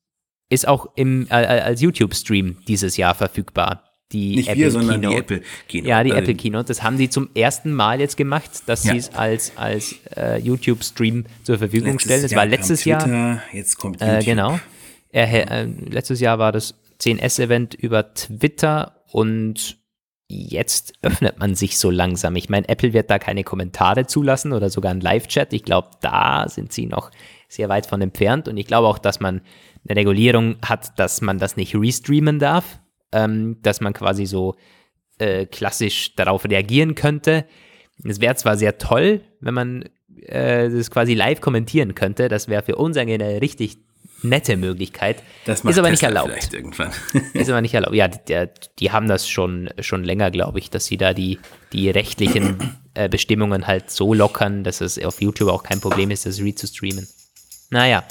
ist 0.50 0.68
auch 0.68 0.88
im, 0.96 1.28
äh, 1.30 1.34
als 1.36 1.82
YouTube-Stream 1.82 2.58
dieses 2.68 2.98
Jahr 2.98 3.14
verfügbar. 3.16 3.84
Die 4.12 4.38
Nicht 4.38 4.50
Apple 4.50 4.64
wir, 4.64 4.72
sondern 4.72 5.02
Keynote. 5.02 5.16
die 5.16 5.20
Apple 5.36 5.42
Keynote. 5.68 5.90
Ja, 5.90 6.04
die 6.04 6.12
Also, 6.12 6.22
Apple 6.24 6.36
Keynote. 6.36 6.66
Das 6.68 6.82
haben 6.82 6.98
die 6.98 7.10
zum 7.12 7.30
ersten 7.36 7.72
Mal 7.74 8.00
jetzt 8.00 8.18
gemacht, 8.18 8.50
dass 8.66 8.84
Ja. 8.84 8.94
sie 8.94 8.98
es 8.98 9.14
als, 9.14 9.56
als 9.56 9.96
äh, 10.18 10.40
YouTube-Stream 10.40 11.26
zur 11.44 11.60
Verfügung 11.60 11.92
letztes 11.92 12.04
stellen. 12.06 12.22
Das 12.24 12.32
Jahr 12.32 12.40
war 12.40 12.46
letztes 12.48 12.86
Jahr. 12.86 13.00
Twitter, 13.04 13.42
Jetzt 13.54 13.78
kommt 13.78 14.02
Äh, 14.02 14.06
YouTube. 14.14 14.26
genau. 14.26 14.60
Er, 15.12 15.52
äh, 15.52 15.66
letztes 15.66 16.20
Jahr 16.22 16.40
war 16.40 16.52
das 16.52 16.74
10S-Event 17.02 17.74
über 17.76 18.14
Twitter 18.14 19.04
und 19.12 19.78
jetzt 20.28 20.94
öffnet 21.02 21.40
man 21.40 21.56
sich 21.56 21.80
so 21.80 21.90
langsam. 21.90 22.36
Ich 22.36 22.50
meine, 22.50 22.70
Apple 22.70 22.94
wird 22.94 23.10
da 23.10 23.18
keine 23.18 23.44
Kommentare 23.44 24.06
zulassen 24.06 24.54
oder 24.54 24.70
sogar 24.70 24.92
einen 24.92 25.02
Live-Chat. 25.02 25.54
Ich 25.54 25.64
glaube, 25.64 25.90
da 26.02 26.48
sind 26.48 26.72
sie 26.72 26.86
noch 26.86 27.10
sehr 27.48 27.68
weit 27.68 27.88
von 27.88 28.02
entfernt 28.02 28.48
und 28.48 28.58
ich 28.58 28.68
glaube 28.68 28.88
auch, 28.88 29.00
dass 29.00 29.20
man 29.20 29.42
eine 29.88 30.00
Regulierung 30.00 30.58
hat, 30.64 31.00
dass 31.00 31.22
man 31.22 31.40
das 31.40 31.58
nicht 31.58 31.76
restreamen 31.76 32.38
darf, 32.38 32.80
ähm, 33.12 33.58
dass 33.64 33.82
man 33.82 33.94
quasi 33.94 34.28
so 34.28 34.56
äh, 35.18 35.48
klassisch 35.48 36.16
darauf 36.16 36.46
reagieren 36.46 36.94
könnte. 36.94 37.46
Es 38.04 38.22
wäre 38.22 38.36
zwar 38.36 38.56
sehr 38.56 38.78
toll, 38.78 39.22
wenn 39.40 39.54
man 39.56 39.84
äh, 40.22 40.70
das 40.70 40.92
quasi 40.92 41.16
live 41.16 41.42
kommentieren 41.42 41.96
könnte, 41.96 42.30
das 42.30 42.48
wäre 42.48 42.62
für 42.62 42.76
uns 42.76 42.98
eigentlich 42.98 43.22
eine 43.22 43.42
richtig 43.42 43.78
nette 44.22 44.58
Möglichkeit. 44.58 45.24
Das 45.46 45.64
macht 45.64 45.74
ist 45.74 45.80
aber 45.80 45.90
nicht 45.90 46.00
Tesla 46.00 46.22
erlaubt. 46.22 46.32
vielleicht 46.32 46.54
irgendwann. 46.54 46.92
Ist 47.34 47.50
aber 47.50 47.62
nicht 47.62 47.74
erlaubt. 47.74 47.96
Ja, 47.96 48.08
die, 48.08 48.46
die 48.80 48.92
haben 48.92 49.08
das 49.08 49.28
schon, 49.28 49.70
schon 49.80 50.04
länger, 50.04 50.32
glaube 50.32 50.60
ich, 50.60 50.70
dass 50.70 50.86
sie 50.86 50.98
da 50.98 51.14
die, 51.14 51.40
die 51.74 51.90
rechtlichen 51.90 52.78
äh, 52.94 53.10
Bestimmungen 53.10 53.68
halt 53.68 53.92
so 53.92 54.14
lockern, 54.14 54.64
dass 54.64 54.82
es 54.82 55.04
auf 55.04 55.22
YouTube 55.22 55.50
auch 55.50 55.64
kein 55.64 55.80
Problem 55.80 56.12
ist, 56.12 56.26
das 56.26 56.40
re 56.42 56.54
zu 56.54 56.68
streamen. 56.68 57.08
Naja, 57.70 58.04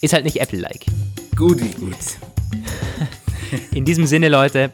ist 0.00 0.12
halt 0.12 0.24
nicht 0.24 0.40
Apple-like. 0.40 0.86
Guti, 1.36 1.68
gut. 1.78 1.96
In 3.72 3.84
diesem 3.84 4.06
Sinne, 4.06 4.28
Leute, 4.28 4.72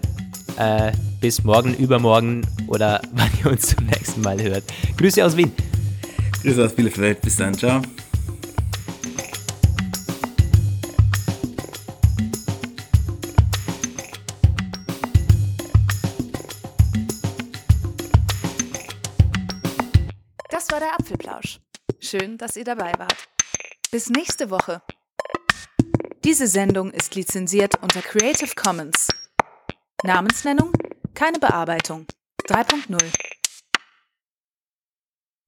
äh, 0.57 0.93
bis 1.21 1.45
morgen, 1.45 1.75
übermorgen 1.75 2.47
oder 2.67 3.01
wann 3.13 3.31
ihr 3.43 3.51
uns 3.51 3.69
zum 3.69 3.87
nächsten 3.87 4.21
Mal 4.23 4.41
hört. 4.43 4.65
Grüße 4.97 5.25
aus 5.25 5.37
Wien. 5.37 5.53
Grüße 6.43 6.65
aus 6.65 6.75
Bielefeld. 6.75 7.21
Bis 7.21 7.37
dann. 7.37 7.55
Ciao. 7.55 7.83
Apfelplausch. 21.23 21.61
Schön, 22.01 22.37
dass 22.39 22.57
ihr 22.57 22.65
dabei 22.65 22.93
wart. 22.99 23.29
Bis 23.91 24.11
nächste 24.11 24.51
Woche. 24.51 24.83
Diese 26.25 26.47
Sendung 26.47 26.91
ist 26.93 27.15
lizenziert 27.15 27.81
unter 27.83 28.01
Creative 28.01 28.55
Commons. 28.55 29.09
Namensnennung, 30.05 30.73
keine 31.15 31.39
Bearbeitung. 31.39 32.07
3.0 32.49 33.32